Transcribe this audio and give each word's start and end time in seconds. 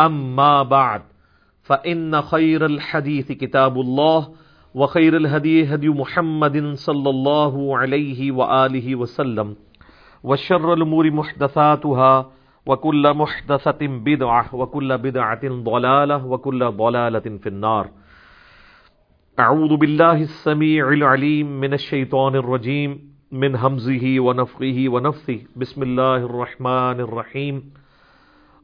أما 0.00 0.62
بعد 0.62 1.02
فإن 1.62 2.22
خير 2.22 2.66
الحديث 2.66 3.32
كتاب 3.32 3.80
الله 3.80 4.28
وخير 4.74 5.16
الهدي 5.16 5.74
هدي 5.74 5.88
محمد 5.88 6.74
صلى 6.74 7.10
الله 7.10 7.78
عليه 7.78 8.32
وآله 8.32 8.96
وسلم 8.96 9.56
وشر 10.22 10.72
الأمور 10.72 11.10
محدثاتها 11.10 12.30
وكل 12.66 13.14
محدثة 13.14 13.78
بدعة 13.80 14.54
وكل 14.54 14.98
بدعة 14.98 15.40
ضلالة 15.44 16.26
وكل 16.26 16.70
ضلالة 16.70 17.38
في 17.38 17.48
النار. 17.48 17.90
أعوذ 19.38 19.76
بالله 19.76 20.22
السميع 20.22 20.88
العليم 20.88 21.60
من 21.60 21.72
الشيطان 21.74 22.34
الرجيم 22.34 23.14
من 23.32 23.56
همزه 23.56 24.20
ونفخه 24.20 24.84
ونفثه. 24.88 25.38
بسم 25.56 25.82
الله 25.82 26.16
الرحمن 26.16 27.00
الرحيم. 27.00 27.83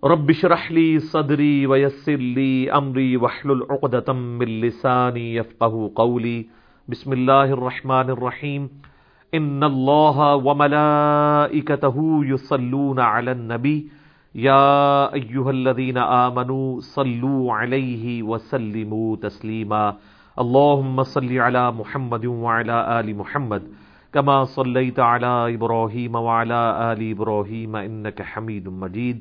رب 0.05 0.31
اشرح 0.31 0.73
لي 0.73 0.99
صدري 0.99 1.67
ويسر 1.67 2.17
لي 2.17 2.73
أمري 2.73 3.17
واحلل 3.17 3.67
عقدة 3.71 4.13
من 4.13 4.61
لساني 4.61 5.35
يفقهوا 5.35 5.89
قولي. 5.95 6.47
بسم 6.89 7.13
الله 7.13 7.45
الرحمن 7.45 8.11
الرحيم. 8.11 8.71
إن 9.35 9.65
الله 9.65 10.35
وملائكته 10.35 12.21
يصلون 12.25 13.01
على 13.01 13.33
النبي. 13.33 13.89
يا 14.35 15.15
أيها 15.15 15.51
الذين 15.51 15.99
آمنوا 15.99 16.81
صلوا 16.81 17.53
عليه 17.53 18.23
وسلموا 18.23 19.17
تسليما. 19.17 19.97
اللهم 20.39 21.03
صل 21.03 21.39
على 21.39 21.73
محمد 21.73 22.27
وعلى 22.27 23.01
آل 23.01 23.17
محمد. 23.17 23.63
كما 24.13 24.45
صليت 24.45 25.01
على 25.01 25.55
إبراهيم 25.55 26.15
وعلى 26.15 26.93
آل 26.93 27.11
إبراهيم 27.11 27.77
إنك 27.77 28.23
حميد 28.23 28.69
مجيد. 28.69 29.21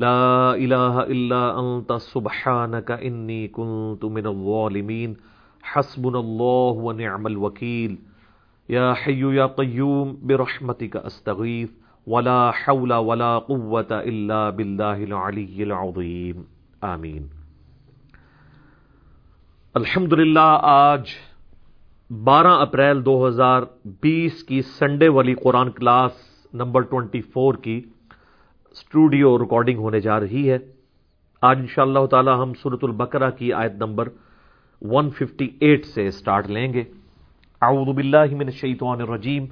لا 0.00 0.50
الہ 0.50 1.02
الا 1.04 1.40
انت 1.60 1.90
سبحانك 2.02 2.90
انی 2.98 3.46
كنت 3.52 4.04
من 4.12 4.26
الظالمین 4.26 5.14
حسبنا 5.64 6.18
اللہ 6.18 6.78
ونعم 6.84 7.26
الوکیل 7.26 7.96
یا 8.68 8.92
حی 9.06 9.18
یا 9.34 9.46
قیوم 9.56 10.14
برحمتک 10.22 10.96
استغیث 11.04 11.68
ولا 12.06 12.38
حول 12.60 12.92
ولا 13.02 13.38
قوة 13.38 13.98
الا 13.98 14.48
باللہ 14.50 15.04
العلی 15.08 15.62
العظیم 15.62 16.42
آمین 16.86 17.26
الحمدللہ، 19.74 20.58
آج 20.62 21.14
بارہ 22.10 22.56
اپریل 22.60 23.04
دو 23.04 23.16
ہزار 23.28 23.62
بیس 24.02 24.42
کی 24.44 24.62
سنڈے 24.78 25.08
والی 25.08 25.34
Quran 25.42 25.70
class 25.72 26.12
number 26.54 26.80
twenty 26.90 27.20
four 27.32 27.54
کی 27.62 27.80
اسٹوڈیو 28.70 29.38
ریکارڈنگ 29.38 29.78
ہونے 29.78 30.00
جا 30.00 30.20
رہی 30.20 30.50
ہے۔ 30.50 30.58
آج 31.42 31.58
ان 31.58 31.66
شاء 31.66 31.82
اللہ 31.82 32.06
تعالی 32.06 32.30
ہم 32.30 32.52
سورت 32.54 32.78
البقرہ 32.82 33.30
کی 33.30 33.52
آیت 33.52 33.72
نمبر 33.72 34.08
158 34.82 35.84
سے 35.84 36.10
سٹارٹ 36.10 36.46
لیں 36.46 36.72
گے۔ 36.72 36.84
اعوذ 37.62 37.94
باللہ 37.94 38.34
من 38.34 38.46
الشیطان 38.46 39.00
الرجیم۔ 39.00 39.46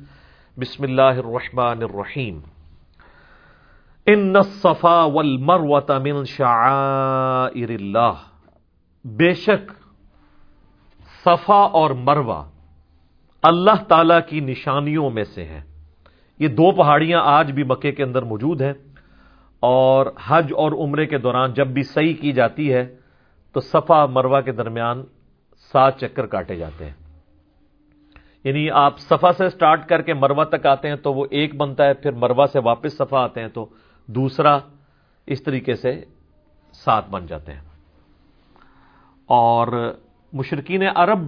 بسم 0.56 0.82
اللہ 0.82 1.02
الرحمن 1.02 1.82
الرحیم۔ 1.82 2.40
ان 4.06 4.36
الصفا 4.36 5.04
والمروة 5.04 6.02
من 6.02 6.24
شعائر 6.24 7.68
اللہ۔ 7.68 8.12
بے 9.04 9.34
شک 9.34 9.72
صفا 11.24 11.54
اور 11.54 11.90
مروہ 11.90 12.44
اللہ 13.42 13.82
تعالی 13.88 14.14
کی 14.28 14.40
نشانیوں 14.40 15.10
میں 15.10 15.24
سے 15.24 15.44
ہیں۔ 15.44 15.60
یہ 16.38 16.48
دو 16.48 16.72
پہاڑیاں 16.72 17.20
آج 17.24 17.52
بھی 17.52 17.64
مکے 17.64 17.92
کے 17.92 18.02
اندر 18.02 18.22
موجود 18.22 18.62
ہیں۔ 18.62 18.72
اور 19.60 20.06
حج 20.26 20.52
اور 20.56 20.72
عمرے 20.72 21.06
کے 21.06 21.18
دوران 21.18 21.52
جب 21.52 21.66
بھی 21.66 21.82
صحیح 21.82 22.14
کی 22.14 22.32
جاتی 22.32 22.72
ہے، 22.72 22.96
تو 23.52 23.60
صفا 23.60 24.06
مروا 24.06 24.40
کے 24.40 24.52
درمیان 24.52 25.02
سات 25.72 26.00
چکر 26.00 26.26
کاٹے 26.26 26.56
جاتے 26.56 26.84
ہیں۔ 26.84 26.94
یعنی 28.44 28.70
آپ 28.70 28.98
صفا 28.98 29.32
سے 29.32 29.48
سٹارٹ 29.48 29.88
کر 29.88 30.02
کے 30.02 30.14
مروا 30.14 30.44
تک 30.44 30.66
آتے 30.66 30.88
ہیں 30.88 30.96
تو 30.96 31.14
وہ 31.14 31.26
ایک 31.30 31.54
بنتا 31.54 31.84
ہے، 31.84 31.94
پھر 31.94 32.12
مروا 32.12 32.46
سے 32.52 32.58
واپس 32.58 32.96
صفا 32.96 33.18
آتے 33.18 33.40
ہیں 33.40 33.48
تو 33.48 33.66
دوسرا 34.06 34.58
اس 35.26 35.42
طریقے 35.42 35.74
سے 35.74 36.04
سات 36.72 37.08
بن 37.10 37.26
جاتے 37.26 37.52
ہیں۔ 37.52 37.60
اور 39.26 39.94
مشرقین 40.32 40.82
عرب 40.96 41.18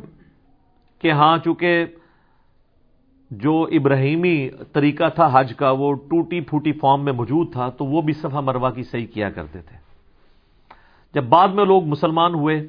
کے 1.00 1.10
ہاں 1.10 1.38
چونکہ 1.38 1.86
جو 3.30 3.68
ابراہیمی 3.72 4.50
طریقہ 4.72 5.08
تھا 5.14 5.28
حج 5.32 5.54
کا، 5.56 5.70
وہ 5.70 5.94
ٹوٹی 5.94 6.40
پھوٹی 6.40 6.72
فارم 6.72 7.04
میں 7.04 7.12
موجود 7.12 7.52
تھا، 7.52 7.68
تو 7.68 7.84
وہ 7.84 8.02
بھی 8.02 8.12
صفحہ 8.12 8.40
مروا 8.40 8.70
کی 8.70 8.82
صحیح 8.82 9.06
کیا 9.06 9.30
کرتے 9.30 9.60
تھے۔ 9.62 9.76
جب 11.14 11.24
بعد 11.24 11.48
میں 11.48 11.64
لوگ 11.64 11.84
مسلمان 11.84 12.34
ہوئے 12.34 12.66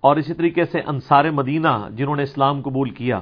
اور 0.00 0.16
اسی 0.16 0.34
طریقے 0.34 0.64
سے 0.64 0.80
انصار 0.86 1.30
مدینہ 1.30 1.88
جنہوں 1.90 2.16
نے 2.16 2.22
اسلام 2.22 2.62
قبول 2.62 2.90
کیا، 2.90 3.20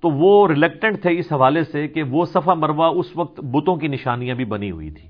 تو 0.00 0.10
وہ 0.10 0.48
ریلیکٹنٹ 0.48 1.02
تھے 1.02 1.18
اس 1.18 1.32
حوالے 1.32 1.64
سے 1.64 1.88
کہ 1.88 2.02
وہ 2.02 2.24
صفحہ 2.24 2.54
مروا 2.54 2.88
اس 2.88 3.16
وقت 3.16 3.40
بتوں 3.40 3.76
کی 3.76 3.88
نشانیاں 3.88 4.34
بھی 4.34 4.44
بنی 4.44 4.70
ہوئی 4.70 4.90
تھی۔ 4.90 5.08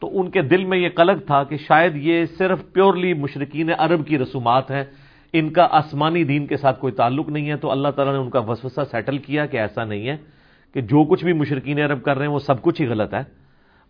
تو 0.00 0.20
ان 0.20 0.30
کے 0.30 0.42
دل 0.42 0.64
میں 0.64 0.78
یہ 0.78 0.88
قلق 0.88 1.26
تھا 1.26 1.44
کہ 1.44 1.56
شاید 1.56 1.96
یہ 1.96 2.24
صرف 2.38 2.62
پیورلی 2.72 3.14
مشرقین 3.14 3.70
عرب 3.78 4.06
کی 4.06 4.18
رسومات 4.18 4.70
ہیں 4.70 4.84
ان 5.34 5.50
کا 5.50 5.66
آسمانی 5.70 6.24
دین 6.24 6.46
کے 6.46 6.56
ساتھ 6.56 6.80
کوئی 6.80 6.92
تعلق 6.92 7.28
نہیں 7.28 7.50
ہے 7.50 7.56
تو 7.56 7.70
اللہ 7.70 7.88
تعالیٰ 7.88 8.14
نے 8.14 8.20
ان 8.20 8.30
کا 8.30 8.38
وسوسہ 8.38 8.80
سیٹل 8.90 9.18
کیا 9.18 9.46
کہ 9.46 9.56
ایسا 9.56 9.84
نہیں 9.84 10.08
ہے 10.08 10.16
کہ 10.74 10.80
جو 10.80 11.04
کچھ 11.04 11.24
بھی 11.24 11.32
مشرقین 11.32 11.78
عرب 11.78 12.02
کر 12.02 12.16
رہے 12.16 12.26
ہیں 12.26 12.32
وہ 12.32 12.38
سب 12.38 12.62
کچھ 12.62 12.82
ہی 12.82 12.86
غلط 12.86 13.14
ہے، 13.14 13.22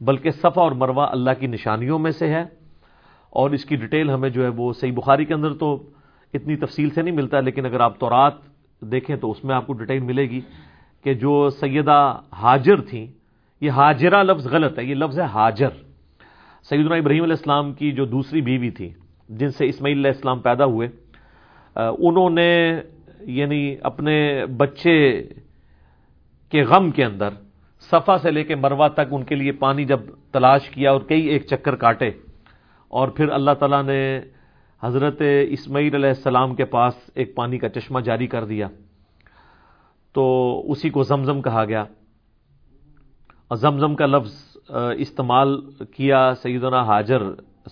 بلکہ 0.01 0.31
صفا 0.31 0.61
اور 0.61 0.73
مروا 0.73 1.11
اللہ 1.11 1.31
کی 1.41 1.47
نشانیوں 1.47 1.99
میں 1.99 2.11
سے 2.11 2.29
ہے۔ 2.29 2.43
اور 3.31 3.51
اس 3.51 3.65
کی 3.65 3.77
ڈیٹیل 3.77 4.11
ہمیں 4.11 4.29
جو 4.29 4.43
ہے 4.43 4.49
وہ 4.49 4.73
صحیح 4.73 4.93
بخاری 4.93 5.25
کے 5.25 5.35
اندر 5.35 5.55
تو 5.55 5.91
اتنی 6.35 6.57
تفصیل 6.57 6.91
سے 6.91 7.03
نہیں 7.03 7.15
ملتا، 7.15 7.41
لیکن 7.41 7.67
اگر 7.67 7.81
آپ 7.81 7.99
تورات 7.99 8.33
دیکھیں 8.83 9.17
تو 9.17 9.31
اس 9.31 9.45
میں 9.45 9.55
آپ 9.55 9.67
کو 9.67 9.73
ڈیٹیل 9.73 10.01
ملے 10.01 10.23
گی 10.23 10.41
کہ 11.05 11.15
جو 11.15 11.51
سیدہ 11.51 12.21
حاجر 12.33 12.81
تھیں، 12.81 13.07
یہ 13.61 13.71
حاجرہ 13.71 14.23
لفظ 14.23 14.47
غلط 14.47 14.79
ہے، 14.79 14.85
یہ 14.85 14.95
لفظ 14.95 15.21
ہے 15.21 15.25
حاجر۔ 15.25 15.69
سیدنا 16.63 16.95
ابراہیم 16.95 17.23
علیہ 17.23 17.37
السلام 17.39 17.73
کی 17.73 17.93
جو 17.93 18.05
دوسری 18.05 18.41
بیوی 18.41 18.71
تھی، 18.71 18.91
جن 19.29 19.51
سے 19.51 19.67
اسماعیل 19.67 19.99
علیہ 19.99 20.11
السلام 20.11 20.39
پیدا 20.39 20.65
ہوئے 20.65 20.89
انہوں 21.77 22.31
نے 22.31 22.81
یعنی 23.27 23.77
اپنے 23.83 24.47
بچے 24.57 24.99
کے 26.53 26.63
غم 26.63 26.91
کے 26.91 27.05
اندر 27.05 27.29
صفا 27.91 28.17
سے 28.19 28.31
لے 28.31 28.45
کے 28.45 28.55
مروا 28.55 28.89
تک 28.89 29.13
ان 29.13 29.25
کے 29.25 29.35
لیے 29.35 29.53
پانی 29.53 29.85
جب 29.85 30.01
تلاش 30.33 30.69
کیا 30.71 30.91
اور 30.91 31.01
کئی 31.01 31.27
ایک 31.27 31.47
چکر 31.47 31.77
کاٹے 31.77 32.09
اور 32.89 33.09
پھر 33.09 33.29
اللہ 33.29 33.55
تعالیٰ 33.59 33.83
نے 33.83 34.21
حضرت 34.83 35.23
اسماعیل 35.49 35.95
علیہ 35.95 36.09
السلام 36.09 36.55
کے 36.55 36.65
پاس 36.65 36.95
ایک 37.15 37.35
پانی 37.35 37.59
کا 37.59 37.69
چشمہ 37.69 38.01
جاری 38.01 38.27
کر 38.27 38.45
دیا 38.45 38.69
تو 40.15 40.25
اسی 40.71 40.91
کو 40.91 41.03
زمزم 41.03 41.43
کہا 41.43 41.65
گیا 41.65 41.85
اور 43.49 43.57
زمزم 43.57 43.95
کا 43.95 44.07
لفظ 44.07 44.35
استعمال 44.99 45.57
کیا 45.97 46.31
سیدنا 46.43 46.83
حاجر، 46.83 47.23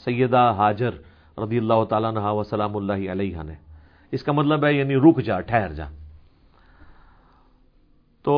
سیدہ 0.05 0.53
حاجر 0.57 0.93
رضی 1.39 1.59
اللہ 1.59 1.85
تعالیٰ 1.85 2.13
نہ 2.13 2.33
وسلام 2.33 2.77
اللہ 2.77 3.11
علیہ 3.13 3.43
نے۔ 3.43 3.55
اس 4.13 4.23
کا 4.23 4.33
مطلب 4.33 4.65
ہے 4.65 4.73
یعنی 4.73 4.97
رک 4.97 5.21
جا، 5.23 5.41
ٹھہر 5.41 5.73
جا۔ 5.73 5.85
تو 8.23 8.35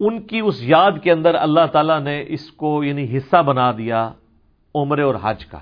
ان 0.00 0.20
کی 0.22 0.40
اس 0.40 0.62
یاد 0.62 0.92
کے 1.02 1.12
اندر 1.12 1.34
اللہ 1.34 1.66
تعالی 1.72 1.98
نے 2.02 2.24
اس 2.28 2.50
کو 2.50 2.84
یعنی 2.84 3.16
حصہ 3.16 3.42
بنا 3.42 3.72
دیا 3.72 4.12
عمرے 4.74 5.02
اور 5.02 5.14
حج 5.22 5.46
کا، 5.46 5.58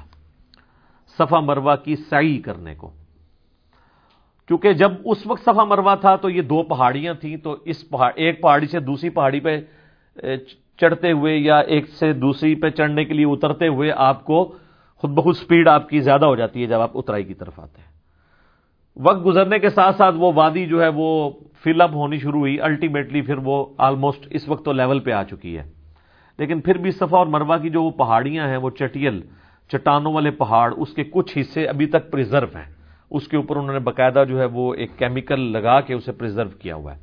صفا 1.19 1.41
مروا 1.41 1.77
کی 1.77 1.97
سعی 1.97 2.39
کرنے 2.39 2.75
کو۔ 2.75 2.91
کیونکہ 4.49 4.73
جب 4.73 4.93
اس 5.05 5.27
وقت 5.27 5.45
صفا 5.45 5.65
مروا 5.65 5.95
تھا 5.95 6.17
تو 6.17 6.31
یہ 6.31 6.43
دو 6.43 6.63
پہاڑیاں 6.63 7.15
تھیں، 7.15 7.37
تو 7.37 7.57
اس 7.65 7.89
پہاڑ 7.89 8.13
ایک 8.15 8.43
پہاڑی 8.43 8.67
سے 8.67 8.81
دوسری 8.81 9.11
پہاڑی 9.11 9.41
پہ 9.41 9.61
چڑھتے 10.77 11.13
ہوئے 11.13 11.37
یا 11.37 11.59
ایک 11.59 11.89
سے 11.89 12.13
دوسری 12.13 12.55
پہ 12.55 12.71
چڑھنے 12.71 13.05
کے 13.05 13.15
لیے 13.15 13.27
اترتے 13.27 13.69
ہوئے 13.69 13.93
آپ 13.97 14.25
کو 14.25 14.45
خود 14.97 15.11
بخود 15.11 15.37
سپیڈ 15.37 15.69
آپ 15.69 15.89
کی 15.89 16.01
زیادہ 16.01 16.27
ہو 16.27 16.37
جاتی 16.37 16.63
ہے 16.63 16.67
جب 16.67 16.81
آپ 16.81 16.91
اترائی 16.95 17.25
کی 17.25 17.35
طرف 17.35 17.61
آتے 17.61 17.81
ہیں۔ 17.81 18.00
وقت 18.97 19.25
گزرنے 19.27 19.59
کے 19.59 19.69
ساتھ 19.71 19.97
ساتھ 19.97 20.15
وہ 20.19 20.33
وادی 20.35 20.67
جو 20.67 20.83
ہے 20.83 20.89
وہ 20.89 21.31
فل 21.65 21.81
اپ 21.81 21.91
ہونی 21.95 22.19
شروع 22.19 22.41
ہوئی. 22.41 22.61
الٹیمیٹلی 22.61 23.23
پھر 23.23 23.39
وہ 23.39 23.67
آلموسٹ 23.79 24.27
اس 24.31 24.49
وقت 24.49 24.65
تو 24.65 24.73
لیول 24.73 25.01
پہ 25.01 25.13
آ 25.13 25.23
چکی 25.23 25.59
ہے. 25.59 25.63
لیکن 26.39 26.61
پھر 26.61 26.79
بھی 26.79 26.91
صفا 26.91 27.17
اور 27.17 27.27
مروا 27.27 27.57
کی 27.59 27.71
جو 27.71 27.83
وہ 27.83 27.91
پہاڑیاں 27.91 28.49
ہیں، 28.49 28.57
وہ 28.57 28.71
چٹیل، 28.71 29.21
چٹانوں 29.69 30.13
والے 30.13 30.31
پہاڑ، 30.31 30.75
اس 30.77 30.95
کے 30.95 31.05
کچھ 31.05 31.39
حصے 31.39 31.67
ابھی 31.67 31.87
تک 31.87 32.11
پرزرو 32.11 32.47
ہیں. 32.57 32.65
اس 33.11 33.29
کے 33.29 33.37
اوپر 33.37 33.57
انہوں 33.57 33.73
نے 33.73 33.79
باقاعدہ 33.79 34.25
جو 34.29 34.41
ہے 34.41 34.45
وہ 34.45 34.75
ایک 34.75 34.91
کیمیکل 34.99 35.41
لگا 35.41 35.81
کے 35.81 35.95
اسے 35.95 36.13
پرزرو 36.13 36.49
کیا 36.59 36.75
ہوا 36.75 36.95
ہے. 36.95 36.99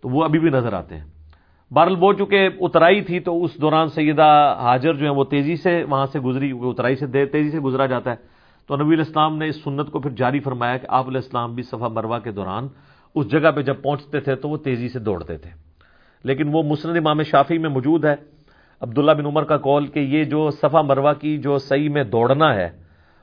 تو 0.00 0.08
وہ 0.08 0.24
ابھی 0.24 0.38
بھی 0.38 0.50
نظر 0.50 0.72
آتے 0.72 0.96
ہیں. 0.96 1.04
بارل 1.70 1.94
وہ 2.00 2.12
چونکہ 2.12 2.48
اترائی 2.60 3.00
تھی 3.00 3.20
تو 3.20 3.44
اس 3.44 3.60
دوران 3.60 3.88
سیدہ 3.88 4.56
حاجر 4.60 4.94
جو 4.94 5.04
ہے 5.04 5.10
وہ 5.10 5.24
تیزی 5.24 5.56
سے 5.56 5.84
وہاں 5.84 6.06
سے 6.06 6.20
گزری 6.20 6.52
اترائی 6.62 6.96
سے 6.96 7.06
تیزی 7.06 7.50
سے 7.50 7.58
گزرا 7.58 7.86
جاتا 7.86 8.10
ہے. 8.10 8.16
تو 8.66 8.76
نبی 8.76 8.94
الاسلام 8.94 9.38
نے 9.38 9.48
اس 9.48 9.64
سنت 9.64 9.90
کو 9.90 10.00
پھر 10.00 10.10
جاری 10.10 10.40
فرمایا 10.40 10.76
کہ 10.76 10.86
آپ 10.90 11.08
علیہ 11.08 11.18
السلام 11.18 11.54
بھی 11.54 11.62
صفا 11.62 11.88
مروا 11.88 12.18
کے 12.18 12.30
دوران 12.30 12.68
اس 13.14 13.30
جگہ 13.30 13.50
پہ 13.50 13.62
جب 13.62 13.82
پہنچتے 13.82 14.20
تھے 14.20 14.34
تو 14.34 14.48
وہ 14.48 14.56
تیزی 14.56 14.88
سے 14.88 14.98
دوڑتے 14.98 15.36
تھے۔ 15.36 15.50
لیکن 16.24 16.48
وہ 16.52 16.62
مسند 16.62 16.96
امام 16.96 17.22
شافی 17.22 17.58
میں 17.58 17.70
موجود 17.70 18.04
ہے۔ 18.04 18.14
عبداللہ 18.80 19.12
بن 19.12 19.26
عمر 19.26 19.44
کا 19.44 19.56
کال 19.56 19.86
کہ 19.86 19.98
یہ 19.98 20.24
جو 20.24 20.50
صفا 20.50 20.82
مروا 20.82 21.12
کی 21.12 21.38
جو 21.38 21.58
صحیح 21.58 21.88
میں 21.88 22.04
دوڑنا 22.04 22.54
ہے 22.54 22.70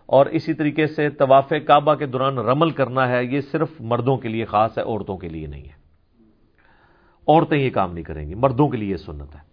اور 0.05 0.25
اسی 0.25 0.53
طریقے 0.53 0.87
سے 0.87 1.09
طواف 1.09 1.53
کعبہ 1.67 1.95
کے 1.95 2.05
دوران 2.05 2.37
رمل 2.37 2.69
کرنا 2.69 3.07
ہے، 3.07 3.25
یہ 3.25 3.41
صرف 3.41 3.67
مردوں 3.79 4.17
کے 4.17 4.29
لیے 4.29 4.45
خاص 4.45 4.77
ہے، 4.77 4.83
عورتوں 4.83 5.17
کے 5.17 5.29
لیے 5.29 5.47
نہیں 5.47 5.63
ہے۔ 5.63 5.79
عورتیں 7.27 7.57
یہ 7.57 7.69
کام 7.69 7.93
نہیں 7.93 8.03
کریں 8.03 8.29
گی، 8.29 8.35
مردوں 8.35 8.67
کے 8.67 8.77
لیے 8.77 8.97
سنت 8.97 9.35
ہے۔ 9.35 9.48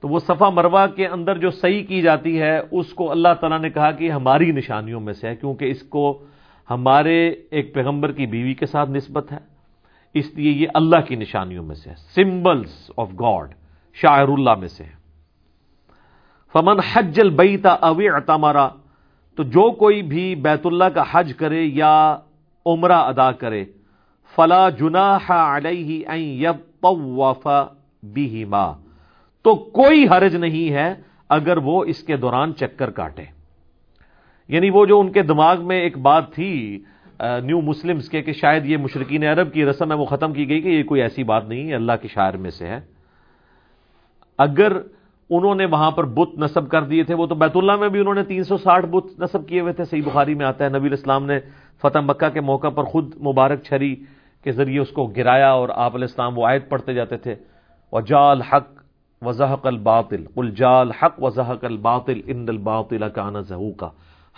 تو 0.00 0.08
وہ 0.08 0.18
صفا 0.18 0.50
مروا 0.50 0.86
کے 0.86 1.06
اندر 1.06 1.38
جو 1.38 1.50
صحیح 1.50 1.84
کی 1.84 2.02
جاتی 2.02 2.40
ہے، 2.40 2.60
اس 2.70 2.94
کو 2.94 3.10
اللہ 3.10 3.28
تعالیٰ 3.40 3.60
نے 3.60 3.70
کہا 3.70 3.90
کہ 3.90 4.10
ہماری 4.10 4.52
نشانیوں 4.52 5.00
میں 5.00 5.12
سے 5.12 5.28
ہے، 5.28 5.36
کیونکہ 5.36 5.64
اس 5.64 5.82
کو 5.82 6.24
ہمارے 6.70 7.28
ایک 7.50 7.74
پیغمبر 7.74 8.12
کی 8.12 8.26
بیوی 8.26 8.54
کے 8.54 8.66
ساتھ 8.66 8.90
نسبت 8.90 9.32
ہے۔ 9.32 9.38
اس 10.14 10.34
لیے 10.34 10.50
یہ 10.50 10.66
اللہ 10.74 11.00
کی 11.00 11.14
نشانیوں 11.14 11.64
میں 11.64 11.74
سے 11.74 11.90
ہے۔ 11.90 11.94
سمبلس 11.94 12.90
آف 12.96 13.08
گاڈ 13.20 13.54
شاعر 13.94 14.28
اللہ 14.28 14.54
میں 14.54 14.68
سے 14.68 14.84
ہے۔ 14.84 14.98
فمن 16.52 16.78
حج 16.92 17.20
البیتا 17.20 17.72
اوی 17.72 18.08
اتامارا 18.08 18.68
تو 19.36 19.42
جو 19.42 19.70
کوئی 19.70 20.02
بھی 20.02 20.34
بیت 20.34 20.66
اللہ 20.66 20.84
کا 20.84 21.02
حج 21.10 21.32
کرے 21.36 21.62
یا 21.62 22.16
عمرہ 22.66 22.92
ادا 22.92 23.32
کرے، 23.32 23.64
فلا 24.36 24.68
جناح 24.68 25.32
علیہ 25.32 26.08
ان 26.08 26.20
یطوف 26.20 27.48
بہما 28.02 28.87
تو 29.42 29.54
کوئی 29.54 30.08
حرج 30.08 30.36
نہیں 30.36 30.72
ہے 30.72 30.94
اگر 31.28 31.56
وہ 31.56 31.84
اس 31.84 32.02
کے 32.02 32.16
دوران 32.16 32.54
چکر 32.54 32.90
کاٹے۔ 32.90 33.22
یعنی 34.48 34.70
وہ 34.70 34.86
جو 34.86 35.00
ان 35.00 35.12
کے 35.12 35.22
دماغ 35.22 35.66
میں 35.66 35.80
ایک 35.80 35.98
بات 35.98 36.32
تھی 36.32 36.80
نیو 37.20 37.60
مسلمز 37.60 38.08
کے 38.08 38.22
کہ 38.22 38.32
شاید 38.32 38.66
یہ 38.66 38.76
مشرقین 38.76 39.24
عرب 39.24 39.52
کی 39.52 39.64
رسم 39.64 39.92
ہے، 39.92 39.96
وہ 39.96 40.04
ختم 40.04 40.32
کی 40.32 40.48
گئی 40.48 40.60
کہ 40.60 40.68
یہ 40.68 40.82
کوئی 40.82 41.02
ایسی 41.02 41.22
بات 41.22 41.48
نہیں 41.48 41.68
ہے 41.68 41.74
اللہ 41.74 41.92
کے 42.02 42.08
شاعر 42.08 42.32
میں 42.32 42.50
سے 42.50 42.66
ہے۔ 42.66 42.80
اگر 44.38 44.72
انہوں 45.30 45.54
نے 45.54 45.64
وہاں 45.64 45.90
پر 45.90 46.04
بت 46.04 46.38
نصب 46.38 46.68
کر 46.68 46.82
دیے 46.82 47.02
تھے، 47.02 47.14
وہ 47.14 47.26
تو 47.26 47.34
بیت 47.34 47.56
اللہ 47.56 47.76
میں 47.76 47.88
بھی 47.88 48.00
انہوں 48.00 48.14
نے 48.14 48.22
تین 48.22 48.42
سو 48.42 48.56
ساٹھ 48.56 48.86
بت 48.86 49.20
نصب 49.20 49.48
کیے 49.48 49.60
ہوئے 49.60 49.72
تھے، 49.72 49.84
صحیح 49.84 50.02
بخاری 50.04 50.34
میں 50.34 50.46
آتا 50.46 50.64
ہے۔ 50.64 50.78
نبی 50.78 50.92
اسلام 50.92 51.26
نے 51.26 51.38
فتح 51.82 51.98
مکہ 51.98 52.28
کے 52.28 52.40
موقع 52.40 52.68
پر 52.68 52.84
خود 52.84 53.16
مبارک 53.16 53.62
چھری 53.62 53.96
کے 54.44 54.52
ذریعے 54.52 54.80
اس 54.80 54.90
کو 54.90 55.06
گرایا 55.06 55.50
اور 55.50 55.68
آپ 55.68 55.94
علیہ 55.94 56.04
السلام 56.04 56.38
وہ 56.38 56.46
آیت 56.46 56.68
پڑھتے 56.68 56.94
جاتے 56.94 57.16
تھے۔ 57.16 57.34
وجال 57.92 58.42
حق 58.42 58.77
وضحق 59.22 59.66
الباطل. 59.66 60.24
قل 60.34 60.50
جال 60.50 60.90
حق 60.90 61.22
وضحق 61.22 61.64
الباطل 61.64 62.20
ان 62.26 62.44
الباطل 62.48 63.08
کان 63.14 63.42
زہو 63.42 63.72
کا 63.72 63.88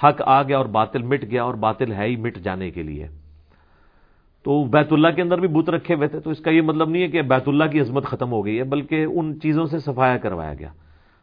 حق 0.05 0.23
آ 0.27 0.43
گیا 0.43 0.59
اور 0.59 0.67
باطل 0.67 1.03
مٹ 1.03 1.25
گیا 1.31 1.43
اور 1.45 1.55
باطل 1.55 1.93
ہے 1.93 2.07
ہی 2.07 2.17
مٹ 2.17 2.39
جانے 2.39 2.71
کے 2.71 2.83
لیے۔ 2.83 3.09
تو 4.43 4.65
بیت 4.65 4.93
اللہ 4.93 5.09
کے 5.17 5.23
اندر 5.23 5.41
بھی 5.41 5.49
بت 5.49 5.71
رکھے 5.71 5.95
ہوئے 5.95 6.09
تھے، 6.09 6.21
تو 6.21 6.31
اس 6.31 6.41
کا 6.41 6.51
یہ 6.51 6.63
مطلب 6.63 6.89
نہیں 6.89 7.03
ہے 7.03 7.09
کہ 7.09 7.23
بیت 7.23 7.49
اللہ 7.49 7.65
کی 7.65 7.81
عظمت 7.81 8.05
ختم 8.05 8.33
ہو 8.33 8.45
گئی 8.45 8.59
ہے، 8.59 8.65
بلکہ 8.65 9.05
ان 9.05 9.41
چیزوں 9.41 9.67
سے 9.67 9.79
صفایا 9.79 10.17
کروایا 10.17 10.55
گیا۔ 10.55 10.69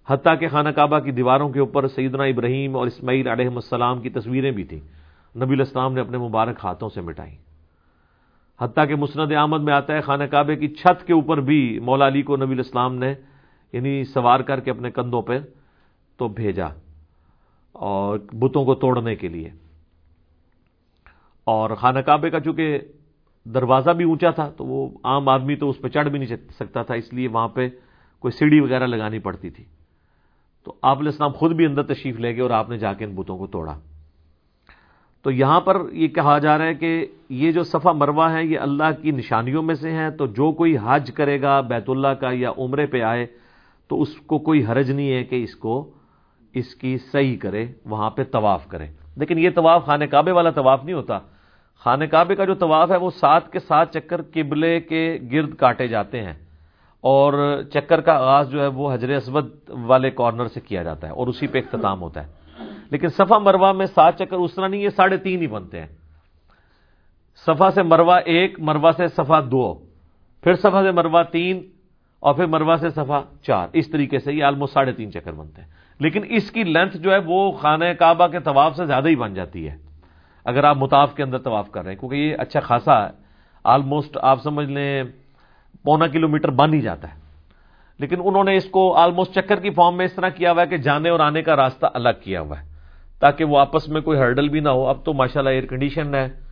حتیٰ 0.07 0.39
کہ 0.39 0.47
خانہ 0.47 0.69
کعبہ 0.69 0.99
کی 0.99 1.11
دیواروں 1.11 1.49
کے 1.49 1.59
اوپر 1.59 1.87
سیدنا 1.87 2.23
ابراہیم 2.23 2.75
اور 2.75 2.87
اسماعیل 2.87 3.27
علیہ 3.27 3.47
السلام 3.47 4.01
کی 4.01 4.09
تصویریں 4.09 4.51
بھی 4.51 4.63
تھیں۔ 4.63 4.79
نبی 5.37 5.53
الاسلام 5.53 5.93
نے 5.93 6.01
اپنے 6.01 6.17
مبارک 6.17 6.55
ہاتھوں 6.63 6.89
سے 6.89 7.01
مٹائی 7.01 7.35
حتیٰ 8.61 8.87
کہ 8.87 8.95
مسند 8.95 9.31
احمد 9.31 9.61
میں 9.61 9.73
آتا 9.73 9.93
ہے، 9.93 10.01
خانہ 10.01 10.23
کعبے 10.23 10.55
کی 10.55 10.67
چھت 10.67 11.07
کے 11.07 11.13
اوپر 11.13 11.37
بھی 11.37 11.79
مولا 11.79 12.07
علی 12.07 12.21
کو 12.21 12.37
نبی 12.37 12.53
الاسلام 12.53 12.95
نے 12.95 13.13
یعنی 13.73 14.03
سوار 14.03 14.39
کر 14.39 14.59
کے 14.59 14.71
اپنے 14.71 14.91
کندھوں 14.91 15.21
پہ 15.21 15.39
تو 16.17 16.27
بھیجا 16.27 16.67
اور 17.71 18.19
بتوں 18.33 18.65
کو 18.65 18.75
توڑنے 18.75 19.15
کے 19.15 19.27
لیے۔ 19.27 19.49
اور 21.43 21.69
خانہ 21.69 21.99
کعبے 21.99 22.29
کا 22.29 22.39
چونکہ 22.39 22.79
دروازہ 23.45 23.91
بھی 23.91 24.05
اونچا 24.05 24.29
تھا 24.29 24.49
تو 24.49 24.65
وہ 24.65 24.89
عام 25.03 25.29
آدمی 25.29 25.55
تو 25.55 25.69
اس 25.69 25.79
پہ 25.81 25.87
چڑھ 25.87 26.09
بھی 26.09 26.19
نہیں 26.19 26.35
سکتا 26.51 26.81
تھا، 26.81 26.93
اس 26.93 27.13
لیے 27.13 27.27
وہاں 27.27 27.47
پہ 27.47 27.69
کوئی 28.19 28.31
سیڑھی 28.31 28.59
وغیرہ 28.59 28.87
لگانی 28.87 29.19
پڑتی 29.19 29.49
تھی۔ 29.49 29.63
تو 30.63 30.73
آپ 30.81 30.97
علیہ 30.97 31.09
السلام 31.09 31.31
خود 31.31 31.51
بھی 31.51 31.65
اندر 31.65 31.83
تشریف 31.83 32.19
لے 32.19 32.33
گئے 32.33 32.41
اور 32.41 32.49
آپ 32.49 32.69
نے 32.69 32.77
جا 32.77 32.93
کے 32.93 33.05
ان 33.05 33.15
بتوں 33.15 33.37
کو 33.37 33.47
توڑا۔ 33.47 33.79
تو 35.21 35.31
یہاں 35.31 35.61
پر 35.61 35.77
یہ 35.91 36.07
کہا 36.07 36.37
جا 36.37 36.57
رہا 36.57 36.65
ہے 36.65 36.73
کہ 36.73 37.05
یہ 37.29 37.51
جو 37.51 37.63
صفا 37.63 37.91
مروا 37.91 38.33
ہے، 38.33 38.45
یہ 38.45 38.59
اللہ 38.59 39.01
کی 39.01 39.11
نشانیوں 39.11 39.63
میں 39.63 39.75
سے 39.75 39.91
ہیں۔ 39.91 40.09
تو 40.09 40.25
جو 40.25 40.51
کوئی 40.51 40.77
حج 40.83 41.11
کرے 41.15 41.41
گا 41.41 41.61
بیت 41.61 41.89
اللہ 41.89 42.07
کا 42.07 42.29
یا 42.31 42.51
عمرے 42.57 42.85
پہ 42.85 43.01
آئے 43.01 43.25
تو 43.87 44.01
اس 44.01 44.15
کو 44.15 44.39
کوئی 44.39 44.65
حرج 44.65 44.91
نہیں 44.91 45.11
ہے 45.11 45.23
کہ 45.23 45.43
اس 45.43 45.55
کو 45.55 45.91
اس 46.53 46.75
کی 46.75 46.97
صحیح 46.97 47.37
کرے، 47.37 47.65
وہاں 47.85 48.09
پہ 48.09 48.23
طواف 48.23 48.67
کرے۔ 48.67 48.87
لیکن 49.15 49.39
یہ 49.39 49.49
طواف 49.55 49.85
خانہ 49.85 50.05
کعبے 50.05 50.31
والا 50.31 50.49
طواف 50.49 50.83
نہیں 50.83 50.95
ہوتا۔ 50.95 51.19
خانہ 51.79 52.05
کعبے 52.05 52.35
کا 52.35 52.45
جو 52.45 52.53
طواف 52.53 52.91
ہے، 52.91 52.97
وہ 52.97 53.09
سات 53.09 53.51
کے 53.51 53.59
ساتھ 53.59 53.97
چکر 53.97 54.21
قبلے 54.21 54.79
کے 54.79 55.17
گرد 55.31 55.55
کاٹے 55.55 55.87
جاتے 55.87 56.21
ہیں۔ 56.21 56.33
اور 57.01 57.61
چکر 57.73 58.01
کا 58.01 58.13
آغاز 58.13 58.49
جو 58.49 58.61
ہے، 58.61 58.67
وہ 58.67 58.93
حجر 58.93 59.09
اسود 59.09 59.49
والے 59.69 60.11
کارنر 60.11 60.47
سے 60.47 60.59
کیا 60.59 60.83
جاتا 60.83 61.07
ہے 61.07 61.11
اور 61.11 61.27
اسی 61.27 61.47
پہ 61.47 61.57
اختتام 61.57 62.01
ہوتا 62.01 62.27
ہے۔ 62.27 62.31
لیکن 62.89 63.07
صفا 63.07 63.37
مروا 63.37 63.71
میں 63.71 63.85
سات 63.85 64.17
چکر 64.17 64.35
اس 64.35 64.55
طرح 64.55 64.67
نہیں، 64.67 64.81
یہ 64.81 64.89
ساڑھے 64.89 65.17
تین 65.17 65.41
ہی 65.41 65.47
بنتے 65.47 65.79
ہیں۔ 65.79 65.87
صفا 67.45 67.71
سے 67.71 67.83
مروا 67.83 68.17
ایک 68.17 68.59
مروا 68.59 68.91
سے 68.97 69.07
صفا 69.07 69.39
دو۔ 69.39 69.73
پھر 70.41 70.55
صفا 70.55 70.83
سے 70.83 70.91
مروا 70.91 71.23
تین 71.23 71.76
اور 72.19 72.33
پھر 72.33 72.45
مروا 72.45 72.75
سے 72.79 72.89
صفا 72.89 73.21
چار۔ 73.41 73.67
اس 73.73 73.91
طریقے 73.91 74.19
سے 74.19 74.33
یہ 74.33 74.43
آلموسٹ 74.43 74.73
ساڑھے 74.73 74.91
تین 74.91 75.11
چکر 75.11 75.31
بنتے 75.31 75.61
ہیں۔ 75.61 75.69
لیکن 75.99 76.21
اس 76.29 76.51
کی 76.51 76.63
لینتھ 76.63 76.97
جو 76.97 77.11
ہے 77.11 77.17
وہ 77.25 77.51
خانہ 77.51 77.85
کعبہ 77.99 78.27
کے 78.27 78.39
طواف 78.39 78.75
سے 78.75 78.85
زیادہ 78.85 79.07
ہی 79.07 79.15
بن 79.15 79.33
جاتی 79.33 79.69
ہے۔ 79.69 79.75
اگر 80.45 80.63
آپ 80.63 80.77
متاف 80.77 81.15
کے 81.15 81.23
اندر 81.23 81.37
طواف 81.37 81.71
کر 81.71 81.83
رہے 81.83 81.91
ہیں، 81.91 81.99
کیونکہ 81.99 82.15
یہ 82.15 82.35
اچھا 82.39 82.59
خاصا 82.59 83.05
ہے۔ 83.05 83.09
آلموسٹ 83.63 84.17
آپ 84.21 84.43
سمجھ 84.43 84.67
لیں، 84.67 85.03
پونا 85.83 86.07
کلو 86.07 86.27
میٹر 86.27 86.49
بن 86.49 86.73
ہی 86.73 86.81
جاتا 86.81 87.07
ہے۔ 87.09 87.19
لیکن 87.99 88.15
انہوں 88.23 88.43
نے 88.43 88.57
اس 88.57 88.65
کو 88.65 88.97
آلموسٹ 88.97 89.31
چکر 89.31 89.59
کی 89.59 89.69
فارم 89.69 89.97
میں 89.97 90.05
اس 90.05 90.13
طرح 90.13 90.29
کیا 90.29 90.51
ہوا 90.51 90.61
ہے 90.61 90.67
کہ 90.67 90.77
جانے 90.77 91.09
اور 91.09 91.19
آنے 91.19 91.41
کا 91.41 91.55
راستہ 91.55 91.85
الگ 91.93 92.09
کیا 92.23 92.41
ہوا 92.41 92.59
ہے۔ 92.59 92.67
تاکہ 93.19 93.45
وہ 93.45 93.59
آپس 93.59 93.89
میں 93.89 94.01
کوئی 94.01 94.19
ہرڈل 94.19 94.49
بھی 94.49 94.59
نہ 94.59 94.69
ہو۔ 94.69 94.87
اب 94.87 95.05
تو 95.05 95.13
ماشاءاللہ 95.13 95.49
ایئر 95.49 95.65
کنڈیشن 95.65 96.15
ہے۔ 96.15 96.46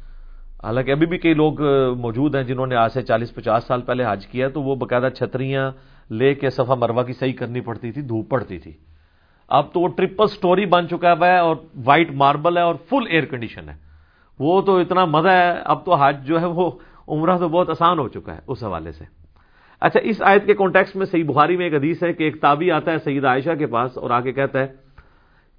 حالانکہ 0.64 0.92
ابھی 0.92 1.06
بھی 1.06 1.18
کئی 1.18 1.34
لوگ 1.34 1.62
موجود 1.98 2.36
ہیں 2.36 2.44
جنہوں 2.44 2.68
نے 2.68 2.76
آج 2.76 2.92
سے 2.92 3.02
چالیس 3.02 3.34
پچاس 3.36 3.64
سال 3.64 3.82
پہلے 3.82 4.04
حج 4.08 4.28
کیا 4.28 4.48
تو 4.48 4.62
وہ 4.62 4.76
باقاعدہ 4.76 5.10
چھتریاں 5.10 5.72
لے 6.10 6.34
کے 6.34 6.50
صفا 6.50 6.76
مروا 6.76 7.04
کی 7.04 7.14
صحیح 7.14 7.34
کرنی 7.34 7.62
پڑتی 7.62 7.92
تھی، 7.92 8.02
دھوپ 8.02 8.30
پڑتی 8.30 8.58
تھی۔ 8.60 8.72
اب 9.50 9.74
تو 9.74 9.80
وہ 9.80 9.88
ٹرپل 9.88 10.28
سٹوری 10.28 10.66
بن 10.66 10.88
چکا 10.88 11.14
ہوا 11.14 11.28
ہے 11.28 11.38
اور 11.38 11.56
وائٹ 11.86 12.12
ماربل 12.12 12.58
ہے 12.58 12.62
اور 12.62 12.76
فل 12.90 13.08
ایئر 13.10 13.26
کنڈیشن 13.26 13.70
ہے۔ 13.70 13.76
وہ 14.40 14.62
تو 14.62 14.78
اتنا 14.78 15.06
مزہ 15.06 15.30
ہے، 15.30 15.52
اب 15.66 15.86
تو 15.86 15.94
حج 15.94 16.26
جو 16.28 16.40
ہے 16.42 16.46
وہ 16.46 16.72
عمرہ 17.08 17.38
تو 17.38 17.50
بہت 17.50 17.70
آسان 17.70 18.00
ہو 18.00 18.08
چکا 18.08 18.36
ہے 18.36 18.40
اس 18.48 18.64
حوالے 18.64 18.92
سے۔ 18.92 19.04
اچھا 19.82 20.00
اس 20.04 20.22
آیت 20.22 20.46
کے 20.46 20.54
کانٹیکس 20.54 20.96
میں 20.96 21.06
صحیح 21.06 21.24
بخاری 21.24 21.58
میں 21.58 21.66
ایک 21.66 21.74
حدیث 21.74 22.04
ہے 22.04 22.14
کہ 22.14 22.24
ایک 22.24 22.42
تابی 22.42 22.72
آتا 22.72 22.92
ہے 22.92 22.98
سعید 22.98 23.26
عائشہ 23.26 23.56
کے 23.60 23.66
پاس 23.66 23.98
اور 23.98 24.10
آگے 24.10 24.32
کہتا 24.32 24.60
ہے 24.60 24.68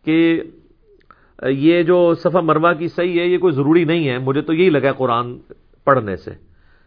کہ 0.04 0.40
یہ 1.42 1.82
جو 1.82 2.14
صفا 2.14 2.40
مروا 2.40 2.72
کی 2.72 2.88
صحیح 2.88 3.20
ہے، 3.20 3.26
یہ 3.26 3.38
کوئی 3.38 3.52
ضروری 3.52 3.84
نہیں 3.84 4.08
ہے۔ 4.08 4.18
مجھے 4.18 4.40
تو 4.40 4.52
یہی 4.52 4.70
لگا 4.70 4.92
قرآن 4.92 5.38
پڑھنے 5.84 6.16
سے۔ 6.16 6.30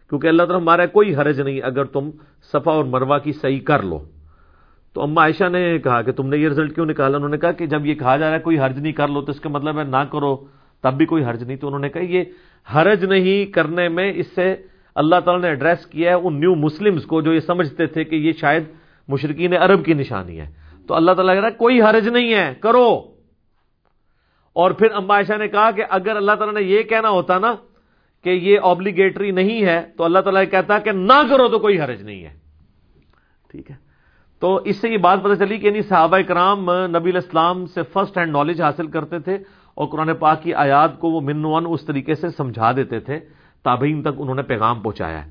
کیونکہ 0.08 0.26
اللہ 0.26 0.42
تعالیٰ 0.42 0.60
ہمارا 0.60 0.86
کوئی 0.86 1.14
حرج 1.14 1.40
نہیں 1.40 1.60
اگر 1.62 1.84
تم 1.84 2.10
صفا 2.52 2.70
اور 2.70 2.84
مروا 2.84 3.18
کی 3.18 3.32
صحیح 3.32 3.60
کر 3.60 3.82
لو۔ 3.82 3.98
تو 4.94 5.02
اما 5.02 5.20
عائشہ 5.20 5.48
نے 5.48 5.78
کہا 5.78 6.02
کہ 6.02 6.12
تم 6.12 6.28
نے 6.28 6.36
یہ 6.36 6.48
رزلٹ 6.48 6.74
کیوں 6.74 6.86
نکالا؟ 6.86 7.16
انہوں 7.16 7.30
نے 7.30 7.38
کہا 7.38 7.52
کہ 7.52 7.66
جب 7.66 7.86
یہ 7.86 7.94
کہا 7.94 8.16
جا 8.16 8.28
رہا 8.28 8.36
ہے 8.36 8.42
کوئی 8.42 8.58
حرج 8.58 8.78
نہیں 8.78 8.92
کر 8.92 9.08
لو، 9.08 9.20
تو 9.20 9.32
اس 9.32 9.40
کا 9.40 9.48
مطلب 9.48 9.78
ہے 9.78 9.84
نہ 9.84 10.04
کرو، 10.12 10.36
تب 10.82 10.94
بھی 10.94 11.06
کوئی 11.06 11.24
حرج 11.24 11.44
نہیں۔ 11.44 11.56
تو 11.56 11.66
انہوں 11.66 11.80
نے 11.80 11.88
کہا 11.88 12.02
یہ 12.02 12.24
حرج 12.74 13.04
نہیں 13.04 13.52
کرنے 13.52 13.88
میں 13.88 14.12
اس 14.16 14.26
سے 14.34 14.56
اللہ 14.94 15.16
تعالیٰ 15.24 15.42
نے 15.42 15.48
ایڈریس 15.48 15.86
کیا 15.86 16.10
ہے 16.10 16.14
ان 16.14 16.40
نیو 16.40 16.54
مسلمز 16.54 17.04
کو 17.04 17.20
جو 17.20 17.32
یہ 17.32 17.40
سمجھتے 17.40 17.86
تھے 17.86 18.04
کہ 18.04 18.16
یہ 18.16 18.32
شاید 18.32 18.62
مشرقین 19.08 19.54
عرب 19.54 19.84
کی 19.84 19.94
نشانی 19.94 20.40
ہے۔ 20.40 20.46
تو 20.86 20.94
اللہ 20.94 21.12
تعالیٰ 21.12 21.34
کہہ 21.34 21.40
رہا 21.40 21.48
ہے، 21.48 21.54
کوئی 21.54 21.82
حرج 21.82 22.08
نہیں 22.08 22.34
ہے، 22.34 22.54
کرو۔ 22.60 23.09
اور 24.60 24.70
پھر 24.70 24.90
اما 24.90 25.14
عائشہ 25.14 25.36
نے 25.38 25.48
کہا 25.48 25.70
کہ 25.70 25.84
اگر 25.90 26.16
اللہ 26.16 26.32
تعالیٰ 26.32 26.54
نے 26.54 26.66
یہ 26.66 26.82
کہنا 26.82 27.10
ہوتا 27.10 27.38
نا 27.38 27.54
کہ 28.24 28.30
یہ 28.30 28.58
آبلیگیٹری 28.62 29.30
نہیں 29.30 29.64
ہے، 29.64 29.82
تو 29.96 30.04
اللہ 30.04 30.18
تعالیٰ 30.18 30.42
کہتا 30.50 30.78
کہ 30.78 30.92
نہ 30.92 31.22
کرو 31.30 31.48
تو 31.48 31.58
کوئی 31.58 31.80
حرج 31.80 32.02
نہیں 32.02 32.24
ہے۔ 32.24 32.34
ٹھیک 33.50 33.70
ہے۔ 33.70 33.76
تو 34.40 34.56
اس 34.56 34.76
سے 34.76 34.88
یہ 34.88 34.96
بات 34.96 35.22
پتہ 35.22 35.34
چلی 35.34 35.58
کہ 35.58 35.66
یعنی 35.66 35.82
صحابہ 35.82 36.18
کرام 36.28 36.70
نبی 36.70 37.10
الاسلام 37.10 37.66
سے 37.66 37.82
فرسٹ 37.92 38.18
ہینڈ 38.18 38.32
نالج 38.32 38.62
حاصل 38.62 38.86
کرتے 38.86 39.18
تھے 39.18 39.38
اور 39.74 39.88
قرآن 39.88 40.14
پاک 40.14 40.42
کی 40.42 40.54
آیات 40.54 40.98
کو 40.98 41.10
وہ 41.10 41.20
منوان 41.20 41.64
اس 41.68 41.86
طریقے 41.86 42.14
سے 42.14 42.28
سمجھا 42.28 42.72
دیتے 42.72 43.00
تھے، 43.00 43.20
تابعین 43.62 44.02
تک 44.02 44.08
انہوں 44.18 44.34
نے 44.34 44.42
پیغام 44.42 44.80
پہنچایا 44.80 45.26
ہے۔ 45.26 45.30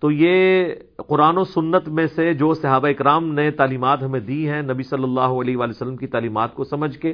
تو 0.00 0.10
یہ 0.10 0.64
قرآن 1.08 1.38
و 1.38 1.44
سنت 1.44 1.88
میں 1.88 2.06
سے 2.06 2.34
جو 2.34 2.54
صحابہ 2.54 2.88
اکرام 2.88 3.34
نے 3.34 3.50
تعلیمات 3.50 4.02
ہمیں 4.02 4.20
دی 4.20 4.48
ہیں، 4.48 4.62
نبی 4.62 4.82
صلی 4.82 5.02
اللہ 5.02 5.20
علیہ 5.20 5.56
وآلہ 5.56 5.70
وسلم 5.70 5.96
کی 5.96 6.06
تعلیمات 6.06 6.54
کو 6.54 6.64
سمجھ 6.64 6.98
کے 6.98 7.12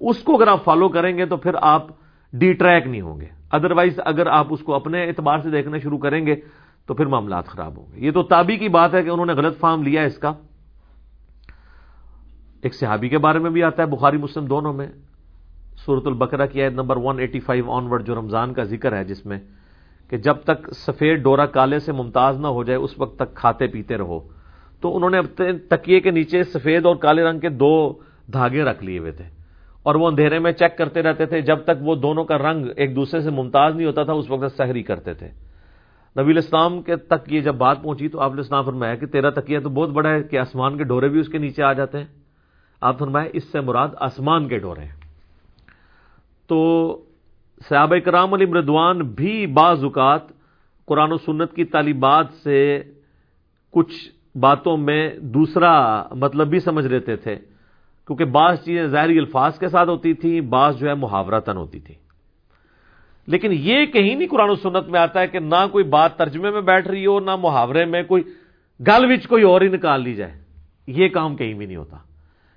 اس 0.00 0.18
کو 0.18 0.36
اگر 0.36 0.48
آپ 0.48 0.64
فالو 0.64 0.88
کریں 0.88 1.18
گے 1.18 1.26
تو 1.26 1.36
پھر 1.36 1.50
آپ 1.62 1.86
ڈی 2.32 2.52
ٹریک 2.52 2.86
نہیں 2.86 3.00
ہوں 3.00 3.20
گے۔ 3.20 3.26
ادروائز 3.50 4.00
اگر 4.04 4.26
آپ 4.26 4.46
اس 4.50 4.60
کو 4.60 4.74
اپنے 4.74 5.04
اعتبار 5.04 5.38
سے 5.38 5.50
دیکھنا 5.50 5.78
شروع 5.78 5.98
کریں 5.98 6.26
گے 6.26 6.34
تو 6.86 6.94
پھر 6.94 7.06
معاملات 7.06 7.46
خراب 7.46 7.78
ہوں 7.78 7.86
گے۔ 7.86 8.06
یہ 8.06 8.10
تو 8.10 8.22
تابی 8.22 8.56
کی 8.56 8.68
بات 8.68 8.94
ہے 8.94 9.02
کہ 9.02 9.08
انہوں 9.08 9.26
نے 9.26 9.32
غلط 9.32 9.58
فارم 9.58 9.82
لیا 9.82 10.02
اس 10.02 10.18
کا۔ 10.18 10.32
ایک 12.62 12.74
صحابی 12.74 13.08
کے 13.08 13.18
بارے 13.18 13.38
میں 13.38 13.50
بھی 13.50 13.62
آتا 13.62 13.82
ہے، 13.82 13.88
بخاری، 13.88 14.16
مسلم 14.16 14.44
دونوں 14.44 14.72
میں۔ 14.72 14.86
سورت 15.76 16.06
البقرہ 16.06 16.46
کی 16.46 16.62
عید 16.62 16.72
نمبر 16.72 16.96
185 16.96 17.68
آن 17.68 17.86
ورڈ 17.86 18.06
جو 18.06 18.14
رمضان 18.14 18.52
کا 18.52 18.62
ذکر 18.62 18.96
ہے، 18.96 19.04
جس 19.04 19.26
میں 19.26 19.38
کہ 20.10 20.16
جب 20.16 20.34
تک 20.34 20.74
سفید 20.74 21.22
ڈورا 21.22 21.46
کالے 21.46 21.78
سے 21.78 21.92
ممتاز 21.92 22.40
نہ 22.40 22.46
ہو 22.46 22.64
جائے، 22.64 22.78
اس 22.78 22.98
وقت 22.98 23.18
تک 23.18 23.34
کھاتے 23.34 23.66
پیتے 23.66 23.96
رہو۔ 23.96 24.20
تو 24.80 24.96
انہوں 24.96 25.10
نے 25.10 25.18
اپنے 25.18 25.58
تکیے 25.58 26.00
کے 26.00 26.10
نیچے 26.10 26.42
سفید 26.42 26.86
اور 26.86 26.96
کالے 26.96 27.22
رنگ 27.22 27.40
کے 27.40 27.48
دو 27.48 27.92
دھاگے 28.32 28.62
رکھ 28.62 28.84
لیے 28.84 28.98
ہوئے 28.98 29.12
تھے۔ 29.12 29.37
اور 29.88 29.94
وہ 29.94 30.06
اندھیرے 30.06 30.38
میں 30.38 30.52
چیک 30.52 30.78
کرتے 30.78 31.02
رہتے 31.02 31.26
تھے 31.26 31.40
جب 31.40 31.58
تک 31.64 31.70
وہ 31.80 31.94
دونوں 31.94 32.24
کا 32.24 32.38
رنگ 32.38 32.66
ایک 32.76 32.96
دوسرے 32.96 33.20
سے 33.20 33.30
ممتاز 33.30 33.76
نہیں 33.76 33.86
ہوتا 33.86 34.02
تھا، 34.02 34.12
اس 34.12 34.30
وقت 34.30 34.56
سحری 34.56 34.82
کرتے 34.82 35.14
تھے۔ 35.14 35.26
نبی 36.20 36.30
الاسلام 36.30 36.82
کے 36.82 36.96
تک 36.96 37.32
یہ 37.32 37.40
جب 37.40 37.54
بات 37.54 37.82
پہنچی 37.82 38.08
تو 38.08 38.20
آپ 38.20 38.34
نے 38.34 38.40
اسلام 38.40 38.64
فرمایا 38.64 38.94
کہ 38.94 39.06
تیرا 39.06 39.30
تکیہ 39.30 39.58
تو 39.58 39.68
بہت 39.68 39.88
بڑا 39.88 40.10
ہے 40.10 40.22
کہ 40.22 40.38
آسمان 40.38 40.76
کے 40.76 40.84
ڈورے 40.84 41.08
بھی 41.08 41.20
اس 41.20 41.28
کے 41.28 41.38
نیچے 41.38 41.62
آ 41.62 41.72
جاتے 41.72 41.98
ہیں۔ 41.98 42.06
آپ 42.80 42.98
فرمایا 42.98 43.30
اس 43.32 43.44
سے 43.44 43.60
مراد 43.60 43.88
آسمان 43.96 44.48
کے 44.48 44.58
ڈورے 44.58 44.84
ہیں۔ 44.84 44.94
تو 46.46 46.58
صحابہ 47.68 47.96
کرام 47.98 48.34
علی 48.34 48.46
مردوان 48.46 48.98
بھی 48.98 49.46
بعض 49.46 49.84
اوقات 49.84 50.22
قرآن 50.86 51.12
و 51.12 51.16
سنت 51.16 51.52
کی 51.52 51.64
طالبات 51.64 52.26
سے 52.44 52.82
کچھ 53.70 54.08
باتوں 54.38 54.76
میں 54.76 55.18
دوسرا 55.18 56.02
مطلب 56.14 56.48
بھی 56.48 56.58
سمجھ 56.58 56.86
لیتے 56.86 57.16
تھے۔ 57.16 57.36
کیونکہ 58.08 58.24
بعض 58.24 58.64
چیزیں 58.64 58.86
ظاہری 58.86 59.18
الفاظ 59.18 59.58
کے 59.58 59.68
ساتھ 59.68 59.88
ہوتی 59.88 60.14
تھیں، 60.14 60.40
بعض 60.40 60.78
جو 60.78 60.88
ہے 60.88 60.94
محاورہ 60.94 61.40
تن 61.40 61.56
ہوتی 61.56 61.80
تھی 61.80 61.94
لیکن 63.26 63.50
یہ 63.52 63.86
کہیں 63.86 64.14
نہیں 64.14 64.28
قرآن 64.28 64.50
و 64.50 64.54
سنت 64.54 64.88
میں 64.88 65.00
آتا 65.00 65.20
ہے 65.20 65.26
کہ 65.26 65.38
نہ 65.38 65.66
کوئی 65.72 65.84
بات 65.84 66.16
ترجمے 66.16 66.50
میں 66.50 66.60
بیٹھ 66.60 66.88
رہی 66.88 67.06
ہو، 67.06 67.20
نہ 67.20 67.36
محاورے 67.36 67.84
میں 67.84 68.02
کوئی 68.02 68.22
گل 68.86 69.12
وچ 69.12 69.26
کوئی 69.26 69.42
اور 69.42 69.60
ہی 69.60 69.68
نکال 69.68 70.02
لی 70.02 70.14
جائے۔ 70.14 70.32
یہ 70.86 71.08
کام 71.08 71.36
کہیں 71.36 71.54
بھی 71.54 71.66
نہیں 71.66 71.76
ہوتا۔ 71.76 71.96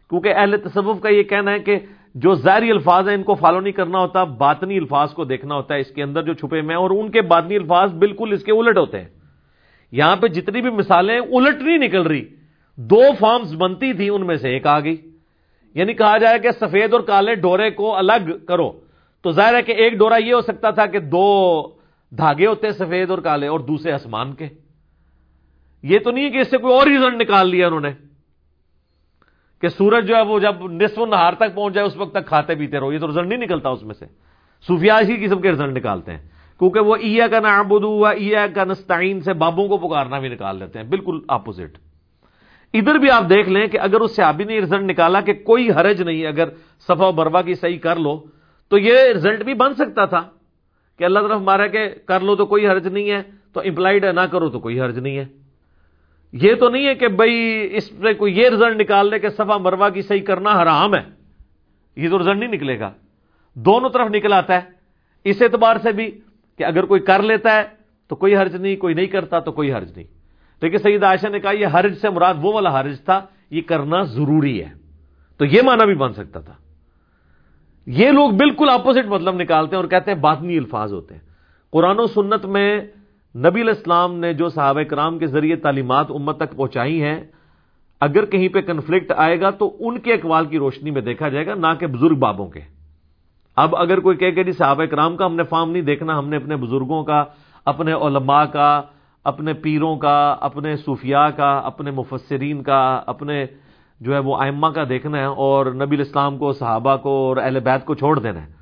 کیونکہ 0.09 0.33
اہل 0.35 0.55
تصوف 0.63 1.01
کا 1.01 1.09
یہ 1.09 1.23
کہنا 1.23 1.51
ہے 1.51 1.59
کہ 1.59 1.79
جو 2.15 2.33
ظاہری 2.33 2.71
الفاظ 2.71 3.07
ہیں، 3.07 3.15
ان 3.15 3.23
کو 3.23 3.35
فالو 3.35 3.59
نہیں 3.59 3.73
کرنا 3.73 3.99
ہوتا، 3.99 4.23
باطنی 4.23 4.77
الفاظ 4.77 5.13
کو 5.13 5.25
دیکھنا 5.25 5.55
ہوتا 5.55 5.75
ہے، 5.75 5.79
اس 5.79 5.91
کے 5.91 6.03
اندر 6.03 6.23
جو 6.23 6.33
چھپے 6.33 6.61
میں، 6.61 6.75
اور 6.75 6.89
ان 6.89 7.11
کے 7.11 7.21
باطنی 7.21 7.55
الفاظ 7.55 7.93
بالکل 7.93 8.31
اس 8.33 8.43
کے 8.43 8.51
الٹ 8.51 8.77
ہوتے 8.77 9.01
ہیں۔ 9.01 9.09
یہاں 9.91 10.15
پہ 10.15 10.27
جتنی 10.27 10.61
بھی 10.61 10.69
مثالیں 10.69 11.19
الٹ 11.19 11.61
نہیں 11.61 11.77
نکل 11.77 12.01
رہی۔ 12.01 12.25
دو 12.75 13.01
فارمز 13.19 13.55
بنتی 13.55 13.93
تھی 13.93 14.09
ان 14.09 14.27
میں 14.27 14.35
سے 14.35 14.49
ایک 14.49 14.67
آ 14.67 14.79
گئی۔ 14.79 15.10
یعنی 15.73 15.93
کہا 15.93 16.17
جائے 16.17 16.39
کہ 16.39 16.51
سفید 16.51 16.93
اور 16.93 17.01
کالے 17.01 17.35
ڈورے 17.35 17.71
کو 17.71 17.95
الگ 17.95 18.45
کرو۔ 18.47 18.71
تو 19.21 19.31
ظاہر 19.31 19.55
ہے 19.55 19.61
کہ 19.61 19.71
ایک 19.71 19.93
ڈورا 19.93 20.17
یہ 20.17 20.33
ہو 20.33 20.41
سکتا 20.41 20.69
تھا 20.69 20.85
کہ 20.85 20.99
دو 20.99 21.61
دھاگے 22.17 22.47
ہوتے 22.47 22.71
سفید 22.71 23.09
اور 23.09 23.17
کالے 23.17 23.47
اور 23.47 23.59
دوسرے 23.59 23.91
آسمان 23.91 24.33
کے۔ 24.33 24.47
یہ 25.83 25.99
تو 25.99 26.11
نہیں 26.11 26.25
ہے 26.25 26.29
کہ 26.29 26.37
اس 26.37 26.51
سے 26.51 26.57
کوئی 26.57 26.73
اور 26.73 26.87
ریزن 26.87 27.17
نکال 27.17 27.49
لیا 27.49 27.67
انہوں 27.67 27.79
نے 27.79 27.91
کہ 29.61 29.67
سورج 29.67 30.07
جو 30.07 30.15
ہے 30.15 30.21
وہ 30.21 30.39
جب 30.39 30.71
نصف 30.71 30.97
نہار 30.97 31.33
تک 31.33 31.55
پہنچ 31.55 31.73
جائے، 31.73 31.87
اس 31.87 31.97
وقت 31.97 32.11
تک 32.11 32.25
کھاتے 32.25 32.55
پیتے 32.55 32.79
رہو۔ 32.79 32.93
یہ 32.93 32.99
تو 32.99 33.07
رزلٹ 33.07 33.27
نہیں 33.27 33.39
نکلتا 33.39 33.69
اس 33.69 33.83
میں 33.83 33.95
سے۔ 33.95 34.05
صوفیا 34.67 34.97
اسی 34.97 35.25
قسم 35.25 35.41
کے 35.41 35.51
رزلٹ 35.51 35.77
نکالتے 35.77 36.11
ہیں۔ 36.11 36.29
کیونکہ 36.59 36.79
وہ 36.79 36.95
ایا 36.95 37.27
کا 37.27 37.39
نابدو 37.39 38.05
ایا 38.05 38.47
کا 38.55 38.63
نستعین 38.63 39.21
سے 39.21 39.33
بابوں 39.33 39.67
کو 39.67 39.77
پکارنا 39.77 40.19
بھی 40.19 40.29
نکال 40.29 40.57
لیتے 40.57 40.79
ہیں۔ 40.79 40.85
بالکل 40.87 41.19
اپوزٹ 41.27 41.90
ادھر 42.73 42.95
بھی 42.95 43.09
آپ 43.09 43.23
دیکھ 43.29 43.49
لیں 43.49 43.67
کہ 43.67 43.79
اگر 43.79 44.01
اس 44.01 44.15
صحابی 44.15 44.43
نے 44.43 44.59
رزلٹ 44.59 44.81
نکالا 44.81 45.21
کہ 45.21 45.33
کوئی 45.33 45.71
حرج 45.71 46.01
نہیں 46.01 46.27
اگر 46.27 46.49
صفا 46.79 47.07
و 47.07 47.11
بروا 47.11 47.41
کی 47.41 47.53
صحیح 47.53 47.79
کر 47.79 47.95
لو، 47.95 48.23
تو 48.69 48.77
یہ 48.77 48.93
رزلٹ 49.15 49.43
بھی 49.43 49.53
بن 49.53 49.73
سکتا 49.73 50.05
تھا 50.05 50.29
کہ 50.97 51.03
اللہ 51.03 51.19
طرف 51.19 51.41
مارا 51.41 51.67
کہ 51.67 51.89
کر 52.05 52.19
لو 52.19 52.35
تو 52.35 52.45
کوئی 52.45 52.67
حرج 52.67 52.87
نہیں 52.87 53.11
ہے، 53.11 53.21
تو 53.53 53.59
امپلائڈ 53.59 54.05
ہے، 54.05 54.11
نہ 54.11 54.21
کرو 54.21 54.49
تو 54.49 54.59
کوئی 54.59 54.81
حرج 54.81 54.99
نہیں 54.99 55.17
ہے۔ 55.17 55.25
یہ 56.33 56.55
تو 56.55 56.69
نہیں 56.69 56.87
ہے 56.87 56.95
کہ 56.95 57.07
بھائی 57.07 57.67
اس 57.71 57.91
پہ 58.01 58.13
کوئی 58.13 58.39
یہ 58.39 58.49
رزلٹ 58.49 58.81
نکال 58.81 59.09
لے 59.09 59.19
کہ 59.19 59.29
صفا 59.29 59.57
مروا 59.57 59.89
کی 59.89 60.01
صحیح 60.01 60.21
کرنا 60.21 60.61
حرام 60.61 60.95
ہے۔ 60.95 61.01
یہ 61.95 62.09
تو 62.09 62.19
رزلٹ 62.19 62.37
نہیں 62.37 62.51
نکلے 62.51 62.79
گا۔ 62.79 62.91
دونوں 63.53 63.89
طرف 63.89 64.07
نکل 64.09 64.33
آتا 64.33 64.55
ہے۔ 64.55 64.61
اس 65.23 65.41
اعتبار 65.41 65.75
سے 65.83 65.91
بھی 65.91 66.11
کہ 66.57 66.63
اگر 66.63 66.85
کوئی 66.85 67.01
کر 67.01 67.21
لیتا 67.21 67.55
ہے 67.55 67.63
تو 68.07 68.15
کوئی 68.15 68.35
حرج 68.35 68.55
نہیں، 68.55 68.75
کوئی 68.75 68.93
نہیں 68.93 69.07
کرتا 69.07 69.39
تو 69.39 69.51
کوئی 69.51 69.73
حرج 69.73 69.91
نہیں۔ 69.95 70.20
لیکن 70.61 70.77
سعید 70.77 71.03
عائشہ 71.03 71.27
نے 71.27 71.39
کہا 71.39 71.51
یہ 71.51 71.67
حرج 71.73 71.97
سے 71.97 72.09
مراد 72.09 72.33
وہ 72.41 72.53
والا 72.53 72.79
حرج 72.79 73.01
تھا، 73.01 73.25
یہ 73.49 73.61
کرنا 73.61 74.03
ضروری 74.03 74.63
ہے۔ 74.63 74.69
تو 75.37 75.45
یہ 75.45 75.61
معنی 75.61 75.85
بھی 75.85 75.95
بن 75.95 76.13
سکتا 76.13 76.39
تھا۔ 76.39 76.53
یہ 77.85 78.11
لوگ 78.11 78.31
بالکل 78.31 78.69
اپوزٹ 78.69 79.07
مطلب 79.07 79.35
نکالتے 79.35 79.75
ہیں 79.75 79.83
اور 79.83 79.89
کہتے 79.89 80.11
ہیں 80.11 80.17
باطنی 80.17 80.57
الفاظ 80.57 80.93
ہوتے 80.93 81.13
ہیں۔ 81.13 81.21
قرآن 81.71 81.99
و 81.99 82.07
سنت 82.07 82.45
میں 82.45 82.81
نبی 83.35 83.61
الاسلام 83.61 84.15
نے 84.15 84.33
جو 84.33 84.49
صحابہ 84.49 84.81
کرام 84.81 85.19
کے 85.19 85.27
ذریعے 85.27 85.55
تعلیمات 85.55 86.05
امت 86.09 86.37
تک 86.37 86.55
پہنچائی 86.55 87.01
ہیں، 87.01 87.23
اگر 87.99 88.25
کہیں 88.25 88.47
پہ 88.47 88.61
کنفلکٹ 88.61 89.11
آئے 89.17 89.41
گا 89.41 89.49
تو 89.49 89.75
ان 89.79 89.99
کے 89.99 90.13
اقوال 90.13 90.45
کی 90.45 90.57
روشنی 90.57 90.91
میں 90.91 91.01
دیکھا 91.01 91.29
جائے 91.29 91.45
گا، 91.45 91.55
نہ 91.55 91.67
کہ 91.79 91.87
بزرگ 91.87 92.15
بابوں 92.15 92.47
کے۔ 92.47 92.59
اب 93.55 93.75
اگر 93.75 93.99
کوئی 93.99 94.17
کہے 94.17 94.31
کہ 94.31 94.43
جی 94.43 94.51
صحابہ 94.51 94.85
کرام 94.85 95.17
کا 95.17 95.25
ہم 95.25 95.35
نے 95.35 95.43
فارم 95.43 95.71
نہیں 95.71 95.81
دیکھنا، 95.81 96.19
ہم 96.19 96.29
نے 96.29 96.35
اپنے 96.35 96.55
بزرگوں 96.55 97.03
کا، 97.03 97.23
اپنے 97.65 97.93
علماء 97.93 98.45
کا 98.45 98.81
اپنے 99.23 99.53
پیروں 99.53 99.95
کا، 99.95 100.35
اپنے 100.41 100.75
صوفیاء 100.75 101.27
کا، 101.27 101.57
اپنے 101.57 101.91
مفسرین 101.91 102.63
کا، 102.63 103.01
اپنے 103.05 103.45
جو 103.99 104.13
ہے 104.13 104.19
وہ 104.19 104.37
آئمہ 104.39 104.67
کا 104.67 104.83
دیکھنا 104.89 105.17
ہے 105.17 105.25
اور 105.25 105.65
نبی 105.65 105.95
الاسلام 105.95 106.37
کو، 106.37 106.53
صحابہ 106.53 106.95
کو 106.95 107.09
اور 107.09 107.37
اہل 107.37 107.59
بیت 107.59 107.85
کو 107.85 107.95
چھوڑ 107.95 108.19
دینا 108.19 108.45
ہے۔ 108.45 108.61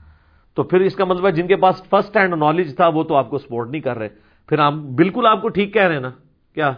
تو 0.55 0.63
پھر 0.63 0.79
اس 0.79 0.95
کا 0.95 1.05
مطلب 1.05 1.25
ہے 1.25 1.31
جن 1.31 1.47
کے 1.47 1.55
پاس 1.55 1.83
فرسٹ 1.89 2.17
ہینڈ 2.17 2.33
نالج 2.33 2.75
تھا 2.75 2.87
وہ 2.87 3.03
تو 3.03 3.15
آپ 3.15 3.29
کو 3.29 3.37
سپورٹ 3.37 3.69
نہیں 3.69 3.81
کر 3.81 3.97
رہے۔ 3.97 4.09
پھر 4.47 4.59
آپ 4.59 4.73
بالکل 4.73 5.25
آپ 5.25 5.41
کو 5.41 5.49
ٹھیک 5.49 5.73
کہہ 5.73 5.81
رہے 5.81 5.93
ہیں 5.93 6.01
نا۔ 6.01 6.09
کیا؟ 6.53 6.71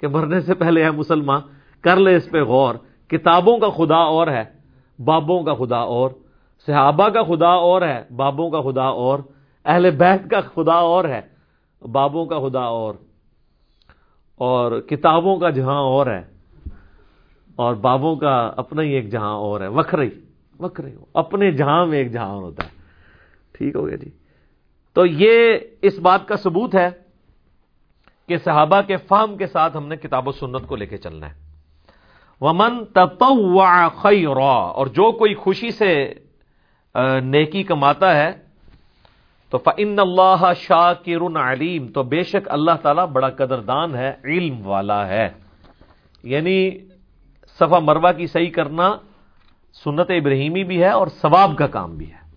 کہ 0.00 0.08
مرنے 0.08 0.40
سے 0.40 0.54
پہلے 0.54 0.84
ہے 0.84 0.90
مسلمان، 0.90 1.40
کر 1.80 1.96
لے 1.96 2.16
اس 2.16 2.30
پہ 2.30 2.42
غور۔ 2.42 2.74
کتابوں 3.08 3.58
کا 3.58 3.68
خدا 3.68 3.96
اور 3.96 4.26
ہے، 4.26 4.44
بابوں 5.04 5.42
کا 5.42 5.54
خدا 5.54 5.76
اور۔ 5.76 6.10
صحابہ 6.66 7.08
کا 7.08 7.22
خدا 7.22 7.48
اور 7.48 7.82
ہے، 7.82 8.04
بابوں 8.16 8.50
کا 8.50 8.60
خدا 8.60 8.84
اور۔ 8.84 9.18
اہل 9.64 9.90
بیت 9.90 10.30
کا 10.30 10.40
خدا 10.40 10.74
اور 10.74 11.04
ہے۔ 11.04 11.33
بابوں 11.84 12.26
کا 12.26 12.38
خدا 12.38 12.60
اور 12.60 12.94
اور 14.36 14.80
کتابوں 14.80 15.36
کا 15.36 15.50
جہاں 15.50 15.80
اور 15.80 16.06
ہے، 16.06 16.22
اور 17.56 17.74
بابوں 17.74 18.16
کا 18.16 18.52
اپنا 18.56 18.82
ہی 18.82 18.92
ایک 18.92 19.10
جہاں 19.10 19.34
اور 19.34 19.60
ہے 19.60 19.68
وکھرے 19.68 20.08
وکھرے 20.60 20.94
اپنے 21.14 21.50
جہاں 21.50 21.86
میں 21.86 21.98
ایک 21.98 22.12
جہاں 22.12 22.28
اور 22.28 22.42
ہوتا 22.42 22.64
ہے۔ 22.64 22.70
ٹھیک 23.52 23.76
ہو 23.76 23.86
گیا 23.86 23.96
جی۔ 23.96 24.10
تو 24.92 25.06
یہ 25.06 25.58
اس 25.82 25.98
بات 25.98 26.28
کا 26.28 26.36
ثبوت 26.36 26.74
ہے 26.74 26.88
کہ 28.28 28.36
صحابہ 28.36 28.80
کے 28.80 28.96
فہم 28.96 29.36
کے 29.36 29.46
ساتھ 29.46 29.76
ہم 29.76 29.86
نے 29.88 29.96
کتاب 29.96 30.28
و 30.28 30.32
سنت 30.32 30.66
کو 30.66 30.76
لے 30.76 30.86
کے 30.86 30.96
چلنا 30.96 31.30
ہے۔ 31.30 31.42
ومن 32.40 32.84
تطوع 32.84 33.88
خیرا 33.88 34.54
اور 34.74 34.86
جو 34.86 35.12
کوئی 35.12 35.34
خوشی 35.34 35.70
سے 35.70 36.14
نیکی 37.22 37.62
کماتا 37.62 38.16
ہے 38.16 38.43
تو 39.54 39.58
فن 39.58 39.98
اللہ 39.98 40.52
شاہ 40.56 40.92
علیم 41.36 41.86
تو 41.86 42.02
بے 42.02 42.22
شک 42.22 42.48
اللہ 42.50 42.70
تعالیٰ 42.82 43.06
بڑا 43.06 43.28
قدردان 43.28 43.94
ہے، 43.94 44.12
علم 44.24 44.66
والا 44.66 45.08
ہے۔ 45.08 45.28
یعنی 46.22 46.70
صفا 47.48 47.78
مروا 47.78 48.12
کی 48.12 48.26
صحیح 48.26 48.50
کرنا 48.50 48.96
سنت 49.84 50.10
ابراہیمی 50.10 50.64
بھی 50.64 50.82
ہے 50.82 50.88
اور 50.88 51.06
ثواب 51.06 51.56
کا 51.56 51.66
کام 51.66 51.96
بھی 51.96 52.12
ہے۔ 52.12 52.30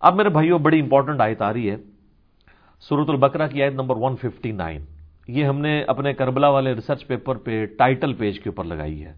اب 0.00 0.14
میرے 0.14 0.28
بھائیوں 0.28 0.58
بڑی 0.58 0.80
امپورٹنٹ 0.80 1.20
آیت 1.20 1.42
آ 1.42 1.52
رہی 1.52 1.70
ہے۔ 1.70 1.76
سورت 2.80 3.10
البقرہ 3.10 3.46
کی 3.46 3.62
آیت 3.62 3.72
نمبر 3.72 3.96
159 3.96 4.84
یہ 5.28 5.44
ہم 5.44 5.58
نے 5.58 5.82
اپنے 5.82 6.12
کربلا 6.12 6.48
والے 6.48 6.74
ریسرچ 6.74 7.06
پیپر 7.06 7.36
پہ 7.36 7.66
ٹائٹل 7.66 8.12
پیج 8.12 8.40
کے 8.40 8.48
اوپر 8.48 8.64
لگائی 8.64 9.04
ہے۔ 9.04 9.12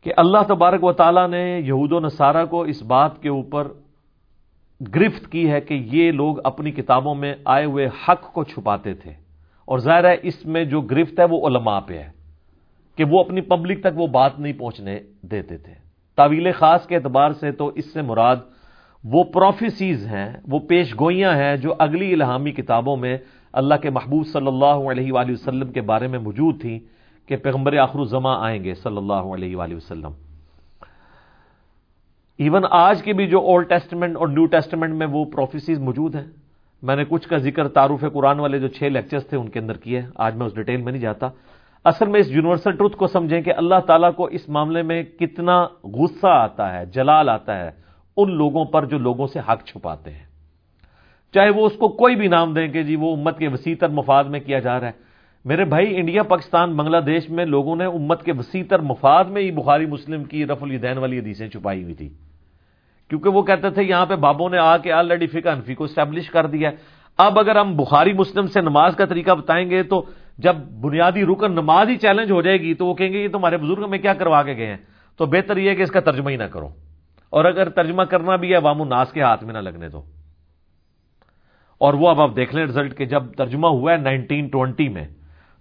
کہ 0.00 0.12
اللہ 0.16 0.38
تبارک 0.48 0.84
و 0.84 0.92
تعالی 0.92 1.26
نے 1.26 1.60
یہود 1.64 1.92
و 1.92 2.00
نصارہ 2.00 2.46
کو 2.46 2.62
اس 2.62 2.82
بات 2.82 3.22
کے 3.22 3.28
اوپر 3.28 3.68
گرفت 4.80 5.32
کی 5.32 5.50
ہے 5.50 5.60
کہ 5.60 5.74
یہ 5.74 6.12
لوگ 6.12 6.36
اپنی 6.44 6.70
کتابوں 6.70 7.14
میں 7.14 7.34
آئے 7.44 7.64
ہوئے 7.64 7.86
حق 7.86 8.32
کو 8.32 8.44
چھپاتے 8.44 8.94
تھے۔ 8.94 9.10
اور 9.64 9.78
ظاہر 9.78 10.04
ہے 10.04 10.16
اس 10.22 10.46
میں 10.46 10.64
جو 10.64 10.80
گرفت 10.80 11.20
ہے 11.20 11.24
وہ 11.30 11.48
علماء 11.48 11.80
پہ 11.80 11.98
ہے 11.98 12.10
کہ 12.96 13.04
وہ 13.04 13.20
اپنی 13.20 13.40
پبلک 13.40 13.80
تک 13.80 13.96
وہ 13.96 14.06
بات 14.06 14.38
نہیں 14.38 14.52
پہنچنے 14.52 15.00
دیتے 15.22 15.56
تھے۔ 15.56 15.74
تعویل 16.16 16.52
خاص 16.52 16.86
کے 16.86 16.96
اعتبار 16.96 17.30
سے 17.30 17.52
تو 17.52 17.66
اس 17.66 17.92
سے 17.92 18.02
مراد 18.02 18.36
وہ 19.04 19.24
پروفیسیز 19.24 20.06
ہیں، 20.06 20.32
وہ 20.48 20.58
پیش 20.58 20.94
گوئیاں 21.00 21.34
ہیں 21.36 21.56
جو 21.56 21.74
اگلی 21.78 22.12
الہامی 22.12 22.52
کتابوں 22.52 22.96
میں 22.96 23.18
اللہ 23.52 23.74
کے 23.74 23.90
محبوب 23.90 24.26
صلی 24.26 24.46
اللہ 24.46 24.90
علیہ 24.90 25.12
وآلہ 25.12 25.32
وسلم 25.32 25.72
کے 25.72 25.80
بارے 25.80 26.06
میں 26.06 26.18
موجود 26.18 26.60
تھیں 26.60 26.78
کہ 27.28 27.36
پیغمبر 27.36 27.76
آخر 27.76 27.98
الزما 27.98 28.46
آئیں 28.46 28.64
گے 28.64 28.74
صلی 28.74 28.96
اللہ 28.96 29.34
علیہ 29.34 29.56
وآلہ 29.56 29.74
وسلم۔ 29.74 30.23
ایون 32.38 32.64
آج 32.70 33.02
کے 33.02 33.12
بھی 33.12 33.26
جو 33.26 33.40
اولڈ 33.40 33.68
ٹیسٹمنٹ 33.68 34.16
اور 34.16 34.28
نیو 34.28 34.46
ٹیسٹمنٹ 34.46 34.94
میں 34.94 35.06
وہ 35.06 35.24
پروفیسیز 35.24 35.78
موجود 35.78 36.14
ہیں، 36.14 36.24
میں 36.82 36.96
نے 36.96 37.04
کچھ 37.08 37.28
کا 37.28 37.36
ذکر 37.36 37.68
تعارف 37.68 38.04
قرآن 38.12 38.40
والے 38.40 38.58
جو 38.58 38.68
چھ 38.68 38.82
لیکچرز 38.82 39.26
تھے 39.26 39.36
ان 39.38 39.48
کے 39.48 39.58
اندر 39.58 39.76
کیے 39.76 40.02
آج 40.16 40.36
میں 40.36 40.46
اس 40.46 40.54
ڈیٹیل 40.54 40.82
میں 40.82 40.92
نہیں 40.92 41.02
جاتا۔ 41.02 41.28
اصل 41.84 42.08
میں 42.08 42.20
اس 42.20 42.30
یونیورسل 42.30 42.72
ٹروتھ 42.72 42.96
کو 42.96 43.06
سمجھیں 43.06 43.40
کہ 43.40 43.52
اللہ 43.56 43.80
تعالیٰ 43.86 44.14
کو 44.14 44.24
اس 44.24 44.48
معاملے 44.48 44.82
میں 44.82 45.02
کتنا 45.02 45.62
غصہ 45.84 46.26
آتا 46.26 46.72
ہے، 46.74 46.86
جلال 46.86 47.28
آتا 47.28 47.58
ہے 47.58 47.70
ان 48.16 48.32
لوگوں 48.32 48.64
پر 48.64 48.84
جو 48.84 48.98
لوگوں 48.98 49.26
سے 49.26 49.38
حق 49.38 49.64
چھپاتے 49.64 50.10
ہیں۔ 50.10 50.26
چاہے 51.34 51.50
وہ 51.50 51.66
اس 51.66 51.72
کو 51.72 51.88
کوئی 51.88 52.16
بھی 52.16 52.28
نام 52.28 52.54
دیں 52.54 52.68
کہ 52.68 52.82
جی 52.82 52.96
وہ 52.96 53.16
امت 53.16 53.38
کے 53.38 53.48
وسیع 53.48 53.74
تر 53.80 53.88
مفاد 53.88 54.24
میں 54.24 54.40
کیا 54.40 54.58
جا 54.58 54.80
رہا 54.80 54.86
ہے۔ 54.86 54.92
میرے 55.44 55.64
بھائی، 55.64 55.96
انڈیا، 55.96 56.22
پاکستان، 56.22 56.76
بنگلہ 56.76 57.00
دیش 57.00 57.30
میں 57.30 57.44
لوگوں 57.44 57.76
نے 57.76 57.84
امت 57.84 58.22
کے 58.22 58.32
وسیع 58.32 58.62
تر 58.68 58.78
مفاد 58.78 59.24
میں 59.24 59.42
ہی 59.42 59.50
بخاری 59.50 59.86
مسلم 59.86 60.24
کی 60.24 60.46
رف 60.46 60.62
الدین 60.62 60.98
والی 60.98 61.18
حدیثیں 61.18 61.48
چھپائی 61.48 61.82
ہوئی 61.82 61.94
تھی 61.94 62.08
کیونکہ 63.08 63.30
وہ 63.30 63.42
کہتے 63.42 63.70
تھے 63.70 63.82
یہاں 63.82 64.06
پہ 64.06 64.16
بابوں 64.16 64.50
نے 64.50 64.58
آ 64.58 64.76
کے 64.76 64.92
آلریڈی 64.92 65.26
فکا 65.26 65.52
انفی 65.52 65.74
کو 65.74 65.84
اسٹیبلش 65.84 66.30
کر 66.30 66.46
دیا 66.46 66.70
ہے۔ 66.70 66.76
اب 67.18 67.38
اگر 67.38 67.56
ہم 67.56 67.76
بخاری 67.76 68.12
مسلم 68.12 68.46
سے 68.46 68.60
نماز 68.60 68.96
کا 68.96 69.04
طریقہ 69.04 69.30
بتائیں 69.30 69.70
گے 69.70 69.82
تو 69.82 70.04
جب 70.38 70.56
بنیادی 70.56 71.24
رکن 71.24 71.52
نماز 71.52 71.88
ہی 71.88 71.96
چیلنج 71.96 72.30
ہو 72.30 72.42
جائے 72.42 72.56
گی 72.56 72.74
تو 72.74 72.86
وہ 72.86 72.94
کہیں 72.94 73.12
گے 73.12 73.18
یہ 73.18 73.28
تمہارے 73.28 73.56
بزرگ 73.56 73.90
میں 73.90 73.98
کیا 73.98 74.14
کروا 74.14 74.42
کے 74.42 74.56
گئے 74.56 74.66
ہیں؟ 74.66 74.76
تو 75.16 75.26
بہتر 75.26 75.56
یہ 75.56 75.70
ہے 75.70 75.74
کہ 75.74 75.82
اس 75.82 75.90
کا 75.90 76.00
ترجمہ 76.00 76.30
ہی 76.30 76.36
نہ 76.36 76.44
کرو۔ 76.44 76.68
اور 77.30 77.44
اگر 77.44 77.68
ترجمہ 77.68 78.02
کرنا 78.02 78.36
بھی 78.36 78.52
ہے 78.52 78.58
وام 78.58 78.82
الناس 78.82 79.12
کے 79.12 79.22
ہاتھ 79.22 79.44
میں 79.44 79.54
نہ 79.54 79.58
لگنے 79.58 79.88
دو۔ 79.88 80.02
اور 81.78 81.94
وہ 81.94 82.08
اب 82.08 82.20
آپ 82.20 82.36
دیکھ 82.36 82.54
لیں 82.54 82.64
رزلٹ 82.64 82.98
کہ 82.98 83.04
جب 83.04 83.22
ترجمہ 83.36 83.66
ہوا 83.66 83.92
ہے 83.92 83.96
نائنٹین 83.96 84.48
ٹوینٹی 84.48 84.88
میں، 84.88 85.04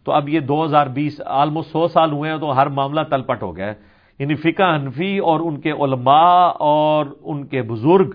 تو 0.04 0.12
اب 0.12 0.30
یہ 0.30 0.40
دو 0.40 0.66
ہزار 0.66 0.88
بیس 0.88 1.22
آلموسٹ 1.26 1.72
سو 1.72 1.88
سال 1.88 2.12
ہوئے 2.12 2.32
ہیں 2.32 2.38
تو 2.38 2.58
ہر 2.58 2.68
معاملہ 2.68 3.02
تلپٹ 3.02 3.44
ہو 3.44 3.58
گیا 3.58 3.66
ہے۔ 3.66 3.93
یعنی 4.20 4.36
فقہ 4.36 4.76
حنفی 4.76 5.18
اور 5.18 5.40
ان 5.40 5.60
کے 5.60 5.72
علماء 5.72 6.52
اور 6.60 7.06
ان 7.22 7.46
کے 7.46 7.62
بزرگ 7.62 8.10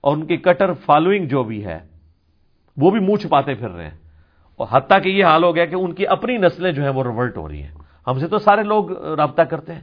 اور 0.00 0.16
ان 0.16 0.26
کی 0.26 0.36
کٹر 0.36 0.72
فالوئنگ 0.72 1.26
جو 1.26 1.44
بھی 1.44 1.64
ہے، 1.64 1.78
وہ 2.76 2.90
بھی 2.90 3.00
منہ 3.00 3.16
چھپاتے 3.16 3.54
پھر 3.54 3.70
رہے 3.70 3.84
ہیں۔ 3.84 3.98
اور 4.56 4.66
حتیٰ 4.70 5.02
کہ 5.02 5.08
یہ 5.08 5.24
حال 5.24 5.44
ہو 5.44 5.54
گیا 5.54 5.64
کہ 5.64 5.74
ان 5.74 5.92
کی 5.92 6.06
اپنی 6.06 6.36
نسلیں 6.36 6.72
جو 6.72 6.82
ہیں 6.82 6.90
وہ 6.90 7.02
ریورٹ 7.02 7.36
ہو 7.36 7.48
رہی 7.48 7.62
ہیں۔ 7.62 7.74
ہم 8.06 8.18
سے 8.18 8.26
تو 8.26 8.38
سارے 8.38 8.62
لوگ 8.62 8.92
رابطہ 8.92 9.42
کرتے 9.42 9.74
ہیں، 9.74 9.80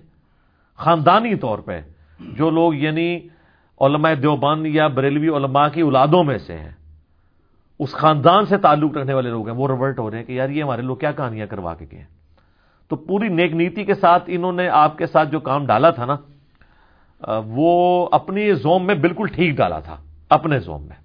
خاندانی 0.77 1.35
طور 1.35 1.59
پہ، 1.59 1.81
جو 2.19 2.49
لوگ 2.49 2.73
یعنی 2.73 3.19
علماء 3.81 4.13
دیوبند 4.13 4.65
یا 4.65 4.87
بریلوی 4.87 5.29
علماء 5.29 5.67
کی 5.73 5.81
اولادوں 5.81 6.23
میں 6.23 6.37
سے 6.37 6.57
ہیں۔ 6.57 6.71
اس 7.79 7.93
خاندان 7.93 8.45
سے 8.45 8.57
تعلق 8.57 8.97
رکھنے 8.97 9.13
والے 9.13 9.29
لوگ 9.29 9.49
ہیں، 9.49 9.57
وہ 9.57 9.67
ریورٹ 9.67 9.99
ہو 9.99 10.11
رہے 10.11 10.17
ہیں 10.17 10.25
کہ 10.25 10.31
یار 10.31 10.49
یہ 10.49 10.63
ہمارے 10.63 10.81
لوگ 10.81 10.97
کیا 10.97 11.11
کہانیاں 11.11 11.47
کروا 11.47 11.73
کے 11.73 11.85
گئے 11.91 11.99
ہیں۔ 11.99 12.16
تو 12.87 12.95
پوری 12.95 13.27
نیک 13.27 13.53
نیتی 13.53 13.83
کے 13.83 13.93
ساتھ 13.93 14.23
انہوں 14.27 14.51
نے 14.51 14.69
آپ 14.69 14.97
کے 14.97 15.05
ساتھ 15.05 15.29
جو 15.29 15.39
کام 15.39 15.65
ڈالا 15.65 15.89
تھا 15.89 16.05
نا 16.05 16.15
وہ 17.45 18.09
اپنی 18.11 18.53
زوم 18.53 18.85
میں 18.85 18.95
بالکل 18.95 19.27
ٹھیک 19.27 19.57
ڈالا 19.57 19.79
تھا، 19.79 19.97
اپنے 20.29 20.59
زوم 20.59 20.83
میں۔ 20.83 20.95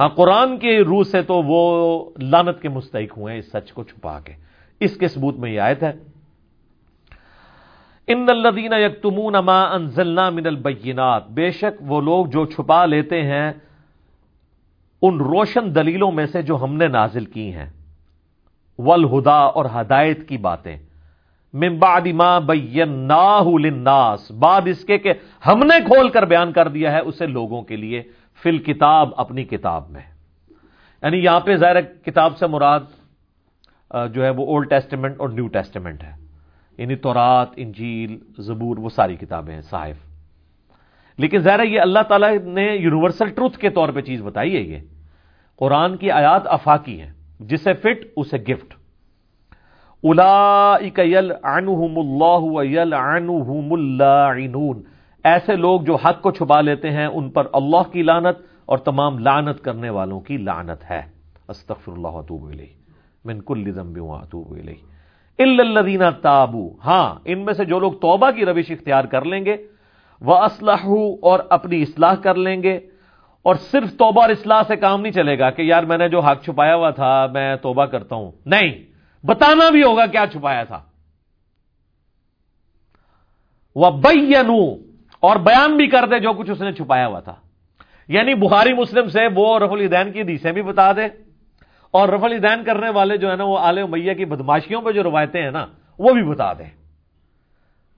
ہاں 0.00 0.08
قرآن 0.08 0.58
کے 0.58 0.80
روح 0.80 1.02
سے 1.02 1.22
تو 1.22 1.42
وہ 1.42 2.10
لانت 2.18 2.62
کے 2.62 2.68
مستحق 2.68 3.18
ہوئے 3.18 3.32
ہیں 3.32 3.38
اس 3.38 3.52
سچ 3.52 3.72
کو 3.72 3.82
چھپا 3.82 4.20
کے۔ 4.20 4.32
اس 4.80 4.96
کے 4.96 5.08
ثبوت 5.08 5.36
میں 5.36 5.50
یہ 5.50 5.60
آیت 5.60 5.82
ہے۔ 5.82 5.92
ان 8.06 8.26
الدین 8.28 8.72
یکتمون 8.72 9.32
ما 9.32 9.62
انزلنا 9.62 10.30
من 10.30 10.46
البینات، 10.46 11.28
بے 11.28 11.50
شک 11.50 11.82
وہ 11.86 12.00
لوگ 12.00 12.26
جو 12.26 12.46
چھپا 12.46 12.86
لیتے 12.86 13.22
ہیں، 13.22 13.52
ان 15.02 15.16
روشن 15.20 15.74
دلیلوں 15.74 16.12
میں 16.12 16.26
سے 16.26 16.42
جو 16.42 16.56
ہم 16.62 16.74
نے 16.74 16.88
نازل 16.88 17.24
کی 17.24 17.52
ہیں۔ 17.52 17.70
والہدا 18.78 19.38
اور 19.38 19.64
ہدایت 19.64 20.28
کی 20.28 20.36
باتیں۔ 20.36 20.76
من 21.52 21.78
بعد 21.78 22.06
ما 22.06 22.38
بیناہ 22.38 23.42
للناس، 23.60 24.30
بعد 24.30 24.60
اس 24.66 24.84
کے 24.84 24.98
کہ 24.98 25.12
ہم 25.46 25.58
نے 25.58 25.80
کھول 25.84 26.08
کر 26.08 26.22
بیان 26.22 26.52
کر 26.52 26.68
دیا 26.68 26.92
ہے 26.92 26.98
اسے 26.98 27.26
لوگوں 27.26 27.62
کے 27.62 27.76
لیے 27.76 28.02
فل 28.42 28.58
کتاب 28.58 29.08
اپنی 29.16 29.44
کتاب 29.44 29.90
میں۔ 29.90 30.02
یعنی 31.02 31.18
یہاں 31.18 31.40
پہ 31.40 31.56
ظاہر 31.56 31.80
کتاب 31.80 32.38
سے 32.38 32.46
مراد 32.46 32.80
جو 34.14 34.24
ہے 34.24 34.30
وہ 34.30 34.46
اولڈ 34.46 34.70
ٹیسٹمنٹ 34.70 35.14
اور 35.18 35.28
نیو 35.28 35.46
ٹیسٹمنٹ 35.46 36.02
ہے۔ 36.04 36.12
یعنی 36.78 36.96
تورات، 36.96 37.48
انجیل، 37.56 38.18
زبور، 38.38 38.76
وہ 38.76 38.88
ساری 38.88 39.16
کتابیں 39.16 39.54
ہیں 39.54 39.62
صاحب 39.62 40.12
لیکن 41.18 41.38
ظاہر 41.38 41.64
یہ 41.64 41.80
اللہ 41.80 41.98
تعالیٰ 42.08 42.38
نے 42.38 42.76
یونیورسل 42.76 43.28
ٹروتھ 43.28 43.58
کے 43.58 43.70
طور 43.70 43.88
پہ 43.88 44.00
چیز 44.00 44.22
بتائی 44.22 44.56
ہے 44.56 44.60
یہ۔ 44.60 44.78
قرآن 45.56 45.96
کی 45.96 46.10
آیات 46.10 46.42
افاقی 46.44 47.00
ہے 47.00 47.12
جسے 47.40 47.72
فٹ 47.72 48.06
اسے 48.16 48.36
گفٹ 48.38 48.81
الا 50.02 50.76
یل 50.98 51.32
اللہ 52.92 54.70
ایسے 55.24 55.56
لوگ 55.56 55.80
جو 55.80 55.96
حق 55.96 56.22
کو 56.22 56.30
چھپا 56.30 56.60
لیتے 56.60 56.90
ہیں، 56.90 57.06
ان 57.06 57.30
پر 57.30 57.46
اللہ 57.52 57.92
کی 57.92 58.02
لانت 58.02 58.36
اور 58.66 58.78
تمام 58.78 59.18
لانت 59.18 59.60
کرنے 59.60 59.90
والوں 59.90 60.20
کی 60.20 60.36
لانت 60.36 60.90
ہے۔ 60.90 61.02
استغفر 61.48 61.92
اللہ 61.92 62.42
من 63.24 63.40
کل 63.40 63.72
الذین 65.38 66.02
تابو۔ 66.22 66.70
ہاں 66.84 67.14
ان 67.24 67.38
میں 67.38 67.52
سے 67.52 67.64
جو 67.64 67.78
لوگ 67.78 67.92
توبہ 67.92 68.30
کی 68.30 68.44
روش 68.44 68.70
اختیار 68.70 69.04
کر 69.04 69.24
لیں 69.24 69.44
گے 69.44 69.56
وہ 70.20 70.36
اسلح 70.36 70.86
اور 71.22 71.38
اپنی 71.50 71.82
اصلاح 71.82 72.14
کر 72.14 72.34
لیں 72.34 72.62
گے۔ 72.62 72.80
اور 73.42 73.54
صرف 73.54 73.92
توبہ 73.92 74.22
اور 74.22 74.30
اصلاح 74.30 74.62
سے 74.66 74.76
کام 74.76 75.00
نہیں 75.00 75.12
چلے 75.12 75.38
گا 75.38 75.50
کہ 75.50 75.62
یار 75.62 75.82
میں 75.82 75.98
نے 75.98 76.08
جو 76.08 76.20
حق 76.20 76.44
چھپایا 76.44 76.74
ہوا 76.74 76.90
تھا، 76.90 77.26
میں 77.32 77.56
توبہ 77.56 77.84
کرتا 77.84 78.16
ہوں۔ 78.16 78.30
نہیں! 78.46 78.91
بتانا 79.26 79.70
بھی 79.70 79.82
ہوگا 79.82 80.06
کیا 80.06 80.24
چھپایا 80.32 80.64
تھا۔ 80.64 80.82
وہ 83.76 84.76
اور 85.20 85.36
بیان 85.36 85.76
بھی 85.76 85.86
کر 85.86 86.06
دے 86.10 86.18
جو 86.18 86.32
کچھ 86.32 86.50
اس 86.50 86.60
نے 86.60 86.72
چھپایا 86.72 87.06
ہوا 87.06 87.20
تھا۔ 87.20 87.34
یعنی 88.08 88.34
بخاری 88.34 88.72
مسلم 88.72 89.08
سے 89.08 89.20
وہ 89.34 89.58
رف 89.58 89.72
الدین 89.72 90.12
کی 90.12 90.20
حدیثیں 90.20 90.52
بھی 90.52 90.62
بتا 90.62 90.92
دے۔ 90.92 91.04
اور 91.90 92.08
رف 92.08 92.24
الدین 92.24 92.64
کرنے 92.64 92.90
والے 92.90 93.16
جو 93.16 93.30
ہے 93.30 93.36
نا 93.36 93.44
وہ 93.44 93.58
آل 93.58 93.82
میاں 93.82 94.14
کی 94.14 94.24
بدماشیوں 94.24 94.82
پہ 94.82 94.92
جو 94.92 95.02
روایتیں 95.02 95.42
ہیں 95.42 95.50
نا، 95.50 95.66
وہ 95.98 96.12
بھی 96.12 96.22
بتا 96.22 96.52
دیں 96.52 96.70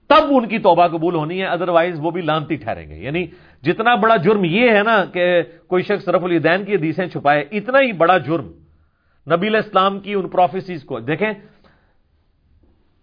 تب 0.07 0.25
ان 0.29 0.47
کی 0.47 0.57
توبہ 0.59 0.87
قبول 0.87 1.15
ہونی 1.15 1.41
ہے 1.41 1.45
ادروائز 1.45 1.99
وہ 1.99 2.11
بھی 2.11 2.21
لانتی 2.21 2.55
ٹھہریں 2.55 2.89
گے۔ 2.89 2.95
یعنی 2.95 3.27
جتنا 3.63 3.95
بڑا 3.95 4.15
جرم 4.15 4.43
یہ 4.43 4.71
ہے 4.71 4.83
نا 4.83 5.05
کہ 5.05 5.41
کوئی 5.67 5.83
شخص 5.83 6.09
رف 6.09 6.23
الدین 6.23 6.65
کی 6.65 6.75
حدیثیں 6.75 7.07
چھپائے، 7.07 7.41
اتنا 7.51 7.79
ہی 7.79 7.91
بڑا 7.91 8.17
جرم۔ 8.17 8.51
نبی 9.31 9.57
اسلام 9.57 9.99
کی 9.99 10.13
ان 10.13 10.29
پروفیسیز 10.29 10.83
کو۔ 10.83 10.99
دیکھیں 10.99 11.31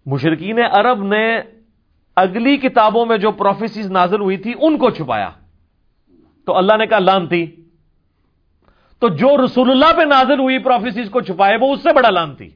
مشرقین 0.05 0.59
عرب 0.71 1.03
نے 1.03 1.41
اگلی 2.15 2.57
کتابوں 2.57 3.05
میں 3.05 3.17
جو 3.17 3.31
پروفیسیز 3.31 3.91
نازل 3.91 4.21
ہوئی 4.21 4.37
تھی، 4.37 4.53
ان 4.61 4.77
کو 4.77 4.89
چھپایا۔ 4.89 5.29
تو 6.45 6.57
اللہ 6.57 6.77
نے 6.77 6.87
کہا 6.87 6.99
لان 6.99 7.27
تھی۔ 7.27 7.55
تو 8.99 9.09
جو 9.09 9.45
رسول 9.45 9.71
اللہ 9.71 9.97
پہ 9.97 10.01
نازل 10.01 10.39
ہوئی 10.39 10.59
پروفیسیز 10.59 11.09
کو 11.09 11.21
چھپائے، 11.21 11.57
وہ 11.61 11.73
اس 11.73 11.83
سے 11.83 11.93
بڑا 11.93 12.09
لان 12.09 12.35
تھی۔ 12.35 12.49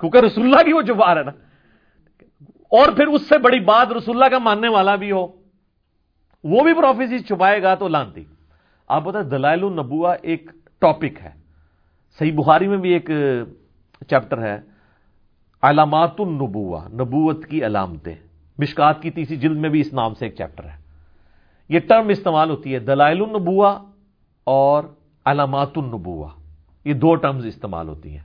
کیونکہ 0.00 0.18
رسول 0.18 0.44
اللہ 0.44 0.62
کی 0.66 0.72
وہ 0.72 0.82
چھپا 0.82 1.14
رہا 1.14 1.22
نا۔ 1.22 1.30
اور 2.50 2.92
پھر 2.92 3.06
اس 3.06 3.28
سے 3.28 3.38
بڑی 3.38 3.60
بات 3.60 3.92
رسول 3.92 4.16
اللہ 4.16 4.28
کا 4.28 4.38
ماننے 4.38 4.68
والا 4.68 4.94
بھی 4.94 5.12
ہو، 5.12 5.26
وہ 6.44 6.62
بھی 6.62 6.74
پروفیسیز 6.74 7.26
چھپائے 7.26 7.62
گا 7.62 7.74
تو 7.74 7.88
لان 7.88 8.10
تھی۔ 8.10 8.24
آپ 8.88 9.02
بتائیں، 9.02 9.28
دلائل 9.28 9.64
النبوہ 9.64 10.14
ایک 10.22 10.50
ٹاپک 10.78 11.20
ہے۔ 11.22 11.39
صحیح 12.20 12.32
بخاری 12.36 12.66
میں 12.68 12.76
بھی 12.76 12.92
ایک 12.92 13.10
چیپٹر 14.08 14.42
ہے، 14.42 14.56
علامات 15.62 16.20
النبوہ، 16.20 16.80
نبوت 16.92 17.44
کی 17.46 17.64
علامتیں۔ 17.66 18.14
مشکات 18.58 19.00
کی 19.02 19.10
تیسری 19.10 19.36
جلد 19.36 19.58
میں 19.58 19.70
بھی 19.70 19.80
اس 19.80 19.92
نام 19.92 20.14
سے 20.14 20.26
ایک 20.26 20.34
چیپٹر 20.36 20.64
ہے۔ 20.64 20.76
یہ 21.70 21.80
ٹرم 21.80 22.08
استعمال 22.08 22.50
ہوتی 22.50 22.74
ہے، 22.74 22.78
دلائل 22.78 23.22
النبوہ 23.22 23.72
اور 24.46 24.84
علامات 25.26 25.78
النبوہ۔ 25.78 26.28
یہ 26.84 26.94
دو 26.94 27.14
ٹرمز 27.14 27.46
استعمال 27.46 27.88
ہوتی 27.88 28.10
ہیں۔ 28.10 28.24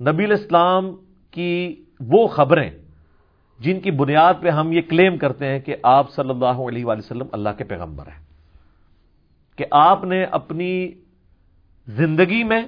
نبی 0.00 0.24
الاسلام 0.24 0.90
کی 1.30 1.84
وہ 2.00 2.26
خبریں 2.26 2.70
جن 3.60 3.80
کی 3.80 3.90
بنیاد 3.90 4.34
پہ 4.40 4.48
ہم 4.48 4.72
یہ 4.72 4.82
کلیم 4.88 5.16
کرتے 5.18 5.46
ہیں 5.46 5.58
کہ 5.60 5.76
آپ 5.82 6.10
صلی 6.10 6.30
اللہ 6.30 6.58
علیہ 6.68 6.84
وآلہ 6.84 6.98
وسلم 6.98 7.26
اللہ 7.32 7.56
کے 7.58 7.64
پیغمبر 7.64 8.06
ہیں، 8.06 8.22
کہ 9.58 9.64
آپ 9.70 10.04
نے 10.04 10.24
اپنی 10.24 10.72
زندگی 11.86 12.44
میں، 12.44 12.62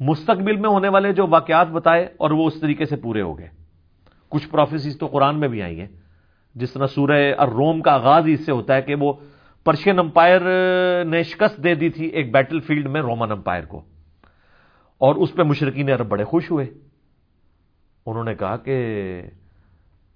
مستقبل 0.00 0.56
میں 0.56 0.70
ہونے 0.70 0.88
والے 0.88 1.12
جو 1.12 1.26
واقعات 1.26 1.68
بتائے 1.68 2.04
اور 2.04 2.30
وہ 2.30 2.46
اس 2.46 2.60
طریقے 2.60 2.84
سے 2.84 2.96
پورے 2.96 3.22
ہو 3.22 3.38
گئے۔ 3.38 3.48
کچھ 4.28 4.48
پروفیسیز 4.48 4.98
تو 4.98 5.06
قرآن 5.06 5.40
میں 5.40 5.48
بھی 5.48 5.62
آئی 5.62 5.80
ہیں۔ 5.80 5.88
جس 6.54 6.72
طرح 6.72 6.86
سورہ 6.86 7.34
اور 7.38 7.48
روم 7.48 7.80
کا 7.80 7.92
آغاز 7.92 8.26
ہی 8.26 8.32
اس 8.32 8.46
سے 8.46 8.52
ہوتا 8.52 8.74
ہے 8.74 8.82
کہ 8.82 8.94
وہ 8.94 9.12
پرشین 9.64 9.98
امپائر 9.98 10.40
نے 11.04 11.22
شکست 11.22 11.64
دے 11.64 11.74
دی 11.74 11.88
تھی 11.88 12.06
ایک 12.06 12.32
بیٹل 12.32 12.60
فیلڈ 12.60 12.88
میں 12.88 13.00
رومن 13.00 13.30
امپائر 13.30 13.64
کو۔ 13.64 13.82
اور 14.98 15.14
اس 15.14 15.34
پہ 15.34 15.42
مشرقین 15.42 15.90
عرب 15.90 16.08
بڑے 16.08 16.24
خوش 16.24 16.50
ہوئے۔ 16.50 16.66
انہوں 18.06 18.24
نے 18.24 18.34
کہا 18.34 18.56
کہ 18.56 18.76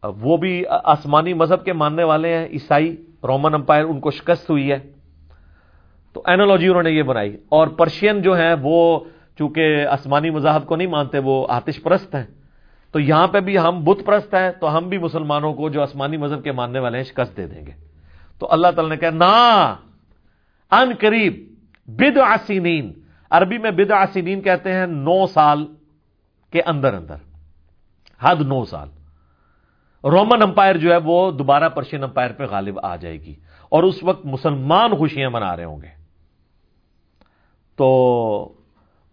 وہ 0.03 0.37
بھی 0.37 0.65
آسمانی 0.85 1.35
مذہب 1.35 1.65
کے 1.65 1.73
ماننے 1.73 2.05
والے 2.05 2.37
ہیں، 2.37 2.49
عیسائی 2.49 2.97
رومن 3.25 3.55
امپائر 3.55 3.85
ان 3.85 4.01
کو 4.01 4.11
شکست 4.11 4.51
ہوئی 4.51 4.73
ہے۔ 4.73 5.02
تو 6.13 6.23
اینالوجی 6.27 6.69
انہوں 6.69 6.83
نے 6.83 6.91
یہ 6.91 7.03
بنائی۔ 7.03 7.37
اور 7.49 7.67
پرشین 7.67 8.23
جو 8.23 8.37
ہیں 8.37 8.55
وہ 8.63 9.01
چونکہ 9.39 9.87
آسمانی 9.87 10.31
مذاہب 10.31 10.67
کو 10.67 10.77
نہیں 10.77 10.89
مانتے، 10.89 11.19
وہ 11.19 11.47
آتش 11.51 11.83
پرست 11.83 12.15
ہیں۔ 12.15 12.27
تو 12.93 13.01
یہاں 13.01 13.27
پہ 13.27 13.41
بھی 13.41 13.59
ہم 13.59 13.85
بت 13.85 14.07
پرست 14.07 14.35
ہیں، 14.35 14.51
تو 14.61 14.79
ہم 14.79 14.89
بھی 14.89 14.99
مسلمانوں 14.99 15.55
کو 15.55 15.69
جو 15.69 15.83
آسمانی 15.83 16.17
مذہب 16.17 16.45
کے 16.45 16.53
ماننے 16.53 16.79
والے 16.79 16.97
ہیں، 16.97 17.05
شکست 17.05 17.37
دے 17.37 17.47
دیں 17.47 17.67
گے۔ 17.67 17.73
تو 18.39 18.49
اللہ 18.51 18.69
تعالی 18.77 18.91
نے 18.91 18.97
کہا 18.97 19.11
نا 19.11 19.75
ان 20.71 20.93
قریب 20.99 21.55
بد 21.87 22.19
آسینین 22.19 22.93
عربی 23.31 23.59
میں 23.59 23.71
بد 23.71 23.91
آسینین 23.91 24.41
کہتے 24.41 24.73
ہیں 24.73 24.87
نو 24.87 25.27
سال 25.27 25.67
کے 26.51 26.63
اندر 26.67 26.95
اندر۔ 26.95 27.15
حد 28.21 28.37
نو 28.37 28.65
سال۔ 28.65 28.89
رومن 30.05 30.43
امپائر 30.43 30.77
جو 30.77 30.93
ہے 30.93 30.97
وہ 30.97 31.31
دوبارہ 31.31 31.69
پرشین 31.69 32.03
امپائر 32.03 32.31
پہ 32.31 32.45
غالب 32.45 32.79
آ 32.83 32.97
جائے 32.97 33.21
گی۔ 33.21 33.35
اور 33.69 33.83
اس 33.83 34.03
وقت 34.03 34.27
مسلمان 34.27 34.97
خوشیاں 34.97 35.31
منا 35.31 35.57
رہے 35.57 35.65
ہوں 35.65 35.83
گے۔ 35.83 36.02
تو 37.77 38.53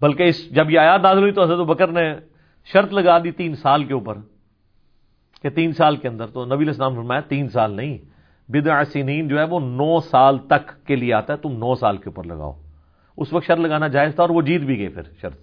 بلکہ 0.01 0.23
اس 0.23 0.55
جب 0.55 0.71
یہ 0.71 0.79
آیات 0.79 1.01
نازل 1.01 1.21
ہوئی 1.21 1.31
تو 1.31 1.43
حضرت 1.43 1.59
بکر 1.59 1.87
نے 1.87 2.13
شرط 2.65 2.93
لگا 2.93 3.19
دی 3.19 3.31
تین 3.31 3.55
سال 3.55 3.83
کے 3.83 3.93
اوپر 3.93 4.17
کہ 5.41 5.49
تین 5.49 5.71
سال 5.73 5.97
کے 5.97 6.07
اندر 6.07 6.27
تو 6.27 6.45
نبی 6.45 6.69
اسلام 6.69 6.95
فرمایا 6.95 7.21
تین 7.21 7.49
سال 7.49 7.71
نہیں 7.71 7.97
بد 8.51 8.67
سنین 8.91 9.27
جو 9.27 9.39
ہے 9.39 9.43
وہ 9.43 9.59
نو 9.59 9.99
سال 9.99 10.37
تک 10.37 10.85
کے 10.87 10.95
لیے 10.95 11.13
آتا 11.13 11.33
ہے، 11.33 11.37
تم 11.37 11.51
نو 11.51 11.75
سال 11.75 11.97
کے 11.97 12.03
اوپر 12.05 12.23
لگاؤ۔ 12.23 12.53
اس 13.17 13.33
وقت 13.33 13.45
شرط 13.45 13.59
لگانا 13.59 13.87
جائز 13.87 14.15
تھا 14.15 14.23
اور 14.23 14.29
وہ 14.29 14.41
جیت 14.41 14.61
بھی 14.61 14.79
گئے 14.79 14.89
پھر 14.89 15.01
شرط۔ 15.21 15.37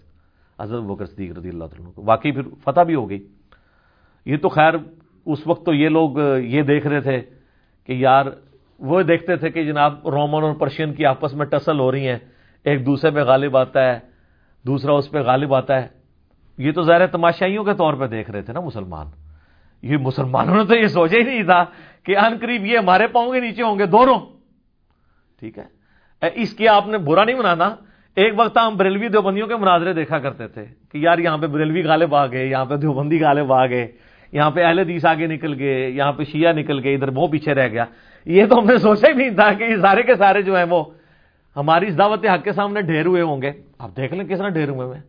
حضرت 0.60 0.82
بکر 0.82 1.06
صدیق 1.06 1.38
رضی 1.38 1.48
اللہ 1.48 1.64
تعالیٰ 1.64 1.94
کو۔ 1.94 2.02
واقعی 2.04 2.32
پھر 2.32 2.42
فتح 2.64 2.80
بھی 2.80 2.94
ہو 2.94 3.10
گئی۔ 3.10 3.28
یہ 4.24 4.36
تو 4.36 4.48
خیر، 4.48 4.74
اس 5.26 5.46
وقت 5.46 5.66
تو 5.66 5.74
یہ 5.74 5.88
لوگ 5.88 6.18
یہ 6.38 6.62
دیکھ 6.62 6.86
رہے 6.86 7.00
تھے 7.00 7.22
کہ 7.86 7.92
یار، 7.92 8.26
وہ 8.78 9.02
دیکھتے 9.02 9.36
تھے 9.36 9.50
کہ 9.50 9.64
جناب 9.64 10.08
رومن 10.08 10.42
اور 10.42 10.54
پرشین 10.54 10.94
کی 10.94 11.06
آپس 11.06 11.34
میں 11.34 11.46
ٹسل 11.46 11.78
ہو 11.78 11.92
رہی 11.92 12.08
ہیں۔ 12.08 12.18
ایک 12.66 12.86
دوسرے 12.86 13.10
پہ 13.10 13.20
غالب 13.20 13.56
آتا 13.56 13.92
ہے، 13.92 13.98
دوسرا 14.66 14.92
اس 14.92 15.10
پہ 15.10 15.18
غالب 15.18 15.54
آتا 15.54 15.82
ہے۔ 15.82 15.88
یہ 16.58 16.72
تو 16.72 16.82
ظاہر 16.82 17.06
تماشائیوں 17.06 17.64
کے 17.64 17.74
طور 17.74 17.94
پہ 17.94 18.06
دیکھ 18.06 18.30
رہے 18.30 18.42
تھے 18.42 18.52
نا 18.52 18.60
مسلمان۔ 18.60 19.06
یہ 19.82 19.96
مسلمانوں 19.96 20.54
نے 20.54 20.64
تو 20.64 20.76
یہ 20.76 20.86
سوچا 20.86 21.16
ہی 21.16 21.22
نہیں 21.22 21.42
تھا 21.42 21.64
کہ 22.04 22.16
ان 22.16 22.36
قریب 22.40 22.66
یہ 22.66 22.78
ہمارے 22.78 23.06
پاؤں 23.06 23.32
کے 23.32 23.40
نیچے 23.40 23.62
ہوں 23.62 23.78
گے، 23.78 23.86
دونوں۔ 23.86 24.18
ٹھیک 25.40 25.58
ہے؟ 25.58 25.66
اس 26.34 26.54
کی 26.54 26.68
آپ 26.68 26.88
نے 26.88 26.98
برا 26.98 27.24
نہیں 27.24 27.36
منانا۔ 27.36 27.74
ایک 28.16 28.32
وقت 28.36 28.58
ہم 28.58 28.76
بریلوی 28.76 29.08
دیوبندیوں 29.08 29.46
کے 29.46 29.56
مناظرے 29.56 29.92
دیکھا 29.92 30.18
کرتے 30.18 30.48
تھے 30.48 30.64
کہ 30.92 30.98
یار 30.98 31.18
یہاں 31.18 31.38
پہ 31.38 31.46
بریلوی 31.46 31.82
غالب 31.82 32.14
آ 32.14 32.26
گئے، 32.26 32.46
یہاں 32.46 32.64
پہ 32.64 32.76
دیوبندی 32.76 33.24
غالب 33.24 33.52
آ 33.52 33.66
گئے، 33.66 33.86
یہاں 34.32 34.50
پہ 34.50 34.64
اہل 34.64 34.88
دیس 34.88 35.06
آگے 35.06 35.26
نکل 35.26 35.54
گئے، 35.58 35.90
یہاں 35.90 36.12
پہ 36.12 36.24
شیعہ 36.24 36.52
نکل 36.52 36.84
گئے، 36.84 36.94
ادھر 36.94 37.08
وہ 37.14 37.28
پیچھے 37.28 37.54
رہ 37.54 37.68
گیا۔ 37.68 37.84
یہ 38.24 38.46
تو 38.46 38.58
ہم 38.58 38.66
نے 38.66 38.76
سوچا 38.76 39.08
ہی 39.08 39.12
نہیں 39.12 39.30
تھا 39.30 39.52
کہ 39.52 39.64
یہ 39.64 39.76
سارے 39.76 40.02
کے 40.02 40.14
سارے 40.14 40.42
جو 40.42 40.56
ہیں 40.56 40.64
وہ 40.70 40.84
ہماری 41.56 41.86
اس 41.86 41.98
دعوت 41.98 42.26
حق 42.26 42.44
کے 42.44 42.52
سامنے 42.52 42.82
ڈھیر 42.82 43.06
ہوئے 43.06 43.22
ہوں 43.22 43.42
گے۔ 43.42 43.52
آپ 43.78 43.96
دیکھ 43.96 44.14
لیں 44.14 44.24
کس 44.24 44.38
طرح 44.38 44.48
ڈھیر 44.48 44.68
ہوئے 44.68 44.86
میں 44.86 45.00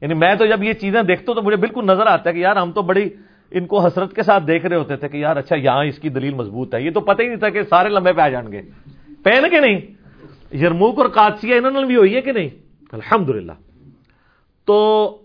یعنی 0.00 0.14
میں 0.14 0.34
تو 0.34 0.46
جب 0.46 0.62
یہ 0.62 0.72
چیزیں 0.72 1.02
دیکھتا 1.02 1.32
ہوں 1.32 1.34
تو 1.34 1.42
مجھے 1.42 1.56
بالکل 1.56 1.84
نظر 1.84 2.06
آتا 2.06 2.30
ہے 2.30 2.34
کہ 2.34 2.40
یار 2.40 2.56
ہم 2.56 2.72
تو 2.72 2.82
بڑی 2.82 3.08
ان 3.50 3.66
کو 3.66 3.86
حسرت 3.86 4.14
کے 4.14 4.22
ساتھ 4.22 4.44
دیکھ 4.46 4.66
رہے 4.66 4.76
ہوتے 4.76 4.96
تھے 4.96 5.08
کہ 5.08 5.16
یار 5.16 5.36
اچھا 5.36 5.56
یہاں 5.56 5.84
اس 5.84 5.98
کی 5.98 6.08
دلیل 6.08 6.34
مضبوط 6.34 6.74
ہے۔ 6.74 6.82
یہ 6.82 6.90
تو 6.90 7.00
پتہ 7.00 7.22
ہی 7.22 7.26
نہیں 7.26 7.38
تھا 7.38 7.48
کہ 7.48 7.62
سارے 7.62 7.88
لمبے 7.88 8.12
پہ 8.12 8.20
آ 8.20 8.28
جان 8.28 8.52
گے۔ 8.52 8.62
پہن 9.22 9.50
کے 9.50 9.60
نہیں۔ 9.60 9.80
یرموک 10.56 10.98
اور 10.98 11.08
کاتسیا 11.08 11.56
انہوں 11.56 11.70
نے 11.70 11.86
بھی 11.86 11.96
ہوئی 11.96 12.16
ہے 12.16 12.20
کہ 12.20 12.32
نہیں؟ 12.32 12.48
الحمد 12.92 13.30
تو 14.64 15.18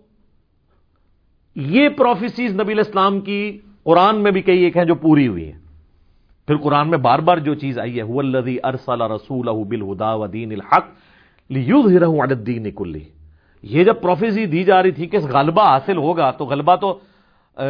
یہ 1.56 1.90
پروفیسیز 1.90 2.60
نبی 2.62 2.74
الاسلام 2.74 3.20
کی 3.20 3.60
قرآن 3.84 4.24
میں 4.24 4.32
بھی 4.32 4.42
کئی 4.42 4.64
ایک 4.64 4.78
ہیں 4.78 4.86
جو 4.86 4.96
پوری 4.96 5.28
ہوئی 5.28 5.52
ہیں۔ 5.52 5.59
پھر 6.50 6.58
قرآن 6.58 6.90
میں 6.90 6.98
بار 6.98 7.20
بار 7.20 7.38
جو 7.38 7.54
چیز 7.54 7.78
آئی 7.80 8.00
ہے 8.00 8.60
ارسل 8.64 9.02
رسول 9.02 9.48
بالہدا 9.70 10.14
ودین 10.14 10.52
الحق 10.52 10.88
الدین 12.22 12.70
کلی. 12.72 13.04
یہ 13.64 13.84
جب 13.84 14.02
پروفیسی 14.02 14.46
دی 14.46 14.64
جا 14.64 14.82
رہی 14.84 14.92
تھی 14.92 15.08
کہ 15.08 15.18
غلبہ 15.34 15.64
حاصل 15.64 15.98
ہوگا، 15.98 16.30
تو 16.32 16.46
غلبہ 16.46 16.76
تو 16.76 17.00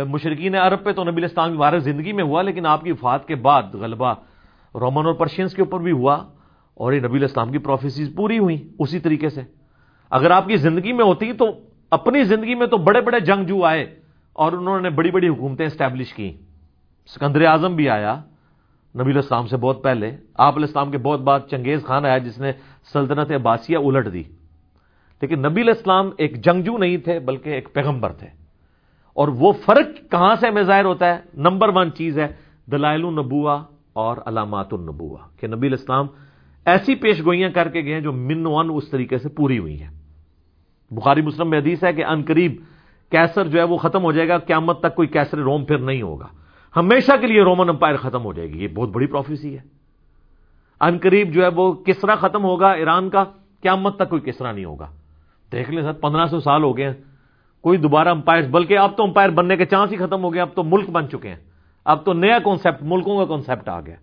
مشرقین 0.07 0.55
عرب 0.55 0.83
پہ 0.83 0.91
تو 0.91 1.03
نبی 1.03 1.21
الاسلام 1.21 1.51
کی 1.51 1.57
بارے 1.57 1.79
زندگی 1.79 2.11
میں 2.13 2.23
ہوا، 2.23 2.41
لیکن 2.41 2.65
آپ 2.65 2.83
کی 2.83 2.91
وفات 2.91 3.27
کے 3.27 3.35
بعد 3.35 3.75
غلبہ 3.75 4.13
رومن 4.75 5.05
اور 5.05 5.13
پرشینس 5.19 5.53
کے 5.53 5.61
اوپر 5.61 5.79
بھی 5.79 5.91
ہوا 5.91 6.15
اور 6.77 6.93
یہ 6.93 6.99
نبی 7.07 7.17
الاسلام 7.17 7.51
کی 7.51 7.57
پروفیسیز 7.57 8.15
پوری 8.15 8.39
ہوئی 8.39 8.57
اسی 8.79 8.99
طریقے 8.99 9.29
سے۔ 9.29 9.41
اگر 10.11 10.31
آپ 10.31 10.47
کی 10.47 10.55
زندگی 10.55 10.93
میں 10.93 11.05
ہوتی 11.05 11.33
تو 11.33 11.51
اپنی 11.91 12.23
زندگی 12.23 12.55
میں 12.55 12.67
تو 12.67 12.77
بڑے 12.87 13.01
بڑے 13.01 13.19
جنگ 13.25 13.45
جو 13.45 13.63
آئے 13.65 13.85
اور 14.35 14.51
انہوں 14.53 14.81
نے 14.81 14.89
بڑی 14.89 15.11
بڑی 15.11 15.27
حکومتیں 15.27 15.65
اسٹیبلش 15.65 16.13
کی۔ 16.13 16.31
سکندر 17.09 17.45
اعظم 17.45 17.75
بھی 17.75 17.89
آیا 17.89 18.19
نبی 18.95 19.11
الاسلام 19.11 19.47
سے 19.47 19.57
بہت 19.57 19.83
پہلے 19.83 20.17
آپ 20.37 20.53
الاسلام 20.55 20.91
کے 20.91 20.97
بہت 20.97 21.19
بعد 21.19 21.39
چنگیز 21.51 21.85
خان 21.85 22.05
آیا 22.05 22.17
جس 22.17 22.39
نے 22.39 22.51
سلطنت 22.93 23.31
عباسیہ 23.31 23.77
الٹ 23.77 24.13
دی۔ 24.13 24.23
لیکن 25.21 25.39
نبی 25.39 25.61
الاسلام 25.61 26.09
ایک 26.17 26.45
جنگجو 26.45 26.77
نہیں 26.77 26.97
تھے 26.97 27.19
بلکہ 27.19 27.49
ایک 27.49 27.73
پیغمبر 27.73 28.11
تھے۔ 28.11 28.27
اور 29.13 29.27
وہ 29.27 29.51
فرق 29.51 30.11
کہاں 30.11 30.35
سے 30.35 30.47
ہمیں 30.47 30.63
ظاہر 30.63 30.85
ہوتا 30.85 31.15
ہے؟ 31.15 31.19
نمبر 31.33 31.69
ون 31.73 31.93
چیز 31.93 32.19
ہے 32.19 32.27
دلائل 32.71 33.05
النبوا 33.05 33.63
اور 33.93 34.17
علامات 34.25 34.73
النبوا 34.73 35.17
کہ 35.39 35.47
نبی 35.47 35.67
الاسلام 35.67 36.07
ایسی 36.65 36.95
پیش 36.95 37.19
گوئیاں 37.25 37.49
کر 37.49 37.69
کے 37.69 37.81
گئے 37.81 37.93
ہیں 37.93 38.01
جو 38.01 38.11
من 38.11 38.45
ون 38.45 38.69
اس 38.73 38.89
طریقے 38.89 39.17
سے 39.17 39.29
پوری 39.29 39.59
ہوئی 39.59 39.81
ہیں۔ 39.81 39.91
بخاری 40.91 41.21
مسلم 41.21 41.49
میں 41.49 41.59
حدیث 41.59 41.83
ہے 41.83 41.93
کہ 41.93 42.05
ان 42.05 42.23
قریب 42.27 42.51
کیسر 43.11 43.47
جو 43.47 43.59
ہے 43.59 43.63
وہ 43.63 43.77
ختم 43.77 44.03
ہو 44.03 44.11
جائے 44.11 44.27
گا، 44.27 44.37
قیامت 44.37 44.79
تک 44.79 44.95
کوئی 44.95 45.07
کیسر 45.07 45.37
روم 45.37 45.65
پھر 45.65 45.77
نہیں 45.77 46.01
ہوگا۔ 46.01 46.38
ہمیشہ 46.75 47.11
کے 47.21 47.27
لیے 47.27 47.43
رومن 47.43 47.69
امپائر 47.69 47.95
ختم 47.95 48.23
ہو 48.23 48.33
جائے 48.33 48.49
گی۔ 48.49 48.63
یہ 48.63 48.67
بہت 48.67 48.89
بڑی 48.89 49.05
پروفیسی 49.05 49.57
ہے۔ 49.57 49.79
ان 50.81 50.97
قریب 50.97 51.33
جو 51.33 51.43
ہے 51.43 51.47
وہ 51.55 51.73
کسرا 51.73 52.15
ختم 52.15 52.43
ہوگا 52.43 52.71
ایران 52.71 53.09
کا؟ 53.09 53.23
قیامت 53.61 53.95
تک 53.95 54.09
کوئی 54.09 54.21
کسرا 54.21 54.51
نہیں 54.51 54.65
ہوگا۔ 54.65 54.87
دیکھ 55.51 55.71
لیں 55.71 55.83
سر، 55.83 55.91
پندرہ 55.91 56.25
سو 56.25 56.39
سال 56.39 56.63
ہو 56.63 56.77
گئے 56.77 56.85
ہیں۔ 56.85 56.93
کوئی 57.61 57.77
دوبارہ 57.77 58.07
امپائر 58.07 58.49
بلکہ 58.49 58.77
اب 58.77 58.97
تو 58.97 59.03
امپائر 59.03 59.29
بننے 59.29 59.57
کے 59.57 59.65
چانس 59.65 59.91
ہی 59.91 59.97
ختم 59.97 60.23
ہو 60.23 60.33
گئے 60.33 60.41
اب 60.41 60.49
تو 60.55 60.63
ملک 60.63 60.89
بن 60.89 61.09
چکے 61.09 61.29
ہیں۔ 61.29 61.35
اب 61.85 62.05
تو 62.05 62.13
نیا 62.13 62.39
کانسیپٹ 62.39 62.83
ملکوں 62.83 63.17
کا 63.17 63.25
کانسیپٹ 63.25 63.69
آ 63.69 63.79
گیا۔ 63.79 63.95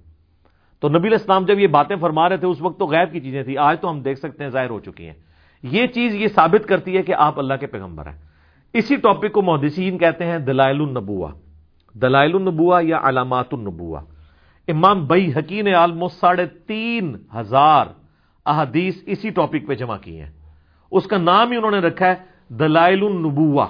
تو 0.81 0.89
نبی 0.89 1.15
اسلام 1.15 1.45
جب 1.45 1.59
یہ 1.59 1.67
باتیں 1.67 1.97
فرما 1.97 2.29
رہے 2.29 2.37
تھے، 2.37 2.47
اس 2.47 2.63
وقت 2.63 2.79
تو 2.79 2.87
غیر 2.87 3.07
کی 3.07 3.21
چیزیں 3.21 3.43
تھیں۔ 3.43 3.57
آج 3.59 3.81
تو 3.81 3.91
ہم 3.91 4.01
دیکھ 4.01 4.19
سکتے 4.19 4.45
ہیں، 4.45 4.51
ظاہر 4.51 4.71
ہو 4.71 4.81
چکی 4.81 5.07
ہیں۔ 5.07 5.15
یہ 5.63 5.87
چیز 5.87 6.15
یہ 6.15 6.27
ثابت 6.27 6.69
کرتی 6.69 6.97
ہے 6.97 7.03
کہ 7.03 7.15
آپ 7.15 7.39
اللہ 7.39 7.55
کے 7.55 7.67
پیغمبر 7.67 8.07
ہیں۔ 8.07 8.19
اسی 8.73 8.97
ٹاپک 8.97 9.33
کو 9.33 9.43
محدثین 9.43 9.99
کہتے 9.99 10.25
ہیں 10.25 10.39
دلائل 10.39 10.81
النبوا 10.81 11.31
دلائل 12.03 12.35
النبوا 12.35 12.81
یا 12.81 13.01
علامات 13.03 13.55
النبوا 13.55 14.01
امام 14.69 15.07
بئی 15.07 15.33
حکی 15.37 15.63
نے 15.63 15.75
آلموسٹ 15.75 16.21
ساڑھے 16.21 16.47
تین 16.47 17.17
ہزار 17.37 17.87
احادیث 18.47 18.95
اسی 19.07 19.31
ٹاپک 19.31 19.67
پہ 19.69 19.75
جمع 19.75 19.97
کی 19.97 20.21
ہیں۔ 20.21 20.31
اس 20.91 21.07
کا 21.07 21.19
نام 21.19 21.51
ہی 21.51 21.57
انہوں 21.57 21.71
نے 21.71 21.79
رکھا 21.79 22.07
ہے 22.07 22.15
دلائل 22.49 23.03
النبوا 23.03 23.67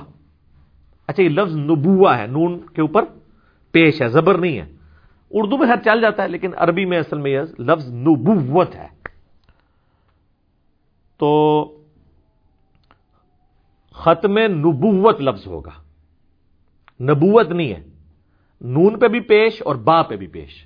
اچھا 1.07 1.23
یہ 1.23 1.29
لفظ 1.29 1.57
نبوا 1.57 2.19
ہے، 2.19 2.27
نون 2.27 2.67
کے 2.67 2.81
اوپر 2.81 3.05
پیش 3.73 4.03
ہے، 4.03 4.09
زبر 4.09 4.39
نہیں 4.39 4.59
ہے۔ 4.59 4.73
اردو 5.31 5.57
میں 5.57 5.69
ہر 5.69 5.77
چل 5.85 6.01
جاتا 6.01 6.23
ہے، 6.23 6.29
لیکن 6.29 6.51
عربی 6.57 6.85
میں 6.85 6.99
اصل 6.99 7.19
میں 7.19 7.31
یہ 7.31 7.41
لفظ 7.59 7.93
نبوت 7.93 8.75
ہے۔ 8.75 8.89
تو 11.17 11.63
ختم 13.93 14.39
نبوت 14.39 15.21
لفظ 15.21 15.47
ہوگا۔ 15.47 15.71
نبوت 17.01 17.49
نہیں 17.49 17.75
ہے۔ 17.75 17.96
نون 18.61 18.99
پہ 18.99 19.09
بھی 19.09 19.21
پیش 19.21 19.63
اور 19.65 19.75
با 19.75 20.03
پہ 20.03 20.17
بھی 20.17 20.27
پیش۔ 20.27 20.65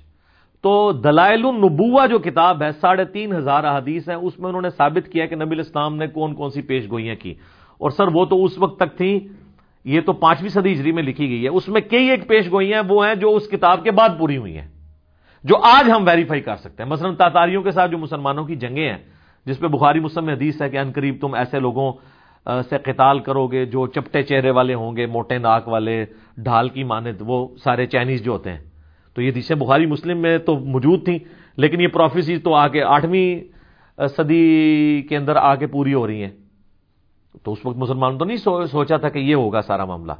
تو 0.61 0.91
دلائل 0.91 1.45
النبوا 1.45 2.05
جو 2.05 2.19
کتاب 2.19 2.63
ہے، 2.63 2.71
ساڑھے 2.71 3.05
تین 3.05 3.33
ہزار 3.33 3.77
حدیث 3.77 4.09
ہے 4.09 4.13
اس 4.13 4.39
میں 4.39 4.49
انہوں 4.49 4.61
نے 4.61 4.69
ثابت 4.69 5.11
کیا 5.11 5.25
کہ 5.25 5.35
نبی 5.35 5.55
الاسلام 5.55 5.95
نے 5.95 6.07
کون 6.07 6.35
کون 6.35 6.49
سی 6.49 6.61
پیش 6.61 6.91
گوئیاں 6.91 7.15
کی۔ 7.15 7.33
اور 7.77 7.89
سر، 7.89 8.03
وہ 8.13 8.25
تو 8.25 8.43
اس 8.43 8.57
وقت 8.57 8.79
تک 8.79 8.97
تھی 8.97 9.27
یہ 9.85 10.01
تو 10.01 10.13
پانچویں 10.13 10.49
صدی 10.49 10.73
ہجری 10.73 10.91
میں 10.91 11.03
لکھی 11.03 11.29
گئی 11.29 11.43
ہے۔ 11.43 11.49
اس 11.49 11.67
میں 11.67 11.81
کئی 11.81 12.09
ایک 12.09 12.27
پیش 12.27 12.51
گوئیاں 12.51 12.83
وہ 12.89 13.07
ہیں 13.07 13.15
جو 13.15 13.35
اس 13.35 13.49
کتاب 13.49 13.83
کے 13.83 13.91
بعد 13.91 14.09
پوری 14.19 14.37
ہوئی 14.37 14.57
ہیں، 14.57 14.67
جو 15.43 15.55
آج 15.63 15.91
ہم 15.91 16.03
ویریفائی 16.07 16.41
کر 16.41 16.55
سکتے 16.55 16.83
ہیں۔ 16.83 16.89
مثلا 16.89 17.11
تاتاریوں 17.11 17.63
کے 17.63 17.71
ساتھ 17.71 17.91
جو 17.91 17.97
مسلمانوں 17.97 18.45
کی 18.45 18.55
جنگیں 18.55 18.89
ہیں، 18.89 18.97
جس 19.45 19.59
پہ 19.59 19.67
بخاری 19.67 19.99
مسلم 19.99 20.29
حدیث 20.29 20.61
ہے 20.61 20.69
کہ 20.69 20.77
ان 20.77 20.91
قریب 20.91 21.15
تم 21.21 21.33
ایسے 21.33 21.59
لوگوں 21.59 21.93
سے 22.45 22.77
قتال 22.77 23.19
کرو 23.19 23.47
گے، 23.47 23.65
جو 23.65 23.87
چپٹے 23.87 24.23
چہرے 24.23 24.51
والے 24.51 24.73
ہوں 24.73 24.97
گے، 24.97 25.05
موٹے 25.05 25.37
ناک 25.37 25.67
والے، 25.67 26.05
ڈھال 26.37 26.69
کی 26.69 26.83
مانت 26.83 27.17
وہ 27.19 27.47
سارے 27.63 27.85
چائنیز 27.85 28.23
جو 28.23 28.31
ہوتے 28.31 28.51
ہیں۔ 28.51 28.59
تو 29.13 29.21
یہ 29.21 29.31
دیشیں 29.31 29.55
بخاری 29.55 29.85
مسلم 29.85 30.17
میں 30.17 30.37
تو 30.37 30.57
موجود 30.57 31.05
تھیں، 31.05 31.19
لیکن 31.57 31.81
یہ 31.81 31.87
پروفیسی 31.87 32.37
تو 32.37 32.53
آگے 32.53 32.81
آٹھویں 32.81 33.43
صدی 34.07 35.01
کے 35.01 35.17
اندر 35.17 35.35
آ 35.35 35.55
کے 35.55 35.67
پوری 35.67 35.93
ہو 35.93 36.07
رہی 36.07 36.23
ہیں۔ 36.23 36.31
تو 37.43 37.51
اس 37.51 37.65
وقت 37.65 37.77
مسلمان 37.77 38.17
تو 38.17 38.25
نہیں 38.25 38.37
سوچا 38.71 38.97
تھا 38.97 39.09
کہ 39.09 39.19
یہ 39.19 39.35
ہوگا 39.35 39.61
سارا 39.61 39.85
معاملہ۔ 39.85 40.11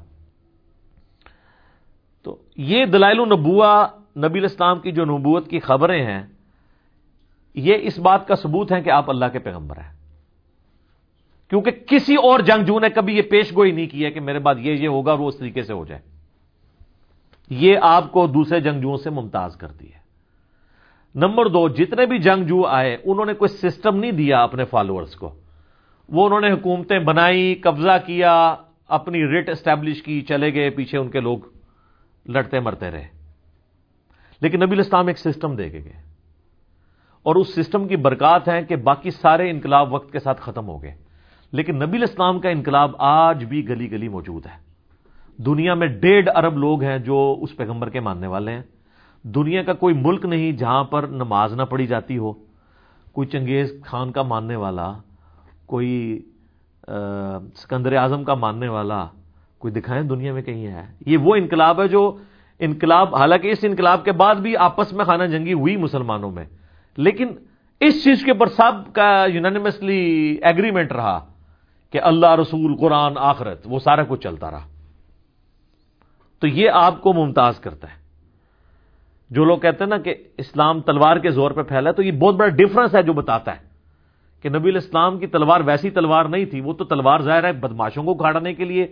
تو 2.23 2.37
یہ 2.55 2.85
دلائل 2.85 3.19
النبوا 3.19 3.87
نبی 4.17 4.39
الاسلام 4.39 4.79
کی 4.79 4.91
جو 4.91 5.05
نبوت 5.05 5.47
کی 5.47 5.59
خبریں 5.59 6.05
ہیں، 6.05 6.23
یہ 7.55 7.77
اس 7.81 7.99
بات 7.99 8.27
کا 8.27 8.35
ثبوت 8.35 8.71
ہے 8.71 8.81
کہ 8.81 8.89
آپ 8.89 9.09
اللہ 9.09 9.25
کے 9.33 9.39
پیغمبر 9.39 9.77
ہیں۔ 9.77 10.00
کیونکہ 11.51 11.71
کسی 11.71 12.15
اور 12.15 12.39
جنگجو 12.39 12.79
نے 12.79 12.89
کبھی 12.89 13.17
یہ 13.17 13.21
پیش 13.21 13.55
گوئی 13.55 13.71
نہیں 13.71 13.87
کی 13.87 14.05
ہے 14.05 14.11
کہ 14.11 14.19
میرے 14.19 14.39
بعد 14.39 14.55
یہ 14.59 14.73
یہ 14.73 14.87
ہوگا 14.87 15.13
وہ 15.13 15.27
اس 15.27 15.37
طریقے 15.37 15.61
سے 15.61 15.73
ہو 15.73 15.85
جائے۔ 15.85 16.01
یہ 17.49 17.77
آپ 17.81 18.11
کو 18.11 18.27
دوسرے 18.27 18.59
جنگجوؤں 18.59 18.97
سے 18.97 19.09
ممتاز 19.09 19.55
کرتی 19.55 19.87
ہے۔ 19.87 19.97
نمبر 21.15 21.45
دو، 21.45 21.67
جتنے 21.67 22.05
بھی 22.05 22.19
جنگجو 22.19 22.65
آئے، 22.65 22.97
انہوں 23.03 23.25
نے 23.25 23.33
کوئی 23.33 23.49
سسٹم 23.49 23.95
نہیں 23.95 24.11
دیا 24.11 24.43
اپنے 24.43 24.65
فالوورز 24.65 25.15
کو۔ 25.15 25.35
وہ 26.09 26.25
انہوں 26.25 26.41
نے 26.41 26.51
حکومتیں 26.51 26.99
بنائی، 26.99 27.55
قبضہ 27.55 27.97
کیا، 28.05 28.55
اپنی 28.87 29.19
ریٹ 29.19 29.49
اسٹیبلش 29.49 30.03
کی، 30.03 30.21
چلے 30.21 30.53
گئے، 30.53 30.69
پیچھے 30.69 30.97
ان 30.97 31.09
کے 31.09 31.19
لوگ 31.19 31.37
لڑتے 32.25 32.59
مرتے 32.59 32.91
رہے۔ 32.91 33.07
لیکن 34.41 34.59
نبی 34.59 34.73
الاسلام 34.73 35.07
ایک 35.07 35.19
سسٹم 35.19 35.55
دے 35.55 35.69
کے 35.69 35.79
گئے۔ 35.79 36.01
اور 37.23 37.35
اس 37.35 37.55
سسٹم 37.55 37.87
کی 37.87 37.95
برکات 37.95 38.49
ہیں 38.49 38.61
کہ 38.61 38.75
باقی 38.75 39.09
سارے 39.09 39.49
انقلاب 39.49 39.93
وقت 39.93 40.11
کے 40.11 40.19
ساتھ 40.19 40.41
ختم 40.41 40.67
ہو 40.67 40.83
گئے۔ 40.83 41.10
لیکن 41.51 41.75
نبی 41.75 41.97
الاسلام 41.97 42.39
کا 42.39 42.49
انقلاب 42.49 42.91
آج 42.99 43.43
بھی 43.43 43.69
گلی 43.69 43.91
گلی 43.91 44.07
موجود 44.07 44.45
ہے۔ 44.45 44.71
دنیا 45.37 45.73
میں 45.73 45.87
ڈیڑھ 45.87 46.29
ارب 46.35 46.57
لوگ 46.57 46.83
ہیں 46.83 46.97
جو 46.97 47.37
اس 47.41 47.57
پیغمبر 47.57 47.89
کے 47.89 47.99
ماننے 47.99 48.27
والے 48.27 48.51
ہیں۔ 48.51 48.61
دنیا 49.23 49.63
کا 49.63 49.73
کوئی 49.73 49.95
ملک 49.95 50.25
نہیں 50.25 50.51
جہاں 50.51 50.83
پر 50.83 51.03
نماز 51.03 51.53
نہ 51.53 51.61
پڑھی 51.61 51.87
جاتی 51.87 52.17
ہو۔ 52.17 52.33
کوئی 53.11 53.27
چنگیز 53.27 53.73
خان 53.85 54.11
کا 54.11 54.21
ماننے 54.21 54.55
والا، 54.55 54.93
کوئی 55.65 56.21
سکندر 57.55 57.93
اعظم 57.93 58.23
کا 58.23 58.33
ماننے 58.33 58.67
والا، 58.67 59.07
کوئی 59.57 59.73
دکھائیں 59.73 60.03
دنیا 60.03 60.33
میں 60.33 60.41
کہیں 60.41 60.67
ہے۔ 60.67 60.85
یہ 61.05 61.17
وہ 61.17 61.35
انقلاب 61.35 61.81
ہے 61.81 61.87
جو 61.87 62.17
انقلاب، 62.59 63.15
حالانکہ 63.15 63.47
اس 63.47 63.59
انقلاب 63.63 64.05
کے 64.05 64.11
بعد 64.11 64.35
بھی 64.35 64.57
آپس 64.57 64.93
میں 64.93 65.05
خانہ 65.05 65.23
جنگی 65.23 65.53
ہوئی 65.53 65.77
مسلمانوں 65.77 66.31
میں۔ 66.31 66.45
لیکن 66.97 67.27
اس 67.79 68.03
چیز 68.03 68.23
کے 68.23 68.31
اوپر 68.31 68.47
سب 68.47 68.93
کا 68.93 69.25
یونانیمسلی 69.33 70.37
ایگریمنٹ 70.41 70.91
رہا۔ 70.91 71.30
کہ 71.91 72.01
اللہ 72.01 72.35
رسول 72.35 72.75
قرآن 72.77 73.13
آخرت، 73.15 73.61
وہ 73.65 73.79
سارا 73.79 74.03
کچھ 74.03 74.21
چلتا 74.21 74.51
رہا۔ 74.51 74.67
تو 76.39 76.47
یہ 76.47 76.69
آپ 76.69 77.01
کو 77.01 77.13
ممتاز 77.13 77.59
کرتا 77.59 77.87
ہے۔ 77.87 78.01
جو 79.29 79.45
لوگ 79.45 79.57
کہتے 79.57 79.83
ہیں 79.83 79.89
نا 79.89 79.97
کہ 79.97 80.15
اسلام 80.37 80.81
تلوار 80.81 81.17
کے 81.17 81.29
زور 81.29 81.51
پہ 81.51 81.61
پھیلا 81.61 81.91
تو 81.91 82.03
یہ 82.03 82.11
بہت 82.11 82.35
بڑا 82.35 82.47
ڈفرنس 82.47 82.95
ہے 82.95 83.03
جو 83.03 83.13
بتاتا 83.13 83.51
ہے 83.51 83.59
کہ 84.41 84.49
نبی 84.49 84.69
الاسلام 84.69 85.19
کی 85.19 85.27
تلوار 85.27 85.61
ویسی 85.65 85.89
تلوار 85.89 86.25
نہیں 86.25 86.45
تھی، 86.45 86.61
وہ 86.61 86.73
تو 86.73 86.83
تلوار 86.83 87.19
ظاہر 87.19 87.43
ہے 87.43 87.51
بدماشوں 87.51 88.03
کو 88.03 88.13
کھاڑنے 88.13 88.53
کے 88.53 88.65
لیے۔ 88.65 88.87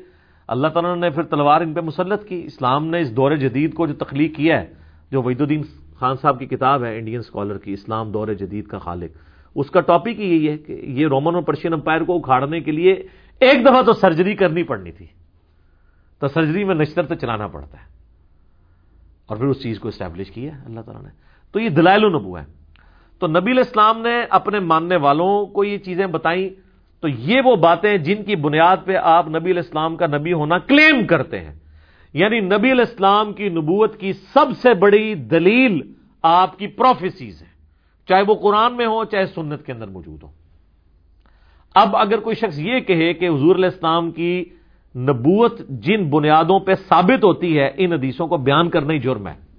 اللہ 0.48 0.68
تعالیٰ 0.68 0.96
نے 0.96 1.10
پھر 1.10 1.24
تلوار 1.24 1.62
ان 1.62 1.74
پہ 1.74 1.82
مسلط 1.82 2.26
کی۔ 2.26 2.44
اسلام 2.46 2.88
نے 2.88 3.00
اس 3.00 3.16
دور 3.16 3.36
جدید 3.36 3.74
کو 3.74 3.88
جو 3.88 3.94
تخلیق 3.94 4.36
کیا 4.36 4.62
ہے، 4.62 4.74
جو 5.12 5.22
وحید 5.22 5.42
الدین 5.42 5.62
خان 5.96 6.16
صاحب 6.22 6.40
کی 6.40 6.46
کتاب 6.46 6.84
ہے، 6.84 6.98
انڈین 6.98 7.20
اسکالر 7.20 7.58
کی، 7.58 7.74
اسلام 7.74 8.12
دور 8.12 8.28
جدید 8.28 8.68
کا 8.68 8.78
خالق۔ 8.78 9.18
اس 9.56 9.72
کا 9.72 9.82
ٹاپک 9.82 10.20
ہی 10.20 10.30
یہی 10.30 10.50
ہے 10.50 10.58
کہ 10.58 10.72
یہ 10.72 11.08
رومن 11.08 11.36
اور 11.36 11.44
پرشین 11.44 11.74
امپائر 11.74 12.02
کو 12.02 12.16
اکھاڑنے 12.18 12.60
کے 12.60 12.72
لیے 12.72 12.92
ایک 13.40 13.66
دفعہ 13.66 13.82
تو 13.82 13.94
سرجری 13.94 14.36
کرنی 14.36 14.64
پڑنی 14.64 14.92
تھی۔ 14.92 15.06
تو 16.20 16.28
سرجری 16.28 16.64
میں 16.64 16.76
نشتر 16.76 17.06
تو 17.06 17.16
چلانا 17.16 17.48
پڑتا 17.48 17.78
ہے۔ 17.78 17.86
اور 19.28 19.38
پھر 19.38 19.46
اس 19.46 19.64
چیز 19.64 19.80
کو 19.80 19.88
اسٹیبلش 19.88 20.32
کیا 20.32 20.52
اللہ 20.66 20.82
تعالیٰ 20.82 21.04
نے۔ 21.04 21.10
تو 21.52 21.60
یہ 21.60 21.70
دلائل 21.70 22.02
نبو 22.02 22.38
ہے 22.38 22.46
تو 23.20 23.28
نبی 23.28 23.52
الاسلام 23.52 24.02
نے 24.02 24.22
اپنے 24.30 24.60
ماننے 24.60 24.96
والوں 24.96 25.46
کو 25.46 25.64
یہ 25.64 25.78
چیزیں 25.78 26.08
بتائیں۔ 26.08 26.50
تو 27.02 27.08
یہ 27.08 27.42
وہ 27.46 27.56
باتیں 27.56 27.98
جن 27.98 28.24
کی 28.24 28.36
بنیاد 28.36 28.78
پہ 28.86 28.96
آپ 28.96 29.28
نبی 29.28 29.52
الاسلام 29.52 29.96
کا 29.96 30.06
نبی 30.08 30.34
ہونا 30.34 30.58
کلیم 30.58 31.08
کرتے 31.08 31.40
ہیں۔ 31.40 31.60
یعنی 32.14 32.40
نبی 32.40 32.72
الاسلام 32.72 33.34
کی 33.34 33.50
نبوت 33.50 33.98
کی 33.98 34.14
سب 34.14 34.46
سے 34.62 34.74
بڑی 34.74 35.16
دلیل 35.16 35.94
آپ 36.22 36.60
کی 36.60 36.68
پروفیسیز 36.68 37.42
ہے 37.42 37.59
چاہے 38.10 38.22
وہ 38.28 38.36
قرآن 38.36 38.78
میں 38.78 38.86
ہو، 38.86 39.06
چاہے 39.06 39.26
سنت 39.26 39.65
کے 39.65 39.72
اندر 39.72 39.88
موجود 39.88 40.24
ہو۔ 40.24 40.28
اب 41.76 41.95
اگر 41.95 42.19
کوئی 42.19 42.36
شخص 42.36 42.60
یہ 42.60 42.80
کہے 42.80 43.13
کہ 43.13 43.30
حضور 43.30 43.56
علیہ 43.56 43.69
السلام 43.74 44.12
کی 44.12 44.45
نبوت 44.95 45.60
جن 45.69 46.10
بنیادوں 46.10 46.60
پہ 46.60 46.74
ثابت 46.74 47.24
ہوتی 47.24 47.60
ہے، 47.60 47.72
ان 47.78 47.93
حدیثوں 47.93 48.28
کو 48.28 48.38
بیان 48.38 48.69
کرنا 48.69 48.93
ہی 48.93 49.00
جرم 49.00 49.28
ہے۔ 49.28 49.50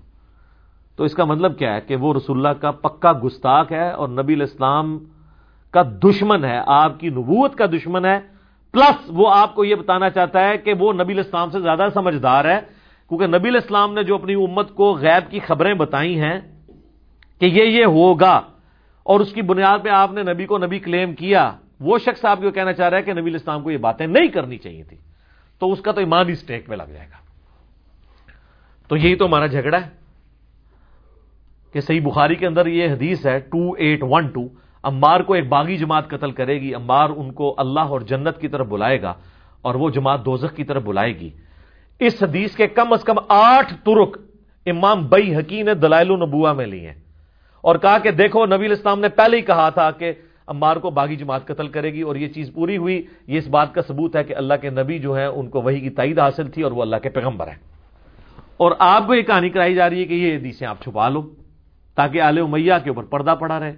تو 0.96 1.04
اس 1.04 1.14
کا 1.14 1.24
مطلب 1.24 1.58
کیا 1.58 1.74
ہے 1.74 1.80
کہ 1.80 1.96
وہ 1.96 2.14
رسول 2.14 2.36
اللہ 2.36 2.60
کا 2.60 2.70
پکا 2.70 3.12
گستاخ 3.24 3.72
ہے 3.72 3.90
اور 3.90 4.08
نبی 4.08 4.34
الاسلام 4.34 4.98
کا 5.70 5.82
دشمن 5.82 6.44
ہے، 6.44 6.58
آپ 6.66 7.00
کی 7.00 7.08
نبوت 7.08 7.54
کا 7.54 7.66
دشمن 7.66 8.04
ہے۔ 8.04 8.18
پلس 8.72 9.10
وہ 9.14 9.30
آپ 9.34 9.54
کو 9.54 9.64
یہ 9.64 9.74
بتانا 9.74 10.10
چاہتا 10.10 10.48
ہے 10.48 10.58
کہ 10.58 10.72
وہ 10.78 10.92
نبی 10.92 11.12
الاسلام 11.12 11.50
سے 11.50 11.60
زیادہ 11.60 11.86
سمجھدار 11.94 12.44
ہے، 12.44 12.58
کیونکہ 13.08 13.26
نبی 13.26 13.48
الاسلام 13.48 13.94
نے 13.94 14.02
جو 14.02 14.14
اپنی 14.14 14.34
امت 14.34 14.74
کو 14.74 14.92
غیب 14.92 15.30
کی 15.30 15.38
خبریں 15.38 15.74
بتائی 15.74 16.20
ہیں 16.20 16.40
کہ 17.40 17.46
یہ 17.46 17.64
یہ 17.64 17.84
ہوگا۔ 17.84 18.40
اور 19.02 19.20
اس 19.20 19.32
کی 19.32 19.42
بنیاد 19.42 19.78
پہ 19.84 19.88
آپ 19.88 20.12
نے 20.12 20.22
نبی 20.22 20.46
کو 20.46 20.58
نبی 20.58 20.78
کلیم 20.78 21.14
کیا۔ 21.14 21.52
وہ 21.80 21.98
شخص 21.98 22.24
آپ 22.24 22.38
کو 22.40 22.50
کہنا 22.50 22.72
چاہ 22.72 22.88
رہا 22.88 22.98
ہے 22.98 23.02
کہ 23.02 23.12
نبی 23.12 23.30
الاسلام 23.30 23.62
کو 23.62 23.70
یہ 23.70 23.76
باتیں 23.76 24.06
نہیں 24.06 24.28
کرنی 24.28 24.56
چاہیے 24.56 24.82
تھی۔ 24.82 24.96
تو 25.58 25.72
اس 25.72 25.80
کا 25.80 25.92
تو 25.92 26.00
ایمان 26.00 26.26
ہی 26.26 26.32
اسٹیک 26.32 26.68
میں 26.68 26.76
لگ 26.76 26.82
جائے 26.82 27.06
گا۔ 27.08 27.16
تو 28.88 28.96
یہی 28.96 29.16
تو 29.16 29.26
ہمارا 29.26 29.46
جھگڑا 29.46 29.78
ہے۔ 29.80 29.90
کہ 31.72 31.80
صحیح 31.80 32.00
بخاری 32.00 32.34
کے 32.34 32.46
اندر 32.46 32.66
یہ 32.66 32.92
حدیث 32.92 33.26
ہے 33.26 33.38
ٹو 33.38 33.72
ایٹ 33.72 33.98
ون 34.02 34.26
ٹو 34.28 34.40
امبار 34.82 35.20
کو 35.20 35.34
ایک 35.34 35.48
باغی 35.48 35.76
جماعت 35.76 36.08
قتل 36.08 36.30
کرے 36.30 36.60
گی۔ 36.60 36.74
امبار 36.74 37.08
ان 37.16 37.32
کو 37.32 37.54
اللہ 37.58 37.80
اور 37.80 38.00
جنت 38.00 38.40
کی 38.40 38.48
طرف 38.48 38.66
بلائے 38.66 39.02
گا 39.02 39.14
اور 39.62 39.74
وہ 39.74 39.90
جماعت 39.90 40.24
دوزخ 40.24 40.56
کی 40.56 40.64
طرف 40.64 40.82
بلائے 40.82 41.18
گی۔ 41.20 41.30
اس 41.98 42.22
حدیث 42.22 42.56
کے 42.56 42.66
کم 42.66 42.92
از 42.92 43.02
کم 43.02 43.14
آٹھ 43.28 43.74
ترک 43.74 44.18
امام 44.66 45.06
بئی 45.06 45.36
حکی 45.36 45.62
نے 45.62 45.74
دلائل 45.74 46.08
نبوا 46.08 46.52
میں 46.52 46.66
لی 46.66 46.86
ہیں۔ 46.86 47.09
اور 47.60 47.76
کہا 47.76 47.98
کہ 47.98 48.10
دیکھو، 48.10 48.46
نبی 48.46 48.66
الاسلام 48.66 49.00
نے 49.00 49.08
پہلے 49.08 49.36
ہی 49.36 49.42
کہا 49.42 49.68
تھا 49.68 49.90
کہ 49.90 50.12
امبار 50.46 50.76
کو 50.76 50.90
باغی 50.90 51.16
جماعت 51.16 51.46
قتل 51.46 51.68
کرے 51.68 51.92
گی 51.92 52.02
اور 52.02 52.16
یہ 52.16 52.28
چیز 52.28 52.50
پوری 52.54 52.76
ہوئی۔ 52.76 53.02
یہ 53.26 53.38
اس 53.38 53.48
بات 53.48 53.74
کا 53.74 53.82
ثبوت 53.82 54.16
ہے 54.16 54.24
کہ 54.24 54.36
اللہ 54.36 54.54
کے 54.60 54.70
نبی 54.70 54.98
جو 54.98 55.12
ہیں، 55.12 55.26
ان 55.26 55.48
کو 55.48 55.60
وہی 55.60 55.80
کی 55.80 55.90
تائید 55.90 56.18
حاصل 56.18 56.48
تھی 56.48 56.62
اور 56.62 56.72
وہ 56.72 56.82
اللہ 56.82 56.96
کے 56.96 57.08
پیغمبر 57.08 57.46
ہیں۔ 57.46 57.70
اور 58.56 58.72
آپ 58.78 59.06
کو 59.06 59.14
یہ 59.14 59.22
کہانی 59.22 59.50
کرائی 59.50 59.74
جا 59.74 59.90
رہی 59.90 60.00
ہے 60.00 60.04
کہ 60.04 60.14
یہ 60.14 60.36
حدیثیں 60.36 60.66
آپ 60.66 60.82
چھپا 60.82 61.08
لو 61.08 61.34
تاکہ 61.94 62.20
آل 62.20 62.38
امیہ 62.38 62.72
کے 62.84 62.90
اوپر 62.90 63.02
پردہ 63.02 63.34
پڑا 63.40 63.60
رہے۔ 63.60 63.72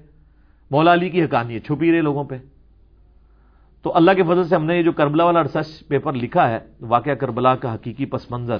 مولا 0.70 0.92
علی 0.92 1.10
کی 1.10 1.26
کہانی 1.26 1.58
چھپی 1.58 1.92
رہے 1.92 2.00
لوگوں 2.00 2.24
پہ۔ 2.24 2.34
تو 3.82 3.96
اللہ 3.96 4.10
کے 4.10 4.22
فضل 4.22 4.44
سے 4.44 4.54
ہم 4.54 4.64
نے 4.64 4.78
یہ 4.78 4.82
جو 4.82 4.92
کربلا 4.92 5.24
والا 5.24 5.42
ریسرچ 5.42 5.88
پیپر 5.88 6.12
لکھا 6.12 6.50
ہے، 6.50 6.58
واقعہ 6.80 7.14
کربلا 7.14 7.56
کا 7.56 7.74
حقیقی 7.74 8.06
پس 8.06 8.30
منظر، 8.30 8.56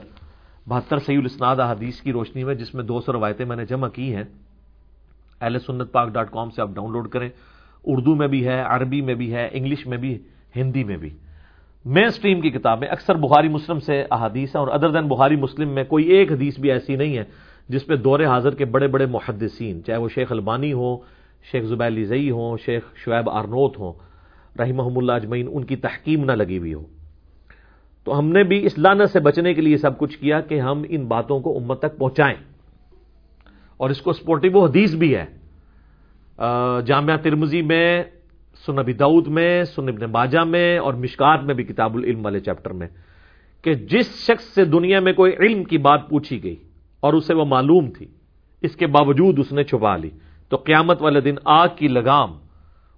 بہتر 0.67 0.99
سعید 0.99 1.19
الاسناد 1.19 1.57
حدیث 1.57 2.01
کی 2.01 2.13
روشنی 2.13 2.45
میں، 2.45 2.55
جس 2.55 2.75
میں 2.75 2.85
دو 2.85 3.01
سو 3.01 3.13
روایتیں 3.13 3.47
میں 3.47 3.57
نے 3.57 3.67
جمع 3.67 3.89
کی 3.89 4.17
ہیں۔ 4.17 4.25
اہل 5.43 5.59
سنت 5.59 5.93
پاک 5.93 6.09
ڈاٹ 6.09 6.31
کام 6.31 6.51
سے 6.51 6.63
آپ 6.63 6.69
ڈاؤن 6.75 6.93
لوڈ 6.93 7.09
کریں۔ 7.09 7.29
اردو 7.85 8.15
میں 8.15 8.29
بھی 8.29 8.47
ہے، 8.47 8.63
عربی 8.67 9.01
میں 9.01 9.15
بھی 9.15 9.35
ہے، 9.35 9.49
انگلش 9.53 9.87
میں 9.87 9.99
بھی، 9.99 10.19
ہندی 10.57 10.85
میں 10.85 10.97
بھی۔ 10.97 11.11
مین 11.85 12.05
اسٹریم 12.05 12.41
کی 12.41 12.51
کتابیں 12.51 12.89
اکثر 12.89 13.15
بخاری 13.15 13.49
مسلم 13.49 13.79
سے 13.79 14.05
احادیث 14.11 14.57
ہیں 14.57 14.63
اور 14.63 14.69
ادر 14.69 14.91
دین 14.91 15.09
بخاری 15.09 15.37
مسلم 15.37 15.69
میں 15.69 15.85
کوئی 15.85 16.05
ایک 16.05 16.33
حدیث 16.33 16.59
بھی 16.59 16.73
ایسی 16.73 16.97
نہیں 16.97 17.17
ہے 17.17 17.25
جس 17.69 17.87
پہ 17.87 17.97
دور 17.97 18.21
حاضر 18.21 18.55
کے 18.55 18.65
بڑے 18.65 18.89
بڑے 18.89 19.07
محدثین، 19.07 19.85
چاہے 19.85 19.99
وہ 19.99 20.09
شیخ 20.09 20.33
البانی 20.33 20.73
ہو، 20.73 20.97
شیخ 21.53 21.65
زبیر 21.65 21.91
لزئی 21.91 22.31
ہوں 22.31 22.57
شیخ 22.65 22.83
شعیب 22.97 23.31
آرنوت 23.31 23.79
ہوں 23.79 23.93
رحمہ 24.59 24.83
اللہ 24.97 25.13
اجمعین، 25.13 25.49
ان 25.53 25.65
کی 25.65 25.77
تحکیم 25.77 26.25
نہ 26.25 26.33
لگی 26.33 26.59
ہوئی 26.59 26.75
ہو۔ 26.75 26.83
تو 28.05 28.19
ہم 28.19 28.29
نے 28.29 28.43
بھی 28.43 28.67
اس 28.67 28.79
لانت 28.79 29.11
سے 29.11 29.21
بچنے 29.21 29.55
کے 29.55 29.61
لیے 29.61 29.77
سب 29.77 29.99
کچھ 29.99 30.19
کیا 30.19 30.41
کہ 30.41 30.61
ہم 30.61 30.83
ان 30.89 31.07
باتوں 31.07 31.41
کو 31.41 31.57
امت 31.57 31.79
تک 31.79 31.99
پہنچائیں۔ 31.99 32.52
اور 33.83 33.91
اس 33.91 34.01
کو 34.03 34.13
سپورٹیو 34.13 34.59
حدیث 34.65 34.95
بھی 34.95 35.17
ہے۔ 35.17 35.25
جامعہ 36.87 37.17
ترمزی 37.17 37.63
میں 37.63 38.03
سنبی 38.67 38.93
دعود 38.93 39.29
میں 39.29 39.65
سنب 39.65 40.03
باجا 40.11 40.45
میں 40.45 40.79
اور 40.79 40.95
مشکات 40.95 41.43
میں 41.45 41.55
بھی 41.55 41.65
کتاب 41.65 41.97
العلم 41.97 42.25
والے 42.25 42.41
چیپٹر 42.41 42.71
میں 42.71 42.87
کہ 43.63 43.75
جس 43.75 44.07
شخص 44.27 44.45
سے 44.45 44.65
دنیا 44.65 45.01
میں 45.01 45.13
کوئی 45.13 45.33
علم 45.41 45.65
کی 45.65 45.79
بات 45.79 46.09
پوچھی 46.09 46.43
گئی 46.45 46.57
اور 47.01 47.13
اسے 47.13 47.35
وہ 47.35 47.45
معلوم 47.45 47.91
تھی، 47.91 48.07
اس 48.63 48.77
کے 48.77 48.87
باوجود 48.87 49.39
اس 49.39 49.53
نے 49.53 49.65
چھپا 49.65 49.97
لی، 49.97 50.11
تو 50.49 50.57
قیامت 50.57 51.03
والے 51.03 51.21
دن 51.21 51.35
آگ 51.45 51.69
کی 51.77 51.89
لگام 51.89 52.31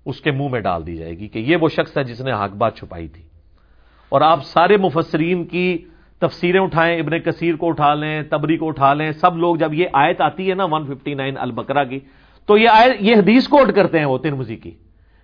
اس 0.07 0.21
کے 0.21 0.31
منہ 0.31 0.49
میں 0.49 0.61
ڈال 0.61 0.87
دی 0.87 0.97
جائے 0.97 1.19
گی 1.19 1.29
کہ 1.29 1.39
یہ 1.39 1.57
وہ 1.61 1.69
شخص 1.69 1.97
ہے 1.99 2.05
جس 2.05 2.21
نے 2.21 2.33
حق 2.33 2.57
بات 2.57 2.77
چھپائی 2.77 3.09
تھی۔ 3.09 3.23
اور 4.09 4.21
آپ 4.21 4.45
سارے 4.45 4.77
مفسرین 4.77 5.45
کی 5.45 5.85
تفسیریں 6.19 6.61
اٹھائیں، 6.61 7.01
ابن 7.01 7.19
کثیر 7.19 7.57
کو 7.57 7.69
اٹھا 7.69 7.95
لیں، 7.95 8.23
تبری 8.23 8.57
کو 8.57 8.69
اٹھا 8.69 8.95
لیں، 8.95 9.13
سب 9.13 9.37
لوگ 9.37 9.57
جب 9.57 9.75
یہ 9.75 9.87
آیت 9.93 10.21
آتی 10.21 10.51
ہے 10.51 10.55
نا 10.55 10.67
159 10.67 11.37
البکرا 11.39 11.85
کی، 11.85 12.01
تو 12.47 12.59
یہ 12.59 12.69
آیت، 12.69 12.93
یہ 13.01 13.17
حدیث 13.17 13.49
کوٹ 13.49 13.73
کرتے 13.75 13.99
ہیں 13.99 14.07
وہ 14.07 14.19
ترمزی 14.19 14.57
کی 14.57 14.71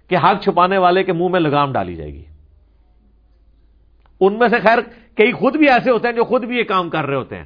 کہ 0.08 0.16
حق 0.16 0.42
چھپانے 0.44 0.78
والے 0.78 1.02
کے 1.02 1.12
منہ 1.12 1.28
میں 1.28 1.40
لگام 1.40 1.72
ڈالی 1.72 1.96
جائے 1.96 2.12
گی۔ 2.12 2.24
ان 4.20 4.38
میں 4.38 4.48
سے 4.48 4.56
خیر 4.60 4.78
کئی 5.16 5.32
خود 5.32 5.56
بھی 5.56 5.68
ایسے 5.68 5.90
ہوتے 5.90 6.08
ہیں 6.08 6.14
جو 6.14 6.24
خود 6.24 6.44
بھی 6.44 6.56
یہ 6.56 6.64
کام 6.64 6.90
کر 6.90 7.06
رہے 7.06 7.16
ہوتے 7.16 7.36
ہیں۔ 7.36 7.44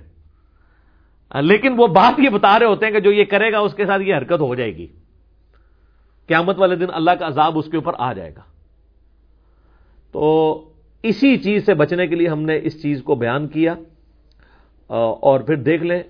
لیکن 1.42 1.74
وہ 1.76 1.87
بات 1.87 2.20
یہ 2.20 2.28
بتا 2.28 2.59
رہے 2.59 2.66
ہوتے 2.66 2.87
ہیں 2.87 2.92
کہ 2.92 3.00
جو 3.00 3.12
یہ 3.12 3.24
کرے 3.24 3.52
گا، 3.52 3.59
اس 3.59 3.74
کے 3.74 3.87
ساتھ 3.87 4.02
یہ 4.02 4.14
حرکت 4.14 4.40
ہو 4.40 4.54
جائے 4.54 4.76
گی۔ 4.76 4.87
قیامت 6.28 6.59
والے 6.59 6.76
دن 6.76 6.87
اللہ 6.92 7.11
کا 7.11 7.26
عذاب 7.26 7.59
اس 7.59 7.64
کے 7.66 7.76
اوپر 7.76 7.92
آ 7.98 8.12
جائے 8.12 8.35
گا۔ 8.35 8.40
تو 10.12 10.73
اسی 11.04 11.36
چیز 11.36 11.64
سے 11.66 11.74
بچنے 11.74 12.06
کے 12.06 12.14
لیے 12.14 12.28
ہم 12.28 12.42
نے 12.42 12.58
اس 12.62 12.80
چیز 12.82 13.02
کو 13.02 13.14
بیان 13.14 13.48
کیا 13.48 13.74
اور 14.90 15.40
پھر 15.40 15.56
دیکھ 15.62 15.82
لیں، 15.82 16.02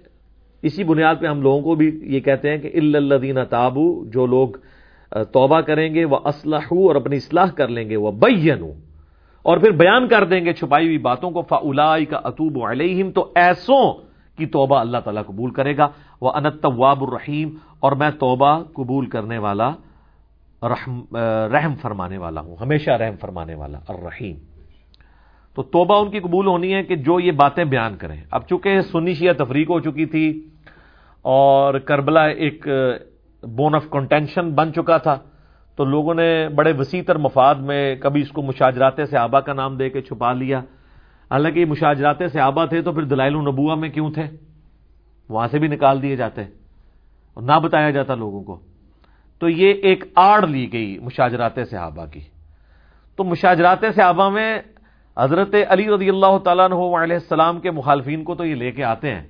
اسی 0.62 0.85
بنیاد 0.85 1.14
پہ 1.20 1.26
ہم 1.26 1.42
لوگوں 1.42 1.61
کو 1.62 1.74
بھی 1.74 1.88
یہ 2.14 2.20
کہتے 2.20 2.50
ہیں 2.50 2.59
کہ 2.59 2.70
اللہ 2.74 3.44
تابو 3.50 3.87
جو 4.11 4.26
لوگ 4.26 4.48
توبہ 5.33 5.61
کریں 5.61 5.94
گے 5.94 6.04
وہ 6.04 6.18
اسلح 6.24 6.66
اور 6.70 6.96
اپنی 6.96 7.16
اصلاح 7.16 7.50
کر 7.57 7.68
لیں 7.68 7.88
گے 7.90 7.96
وہ 7.96 8.12
بین 8.20 8.62
اور 9.44 9.59
پھر 9.59 9.70
بیان 9.76 10.09
کر 10.09 10.24
دیں 10.24 10.44
گے 10.44 10.52
چھپائی 10.52 10.87
ہوئی 10.87 10.98
باتوں 10.98 11.30
کو 11.30 11.42
فلا 11.42 11.96
کا 12.11 12.20
اطوب 12.24 12.62
علیہم 12.64 13.11
تو 13.11 13.33
ایسوں 13.37 13.83
کی 14.38 14.46
توبہ 14.46 14.78
اللہ 14.78 14.98
تعالیٰ 15.04 15.24
قبول 15.26 15.50
کرے 15.50 15.76
گا 15.76 15.88
وہ 16.20 16.30
انتواب 16.35 17.02
الرحیم 17.04 17.54
اور 17.80 17.92
میں 17.92 18.11
توبہ 18.18 18.52
قبول 18.74 19.07
کرنے 19.07 19.38
والا 19.38 19.70
رحم 20.62 21.16
رحم 21.52 21.74
فرمانے 21.83 22.18
والا 22.18 22.40
ہوں، 22.40 22.57
ہمیشہ 22.61 22.90
رحم 22.90 23.16
فرمانے 23.20 23.54
والا 23.54 23.78
الرحیم۔ 23.88 24.37
تو 25.55 25.62
توبہ 25.62 26.03
ان 26.03 26.11
کی 26.11 26.21
قبول 26.21 26.47
ہونی 26.47 26.75
ہے 26.75 26.83
کہ 26.83 26.97
جو 26.97 27.21
یہ 27.21 27.33
باتیں 27.33 27.64
بیان 27.64 27.97
کریں۔ 27.97 28.21
اب 28.31 28.47
چونکہ 28.49 28.81
سنی 28.81 29.14
شیعہ 29.14 29.33
تفریق 29.33 29.71
ہو 29.71 29.81
چکی 29.81 30.07
تھی 30.07 30.49
اور 31.23 31.75
کربلا 31.79 32.25
ایک 32.25 32.69
بون 33.43 33.75
آف 33.75 33.85
کنٹینشن 33.90 34.51
بن 34.51 34.73
چکا 34.73 34.97
تھا، 34.99 35.17
تو 35.77 35.85
لوگوں 35.85 36.14
نے 36.14 36.49
بڑے 36.49 36.73
وسیع 36.79 37.03
تر 37.07 37.19
مفاد 37.19 37.55
میں 37.55 37.97
کبھی 37.97 38.21
اس 38.21 38.29
کو 38.29 38.43
مشاجرات 38.43 38.95
سے 39.11 39.19
آبا 39.19 39.40
کا 39.40 39.53
نام 39.53 39.77
دے 39.77 39.90
کے 39.90 40.01
چھپا 40.01 40.33
لیا۔ 40.33 40.59
حالانکہ 41.31 41.59
یہ 41.59 41.64
مشاجرات 41.64 42.17
سے 42.33 42.40
آبا 42.40 42.64
تھے 42.64 42.83
تو 42.83 42.93
پھر 42.93 43.03
دلائل 43.03 43.35
النبوہ 43.35 43.75
میں 43.75 43.88
کیوں 43.88 44.11
تھے؟ 44.11 44.23
وہاں 45.29 45.49
سے 45.49 45.59
بھی 45.59 45.69
نکال 45.69 46.03
دیے 46.03 46.17
جاتے 46.17 46.43
اور 47.35 47.43
نہ 47.43 47.59
بتایا 47.62 47.90
جاتا 47.90 48.14
لوگوں 48.14 48.43
کو۔ 48.43 48.59
تو 49.38 49.49
یہ 49.49 49.73
ایک 49.83 50.05
آڑ 50.17 50.47
لی 50.47 50.73
گئی 50.73 50.99
مشاجرات 50.99 51.59
صحابہ 51.71 52.07
کی۔ 52.07 52.21
تو 53.17 53.25
مشاجرات 53.25 53.85
صحابہ 53.95 54.31
میں 54.31 54.59
حضرت 55.18 55.55
علی 55.68 55.90
رضی 55.90 56.09
اللہ 56.09 56.38
تعالیٰ 56.44 56.64
عنہ 56.64 56.74
علیہ 56.74 57.16
السلام 57.16 57.61
کے 57.61 57.70
مخالفین 57.70 58.24
کو 58.24 58.35
تو 58.35 58.44
یہ 58.44 58.55
لے 58.55 58.70
کے 58.70 58.85
آتے 58.85 59.11
ہیں۔ 59.14 59.22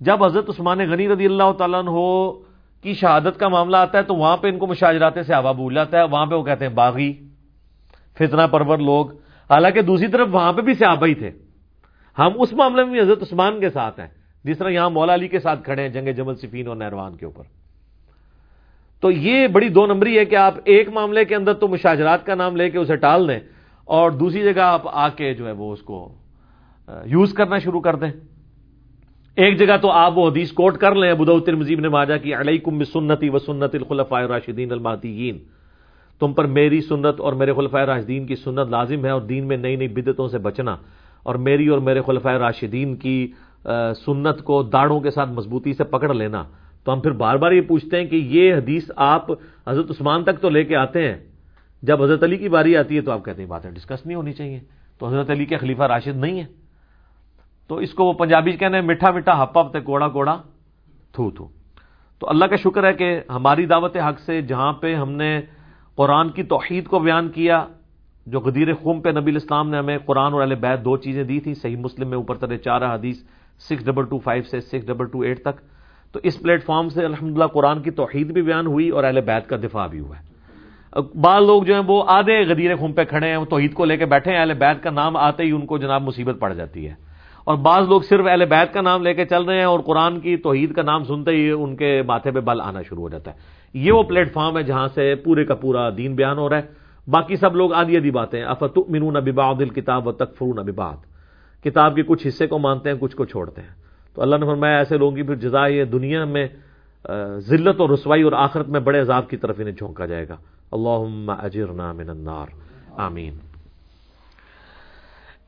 جب 0.00 0.24
حضرت 0.24 0.48
عثمان 0.48 0.78
غنی 0.78 1.08
رضی 1.08 1.24
اللہ 1.24 1.52
تعالیٰ 1.58 1.78
عنہ 1.78 2.30
کی 2.82 2.94
شہادت 2.94 3.40
کا 3.40 3.48
معاملہ 3.48 3.76
آتا 3.76 3.98
ہے 3.98 4.02
تو 4.02 4.14
وہاں 4.14 4.36
پہ 4.36 4.48
ان 4.48 4.58
کو 4.58 4.66
مشاجرات 4.66 5.14
صحابہ 5.26 5.52
بھول 5.52 5.74
جاتا 5.74 5.98
ہے، 5.98 6.02
وہاں 6.02 6.26
پہ 6.26 6.34
وہ 6.34 6.42
کہتے 6.42 6.66
ہیں، 6.66 6.72
باغی، 6.72 7.12
فتنہ 8.18 8.42
پرور 8.50 8.78
لوگ۔ 8.78 9.10
حالانکہ 9.50 9.82
دوسری 9.82 10.06
طرف 10.06 10.28
وہاں 10.30 10.52
پہ 10.52 10.60
بھی 10.60 10.74
صحابہ 10.74 11.06
ہی 11.06 11.14
تھے۔ 11.14 11.30
ہم 12.18 12.30
اس 12.38 12.52
معاملے 12.52 12.84
میں 12.84 12.92
بھی 12.92 13.00
حضرت 13.00 13.22
عثمان 13.22 13.60
کے 13.60 13.70
ساتھ 13.70 14.00
ہیں۔ 14.00 14.08
جس 14.44 14.58
طرح 14.58 14.68
یہاں 14.68 14.90
مولا 14.90 15.14
علی 15.14 15.28
کے 15.28 15.40
ساتھ 15.40 15.64
کھڑے 15.64 15.82
ہیں، 15.82 15.88
جنگ 15.88 16.08
جمل 16.12 16.34
صفین 16.34 16.68
اور 16.68 16.76
نہروان 16.76 17.16
کے 17.16 17.24
اوپر۔ 17.26 17.44
تو 19.00 19.10
یہ 19.10 19.46
بڑی 19.46 19.68
دو 19.68 19.86
نمبری 19.86 20.18
ہے 20.18 20.24
کہ 20.24 20.36
آپ 20.36 20.54
ایک 20.64 20.88
معاملے 20.88 21.24
کے 21.24 21.34
اندر 21.34 21.54
تو 21.54 21.68
مشاجرات 21.68 22.26
کا 22.26 22.34
نام 22.34 22.56
لے 22.56 22.70
کے 22.70 22.78
اسے 22.78 22.96
ٹال 22.96 23.28
دیں۔ 23.28 23.40
اور 23.84 24.10
دوسری 24.10 24.42
جگہ 24.42 24.60
آپ 24.60 24.82
آ 24.84 25.08
کے 25.08 25.34
جو 25.34 25.46
ہے 25.46 25.52
وہ 25.52 25.72
اس 25.72 25.82
کو 25.82 26.08
یوز 27.06 27.32
کرنا 27.32 27.58
شروع 27.58 27.80
کر 27.80 27.96
دیں۔ 27.96 28.10
ایک 29.36 29.58
جگہ 29.58 29.76
تو 29.82 29.90
آپ 29.90 30.18
وہ 30.18 30.28
حدیث 30.28 30.52
کوٹ 30.52 30.76
کر 30.78 30.94
لیں 30.94 31.14
بدوتر 31.14 31.54
مزیب 31.54 31.80
نے 31.80 31.88
ماجا 31.88 32.16
کی 32.16 32.34
علیہ 32.34 32.58
کم 32.58 32.84
سنتی 32.84 33.28
و 33.28 33.38
سنت 33.38 33.74
الخلفۂ 33.74 34.22
راشدین 34.22 34.72
الماتین 34.72 35.38
تم 36.20 36.32
پر 36.32 36.44
میری 36.44 36.80
سنت 36.80 37.20
اور 37.20 37.32
میرے 37.32 37.52
خلفۂ 37.52 37.80
راشدین 37.80 38.26
کی 38.26 38.34
سنت 38.34 38.68
لازم 38.70 39.04
ہے 39.04 39.10
اور 39.10 39.20
دین 39.20 39.48
میں 39.48 39.56
نئی 39.56 39.76
نئی 39.76 39.88
بدتوں 39.88 40.28
سے 40.28 40.38
بچنا۔ 40.38 40.76
اور 41.22 41.34
میری 41.34 41.68
اور 41.68 41.78
میرے 41.78 42.00
خلفۂ 42.06 42.30
راشدین 42.30 42.96
کی 42.96 43.32
سنت 44.06 44.42
کو 44.44 44.62
داڑوں 44.62 45.00
کے 45.00 45.10
ساتھ 45.10 45.30
مضبوطی 45.30 45.72
سے 45.72 45.84
پکڑ 45.84 46.14
لینا۔ 46.14 46.44
تو 46.84 46.92
ہم 46.92 47.00
پھر 47.00 47.10
بار 47.10 47.36
بار 47.36 47.52
یہ 47.52 47.60
پوچھتے 47.60 48.00
ہیں 48.00 48.06
کہ 48.06 48.16
یہ 48.16 48.54
حدیث 48.54 48.90
آپ 48.96 49.30
حضرت 49.68 49.90
عثمان 49.90 50.24
تک 50.24 50.40
تو 50.40 50.48
لے 50.48 50.64
کے 50.64 50.76
آتے 50.76 51.08
ہیں؟ 51.08 51.16
جب 51.82 52.02
حضرت 52.02 52.22
علی 52.22 52.36
کی 52.36 52.48
باری 52.48 52.76
آتی 52.76 52.96
ہے 52.96 53.00
تو 53.00 53.12
آپ 53.12 53.24
کہتے 53.24 53.42
ہیں 53.42 53.48
باتیں 53.48 53.70
ڈسکس 53.70 54.06
نہیں 54.06 54.16
ہونی 54.16 54.32
چاہیے۔ 54.32 54.60
تو 54.98 55.06
حضرت 55.06 55.30
علی 55.30 55.44
کے 55.44 55.56
خلیفہ 55.56 55.82
راشد 55.82 56.16
نہیں 56.16 56.40
ہے 56.40 56.46
تو 57.68 57.76
اس 57.76 57.94
کو 57.94 58.04
وہ 58.04 58.12
پنجابی 58.12 58.52
کہنے 58.52 58.80
میٹھا 58.80 59.10
میٹھا 59.10 59.42
ہپ 59.42 59.58
ہفتے 59.58 59.80
کوڑا 59.80 60.08
کوڑا 60.08 60.42
تھو 61.12 61.30
تھو۔ 61.30 61.48
تو 62.18 62.28
اللہ 62.28 62.44
کا 62.44 62.56
شکر 62.56 62.84
ہے 62.84 62.92
کہ 62.92 63.20
ہماری 63.30 63.66
دعوت 63.66 63.96
حق 63.96 64.20
سے 64.20 64.42
جہاں 64.42 64.72
پہ 64.72 64.94
ہم 64.94 65.12
نے 65.12 65.40
قرآن 65.96 66.28
کی 66.28 66.42
توحید 66.42 66.86
کو 66.86 66.98
بیان 66.98 67.28
کیا، 67.28 67.66
جو 68.26 68.40
غدیر 68.40 68.74
خم 68.74 69.00
پہ 69.00 69.08
نبی 69.08 69.30
الاسلام 69.30 69.70
نے 69.70 69.78
ہمیں 69.78 69.98
قرآن 69.98 70.32
اور 70.32 70.46
بیت 70.46 70.84
دو 70.84 70.96
چیزیں 70.96 71.24
دی 71.24 71.40
تھی 71.40 71.54
صحیح 71.54 71.76
مسلم 71.76 72.08
میں 72.08 72.16
اوپر 72.16 72.34
ترے 72.34 72.56
چارہ 72.56 72.94
حدیث 72.94 73.16
سکس 73.58 73.84
ڈبل 73.86 74.04
ٹو 74.04 74.18
فائیو 74.18 74.42
سے 74.42 74.60
سکس 74.60 74.86
ڈبل 74.86 75.06
ٹو 75.06 75.20
ایٹ 75.20 75.42
تک۔ 75.42 75.60
تو 76.12 76.20
اس 76.22 76.40
پلیٹ 76.40 76.64
فارم 76.64 76.88
سے 76.88 77.04
الحمد 77.04 77.38
قرآن 77.52 77.82
کی 77.82 77.90
توحید 77.90 78.32
بھی 78.32 78.42
بیان 78.42 78.66
ہوئی 78.66 78.88
اور 78.88 79.04
اہل 79.04 79.20
بیت 79.20 79.48
کا 79.48 79.56
دفاع 79.56 79.86
بھی 79.86 80.00
ہوا 80.00 80.18
ہے۔ 80.18 80.31
بعض 81.14 81.42
لوگ 81.42 81.62
جو 81.62 81.74
ہیں 81.74 81.82
وہ 81.86 82.04
آدھے 82.06 82.44
غدیر 82.48 82.76
خون 82.76 82.92
پہ 82.92 83.04
کھڑے 83.04 83.28
ہیں، 83.28 83.36
وہ 83.36 83.44
توحید 83.44 83.74
کو 83.74 83.84
لے 83.84 83.96
کے 83.96 84.06
بیٹھے 84.06 84.32
ہیں، 84.32 84.38
اہل 84.38 84.54
بیت 84.54 84.82
کا 84.82 84.90
نام 84.90 85.16
آتے 85.16 85.42
ہی 85.42 85.50
ان 85.50 85.66
کو 85.66 85.78
جناب 85.78 86.02
مصیبت 86.02 86.40
پڑ 86.40 86.54
جاتی 86.54 86.88
ہے۔ 86.88 86.94
اور 87.44 87.56
بعض 87.56 87.88
لوگ 87.88 88.00
صرف 88.00 88.26
اہل 88.26 88.44
بیت 88.44 88.74
کا 88.74 88.80
نام 88.80 89.02
لے 89.02 89.14
کے 89.14 89.24
چل 89.24 89.44
رہے 89.44 89.56
ہیں 89.56 89.64
اور 89.64 89.80
قرآن 89.80 90.20
کی 90.20 90.36
توحید 90.36 90.74
کا 90.74 90.82
نام 90.82 91.04
سنتے 91.04 91.30
ہی 91.30 91.50
ان 91.50 91.76
کے 91.76 92.02
ماتھے 92.06 92.30
پہ 92.30 92.40
بل 92.40 92.60
آنا 92.60 92.82
شروع 92.82 93.02
ہو 93.02 93.08
جاتا 93.08 93.30
ہے۔ 93.30 93.36
یہ 93.74 93.92
وہ 93.92 94.02
پلیٹ 94.02 94.32
فارم 94.32 94.58
ہے 94.58 94.62
جہاں 94.62 94.86
سے 94.86 95.14
پورے 95.14 95.44
کا 95.44 95.54
پورا 95.54 95.90
دین 95.96 96.14
بیان 96.14 96.38
ہو 96.38 96.48
رہا 96.48 96.56
ہے۔ 96.56 96.62
باقی 97.10 97.36
سب 97.36 97.56
لوگ 97.56 97.72
آدھی 97.72 97.96
آدھی 97.96 98.10
باتیں 98.10 98.44
افت 98.44 98.78
منون 98.88 99.16
اباد 99.16 99.74
کتاب 99.74 100.08
و 100.08 100.12
تکفرون 100.12 100.58
اباد 100.58 100.96
کتاب 101.64 101.94
کے 101.94 102.02
کچھ 102.02 102.26
حصے 102.26 102.46
کو 102.46 102.58
مانتے 102.58 102.90
ہیں، 102.90 102.96
کچھ 103.00 103.16
کو 103.16 103.24
چھوڑتے 103.24 103.62
ہیں۔ 103.62 103.68
تو 104.14 104.22
اللہ 104.22 104.36
نے 104.36 104.46
فرمایا، 104.46 104.76
ایسے 104.76 104.98
لوگوں 104.98 105.16
کی 105.16 105.22
پھر 105.22 105.34
جزا 105.34 105.66
یہ 105.66 105.84
دنیا 105.84 106.24
میں 106.24 106.46
ذلت 107.38 107.80
اور 107.80 107.90
رسوائی 107.90 108.22
اور 108.22 108.32
آخرت 108.32 108.68
میں 108.68 108.80
بڑے 108.80 109.00
عذاب 109.00 109.30
کی 109.30 109.36
طرف 109.36 109.56
انہیں 109.58 109.74
جھونکا 109.74 110.06
جائے 110.06 110.28
گا۔ 110.28 110.36
اللہم 110.72 111.30
اجرنا 111.30 111.92
من 111.92 112.08
النار. 112.08 112.48
آمین. 112.98 113.34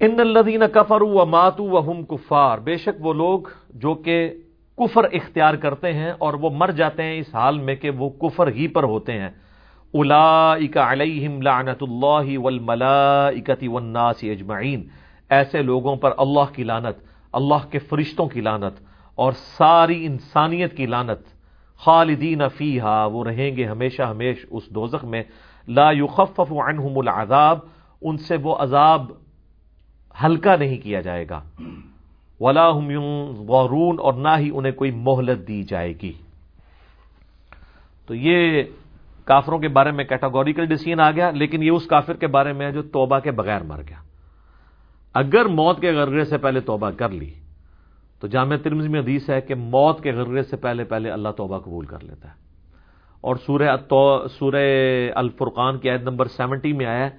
ان 0.01 0.21
الذین 0.21 0.63
کفروا 0.73 1.23
وماتوا 1.23 1.71
وهم 1.71 2.05
کفار. 2.09 2.59
بے 2.59 2.77
شک 2.77 3.05
وہ 3.07 3.13
لوگ 3.15 3.49
جو 3.83 3.95
کہ 4.05 4.19
کفر 4.79 5.05
اختیار 5.13 5.55
کرتے 5.55 5.93
ہیں 5.93 6.13
اور 6.19 6.35
وہ 6.35 6.51
مر 6.51 6.71
جاتے 6.79 7.03
ہیں 7.03 7.19
اس 7.19 7.35
حال 7.35 7.59
میں 7.59 7.75
کہ 7.75 7.91
وہ 7.99 8.09
کفر 8.23 8.49
ہی 8.57 8.67
پر 8.69 8.85
ہوتے 8.93 9.19
ہیں. 9.21 9.31
اولئک 9.95 10.77
علیہم 10.79 11.41
لعنت 11.43 11.83
اللہ 11.83 12.39
والملائکۃ 12.39 13.63
والناس 13.69 14.25
اجمعین. 14.31 14.83
ایسے 15.31 15.63
لوگوں 15.63 15.97
پر 15.97 16.13
اللہ 16.19 16.53
کی 16.55 16.65
لعنت، 16.65 16.97
اللہ 17.35 17.71
کے 17.71 17.79
فرشتوں 17.79 18.27
کی 18.29 18.41
لانت 18.41 18.81
اور 19.19 19.33
ساری 19.33 20.05
انسانیت 20.07 20.77
کی 20.77 20.87
لانت 20.87 21.34
خالدین 21.79 22.43
فیہا، 22.49 23.05
وہ 23.05 23.25
رہیں 23.25 23.57
گے 23.57 23.67
ہمیشہ 23.67 24.03
ہمیش 24.03 24.47
اس 24.51 24.63
دوزخ 24.75 25.05
میں. 25.05 25.23
لا 25.69 25.91
یخفف 25.91 26.53
عنہم 26.53 26.99
العذاب، 26.99 27.59
ان 28.03 28.17
سے 28.17 28.37
وہ 28.37 28.57
عذاب 28.57 29.03
ہلکا 30.25 30.57
نہیں 30.57 30.79
کیا 30.79 31.01
جائے 31.01 31.27
گا. 31.31 31.43
ولا 32.41 32.71
هم 32.71 32.91
ينظرون 32.91 33.99
اور 33.99 34.13
نہ 34.13 34.29
ہی 34.39 34.51
انہیں 34.55 34.73
کوئی 34.73 34.91
مہلت 34.91 35.49
دی 35.49 35.63
جائے 35.63 35.93
گی. 36.03 36.13
تو 38.07 38.15
یہ 38.15 38.63
کافروں 39.25 39.59
کے 39.59 39.69
بارے 39.69 39.91
میں 39.91 40.05
کیٹاگوریکل 40.05 40.67
ڈیسیزن 40.67 41.01
آ 41.01 41.11
گیا، 41.11 41.31
لیکن 41.31 41.63
یہ 41.63 41.71
اس 41.71 41.87
کافر 41.87 42.17
کے 42.17 42.27
بارے 42.27 42.53
میں 42.53 42.67
ہے 42.67 42.73
جو 42.73 42.83
توبہ 42.83 43.19
کے 43.19 43.31
بغیر 43.31 43.63
مر 43.63 43.83
گیا. 43.89 43.97
اگر 45.15 45.45
موت 45.45 45.81
کے 45.81 45.93
غرغرے 45.93 46.25
سے 46.25 46.39
پہلے 46.39 46.61
توبہ 46.61 46.91
کر 46.91 47.09
لی 47.09 47.35
تو 48.21 48.27
جامع 48.27 48.57
ترمز 48.57 48.87
میں 48.87 49.01
حدیث 49.01 49.31
ہے 49.31 49.41
کہ 49.41 49.55
موت 49.55 50.03
کے 50.03 50.13
غرغرے 50.13 50.43
سے 50.43 50.57
پہلے 50.57 50.85
پہلے 50.85 51.11
اللہ 51.11 51.29
توبہ 51.37 51.59
قبول 51.59 51.87
کر 51.87 52.05
لیتا 52.05 52.29
ہے۔ 52.29 52.35
اور 53.21 53.37
سورہ 53.37 53.77
سورہ 54.39 55.11
الفرقان 55.15 55.79
کی 55.79 55.91
عید 55.91 56.03
نمبر 56.03 56.27
سیونٹی 56.27 56.73
میں 56.73 56.87
آیا 56.87 57.05
ہے 57.05 57.11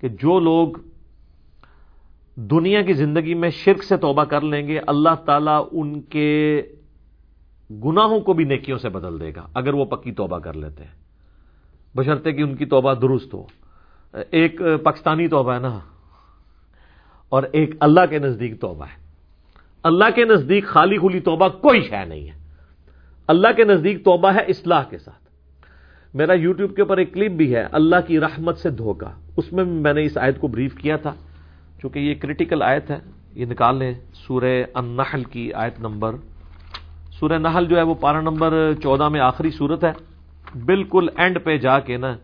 کہ 0.00 0.08
جو 0.08 0.40
لوگ 0.40 0.68
دنیا 2.36 2.82
کی 2.82 2.92
زندگی 2.92 3.34
میں 3.34 3.50
شرک 3.50 3.82
سے 3.82 3.96
توبہ 3.96 4.24
کر 4.24 4.40
لیں 4.40 4.68
گے، 4.68 4.80
اللہ 4.86 5.14
تعالیٰ 5.26 5.68
ان 5.72 6.00
کے 6.00 6.62
گناہوں 7.84 8.20
کو 8.20 8.32
بھی 8.32 8.44
نیکیوں 8.44 8.78
سے 8.78 8.88
بدل 8.88 9.20
دے 9.20 9.32
گا، 9.36 9.46
اگر 9.54 9.74
وہ 9.74 9.84
پکی 9.84 10.12
توبہ 10.12 10.38
کر 10.38 10.52
لیتے 10.52 10.84
ہیں۔ 10.84 10.94
بشرطے 11.96 12.32
کہ 12.32 12.42
ان 12.42 12.56
کی 12.56 12.64
توبہ 12.64 12.94
درست 12.94 13.34
ہو۔ 13.34 13.46
ایک 14.30 14.60
پاکستانی 14.84 15.28
توبہ 15.28 15.54
ہے 15.54 15.58
نا، 15.58 15.78
اور 17.28 17.42
ایک 17.52 17.74
اللہ 17.80 18.00
کے 18.10 18.18
نزدیک 18.18 18.60
توبہ 18.60 18.84
ہے۔ 18.84 18.99
اللہ 19.82 20.04
کے 20.14 20.24
نزدیک 20.24 20.66
خالی 20.66 20.96
کھلی 20.96 21.20
توبہ 21.20 21.48
کوئی 21.48 21.80
شے 21.80 22.04
نہیں 22.04 22.26
ہے۔ 22.26 22.38
اللہ 23.28 23.48
کے 23.56 23.64
نزدیک 23.64 24.04
توبہ 24.04 24.32
ہے 24.34 24.40
اصلاح 24.40 24.82
کے 24.82 24.98
ساتھ۔ 24.98 25.20
میرا 26.16 26.32
یوٹیوب 26.32 26.76
کے 26.76 26.82
اوپر 26.82 26.96
ایک 26.96 27.14
کلپ 27.14 27.32
بھی 27.32 27.54
ہے، 27.54 27.66
اللہ 27.72 27.96
کی 28.06 28.20
رحمت 28.20 28.58
سے 28.58 28.70
دھوکا 28.70 29.10
اس 29.36 29.52
میں 29.52 29.64
میں 29.64 29.92
نے 29.92 30.04
اس 30.04 30.18
آیت 30.18 30.40
کو 30.40 30.48
بریف 30.48 30.74
کیا 30.74 30.96
تھا، 30.96 31.12
چونکہ 31.82 31.98
یہ 31.98 32.14
کریٹیکل 32.14 32.62
آیت 32.62 32.90
ہے۔ 32.90 32.98
یہ 33.34 33.46
نکال 33.46 33.76
لیں 33.76 33.94
سورہ 34.14 34.62
النحل 34.74 35.24
کی 35.24 35.52
آیت 35.52 35.80
نمبر۔ 35.80 36.14
سورہ 37.20 37.38
نحل 37.38 37.66
جو 37.66 37.76
ہے 37.76 37.82
وہ 37.82 37.94
پارا 37.94 38.20
نمبر 38.20 38.72
چودہ 38.82 39.08
میں 39.08 39.20
آخری 39.20 39.50
صورت 39.50 39.84
ہے۔ 39.84 39.92
بالکل 40.64 41.08
اینڈ 41.16 41.38
پہ 41.44 41.56
جا 41.56 41.78
کے 41.78 41.96
نا 41.96 42.16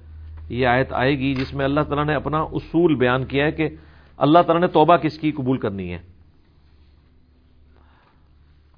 یہ 0.49 0.67
آیت 0.67 0.93
آئے 0.93 1.19
گی، 1.19 1.35
جس 1.35 1.55
میں 1.55 1.65
اللہ 1.65 1.81
تعالیٰ 1.81 2.07
نے 2.07 2.15
اپنا 2.15 2.39
اصول 2.39 2.95
بیان 2.95 3.25
کیا 3.25 3.45
ہے 3.45 3.51
کہ 3.51 3.69
اللہ 4.17 4.39
تعالیٰ 4.39 4.61
نے 4.61 4.73
توبہ 4.73 4.97
کس 4.97 5.19
کی 5.19 5.31
قبول 5.31 5.59
کرنی 5.59 5.93
ہے۔ 5.93 6.16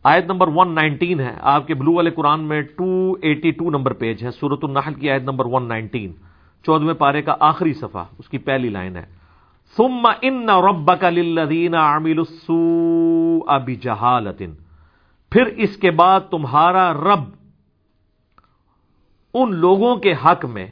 آیت 0.08 0.24
نمبر 0.24 0.48
119 0.48 1.20
ہے۔ 1.20 1.34
آپ 1.40 1.66
کے 1.66 1.74
بلو 1.74 1.92
والے 1.94 2.10
قرآن 2.10 2.40
میں 2.40 2.62
282 2.78 3.70
نمبر 3.70 3.92
پیج 3.92 4.24
ہے 4.24 4.30
سورت 4.30 4.58
النحل 4.62 4.94
کی 4.94 5.10
آیت 5.10 5.22
نمبر 5.22 5.44
119 5.44 6.12
چودویں 6.64 6.94
پارے 6.94 7.22
کا 7.22 7.34
آخری 7.40 7.72
صفحہ، 7.72 8.04
اس 8.18 8.28
کی 8.28 8.38
پہلی 8.38 8.68
لائن 8.68 8.96
ہے۔ 8.96 9.04
ثم 9.76 10.06
ان 10.22 10.48
ربک 10.48 11.04
للذین 11.04 11.74
عملوا 11.74 12.24
السوء 12.28 13.58
بجہالت 13.58 14.42
پھر 15.32 15.46
اس 15.56 15.76
کے 15.76 15.90
بعد 15.90 16.20
تمہارا 16.30 16.92
رب 16.92 17.24
ان 19.34 19.54
لوگوں 19.54 19.96
کے 19.96 20.12
حق 20.24 20.44
میں 20.44 20.66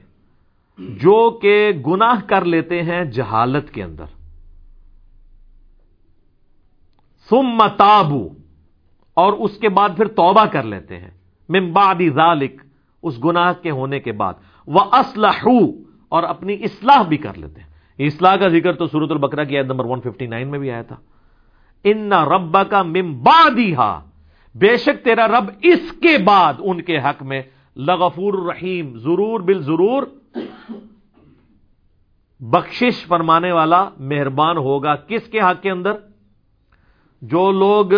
جو 0.78 1.38
کہ 1.42 1.72
گناہ 1.86 2.20
کر 2.26 2.44
لیتے 2.44 2.82
ہیں 2.82 3.04
جہالت 3.04 3.70
کے 3.70 3.82
اندر۔ 3.82 4.08
ثم 7.30 7.62
تابو 7.76 8.28
اور 9.16 9.32
اس 9.32 9.58
کے 9.58 9.68
بعد 9.68 9.88
پھر 9.96 10.08
توبہ 10.08 10.44
کر 10.44 10.62
لیتے 10.62 10.96
ہیں۔ 10.96 11.10
من 11.48 11.72
بعد 11.72 11.94
ذالک 12.14 12.62
اس 13.02 13.24
گناہ 13.24 13.52
کے 13.62 13.70
ہونے 13.70 14.00
کے 14.00 14.12
بعد۔ 14.12 14.34
وہ 14.66 14.80
اسلح 14.92 15.48
اور 16.08 16.22
اپنی 16.22 16.54
اصلاح 16.54 17.02
بھی 17.02 17.16
کر 17.16 17.34
لیتے 17.34 17.60
ہیں۔ 17.60 17.68
اصلاح 18.06 18.36
کا 18.36 18.48
ذکر 18.48 18.72
تو 18.72 18.86
سورت 18.86 19.10
البکرا 19.10 19.44
کی 19.44 19.56
عید 19.56 19.66
نمبر 19.66 19.84
159 19.84 20.50
میں 20.50 20.58
بھی 20.58 20.70
آیا 20.70 20.82
تھا۔ 20.82 20.96
ان 21.84 22.12
ربا 22.12 22.64
کا 22.64 22.82
ممبادی 22.82 23.74
بے 24.54 24.76
شک 24.76 25.04
تیرا 25.04 25.28
رب 25.28 25.50
اس 25.62 25.92
کے 25.92 26.18
بعد 26.18 26.54
ان 26.58 26.80
کے 26.80 26.98
حق 26.98 27.22
میں 27.22 27.42
لغفور 27.76 28.34
الرحیم 28.34 28.98
ضرور 28.98 29.40
بل 29.40 29.62
ضرور 29.62 30.02
بخشش 32.40 33.06
فرمانے 33.06 33.52
والا 33.52 33.88
مہربان 33.98 34.56
ہوگا۔ 34.56 34.94
کس 34.94 35.28
کے 35.28 35.40
حق 35.40 35.62
کے 35.62 35.70
اندر؟ 35.70 35.92
جو 37.22 37.52
لوگ 37.52 37.92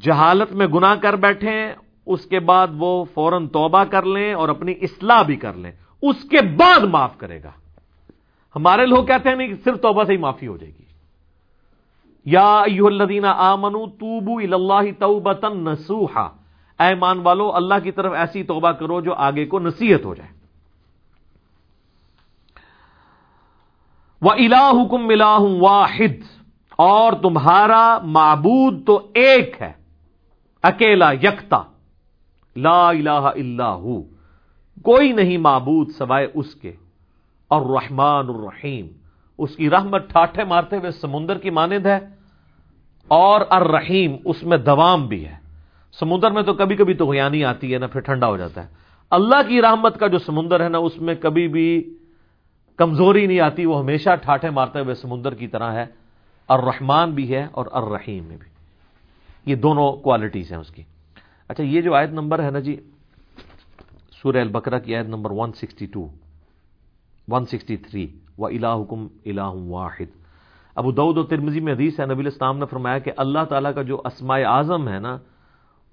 جہالت 0.00 0.52
میں 0.52 0.66
گناہ 0.66 0.94
کر 0.94 1.16
بیٹھے 1.16 1.74
اس 2.06 2.26
کے 2.26 2.40
بعد 2.40 2.68
وہ 2.78 3.04
فوراً 3.14 3.48
توبہ 3.48 3.84
کر 3.84 4.02
لیں 4.02 4.34
اور 4.34 4.48
اپنی 4.48 4.72
اصلاح 4.82 5.22
بھی 5.22 5.36
کر 5.36 5.54
لیں۔ 5.54 5.72
اس 6.02 6.16
کے 6.30 6.42
بعد 6.56 6.80
معاف 6.80 7.18
کرے 7.18 7.42
گا۔ 7.42 7.50
ہمارے 8.56 8.86
لوگ 8.86 9.04
کہتے 9.04 9.28
ہیں 9.28 9.36
نہیں 9.36 9.54
صرف 9.64 9.80
توبہ 9.80 10.04
سے 10.04 10.12
ہی 10.12 10.18
معافی 10.18 10.46
ہو 10.46 10.56
جائے 10.56 10.72
گی۔ 10.78 10.84
یا 12.24 12.58
ایو 12.58 12.86
الذین 12.86 13.24
آمنو 13.24 13.86
توبو 13.86 14.38
اللہ 14.38 14.90
توبتا 14.98 15.48
نسوحا 15.48 16.28
اے 16.84 16.94
مان 16.94 17.20
والو، 17.20 17.54
اللہ 17.54 17.74
کی 17.82 17.92
طرف 17.92 18.12
ایسی 18.12 18.42
توبہ 18.42 18.70
کرو 18.70 19.00
جو 19.00 19.14
آگے 19.14 19.46
کو 19.46 19.58
نصیحت 19.58 20.04
ہو 20.04 20.14
جائے۔ 20.14 20.30
وہ 24.22 24.30
الا 24.30 24.70
حکم 24.70 25.06
ملا 25.06 25.36
ہوں 25.36 25.60
واحد۔ 25.60 26.44
اور 26.78 27.12
تمہارا 27.12 27.98
معبود 28.02 28.86
تو 28.86 29.10
ایک 29.14 29.62
ہے۔ 29.62 29.83
اکیلا 30.64 31.12
یکتا، 31.12 31.62
لا 32.56 32.88
الہ 32.88 33.10
الا 33.10 33.74
ہو، 33.74 34.02
کوئی 34.82 35.12
نہیں 35.12 35.38
معبود 35.38 35.88
سوائے 35.88 36.26
اس 36.34 36.54
کے۔ 36.54 36.72
اور 37.48 37.80
رحمان 37.80 38.26
الرحیم، 38.28 38.86
اس 39.38 39.56
کی 39.56 39.70
رحمت 39.70 40.10
ٹھاٹھے 40.10 40.44
مارتے 40.44 40.76
ہوئے 40.76 40.90
سمندر 40.90 41.38
کی 41.38 41.50
مانند 41.50 41.86
ہے، 41.86 41.98
اور 43.08 43.40
الرحیم، 43.50 44.16
اس 44.24 44.42
میں 44.42 44.58
دوام 44.58 45.06
بھی 45.06 45.26
ہے۔ 45.26 45.36
سمندر 46.00 46.30
میں 46.30 46.42
تو 46.42 46.54
کبھی 46.54 46.76
کبھی 46.76 46.94
تو 46.94 47.06
غیانی 47.06 47.44
آتی 47.44 47.74
ہے 47.74 47.78
نا 47.78 47.86
پھر 47.86 48.00
ٹھنڈا 48.00 48.26
ہو 48.26 48.36
جاتا 48.36 48.62
ہے۔ 48.62 48.68
اللہ 49.10 49.48
کی 49.48 49.62
رحمت 49.62 50.00
کا 50.00 50.06
جو 50.06 50.18
سمندر 50.18 50.60
ہے 50.60 50.68
نا 50.68 50.78
اس 50.78 51.00
میں 51.00 51.14
کبھی 51.14 51.48
بھی 51.48 51.96
کمزوری 52.76 53.26
نہیں 53.26 53.40
آتی، 53.40 53.66
وہ 53.66 53.78
ہمیشہ 53.78 54.10
ٹھاٹھے 54.22 54.50
مارتے 54.50 54.80
ہوئے 54.80 54.94
سمندر 54.94 55.34
کی 55.34 55.46
طرح 55.46 55.72
ہے۔ 55.72 55.84
الرحمان 56.48 57.10
بھی 57.10 57.34
ہے 57.34 57.46
اور 57.52 57.66
الرحیم 57.72 58.24
میں 58.24 58.36
بھی۔ 58.36 58.53
یہ 59.46 59.54
دونوں 59.54 59.92
کوالٹیز 59.92 60.52
ہیں 60.52 60.58
اس 60.58 60.70
کی۔ 60.70 60.82
اچھا 61.48 61.64
یہ 61.64 61.80
جو 61.80 61.94
آیت 61.94 62.10
نمبر 62.10 62.42
ہے 62.42 62.50
نا 62.50 62.58
جی 62.58 62.76
سورہ 64.22 64.36
البقرہ 64.36 64.78
کی 64.78 64.96
آیت 64.96 65.06
نمبر 65.06 65.30
162 65.30 66.08
163 67.28 68.06
و 68.38 68.46
الہ 68.46 68.66
حکم 68.66 69.06
الہ 69.24 69.50
واحد۔ 69.54 70.10
ابو 70.74 70.92
دعود 70.92 71.16
و 71.16 71.22
ترمزی 71.22 71.60
میں 71.60 71.72
حدیث 71.72 72.00
ہے، 72.00 72.06
نبی 72.06 72.20
الاسلام 72.20 72.58
نے 72.58 72.66
فرمایا 72.70 72.98
کہ 72.98 73.12
اللہ 73.16 73.44
تعالیٰ 73.48 73.74
کا 73.74 73.82
جو 73.82 74.02
اسماء 74.04 74.38
اعظم 74.46 74.88
ہے 74.88 74.98
نا، 74.98 75.16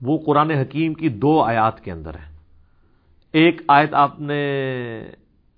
وہ 0.01 0.17
قرآن 0.25 0.51
حکیم 0.51 0.93
کی 0.93 1.09
دو 1.09 1.41
آیات 1.41 1.83
کے 1.83 1.91
اندر 1.91 2.13
ہے۔ 2.13 2.31
ایک 3.31 3.61
آیت 3.67 3.93
آپ 3.93 4.19
نے 4.19 4.41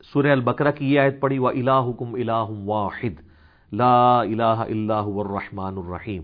سورہ 0.03 0.31
البقرہ 0.31 0.71
کی 0.71 0.93
یہ 0.93 0.99
آیت 0.99 1.19
پڑھی 1.19 1.37
و 1.37 1.47
الہ 1.47 1.81
حکم 1.89 2.13
الہ 2.13 2.45
واحد۔ 2.65 3.21
لا 3.73 4.21
الہ 4.21 4.43
اللہ 4.43 5.07
الرحمن 5.15 5.77
الرحیم 5.77 6.23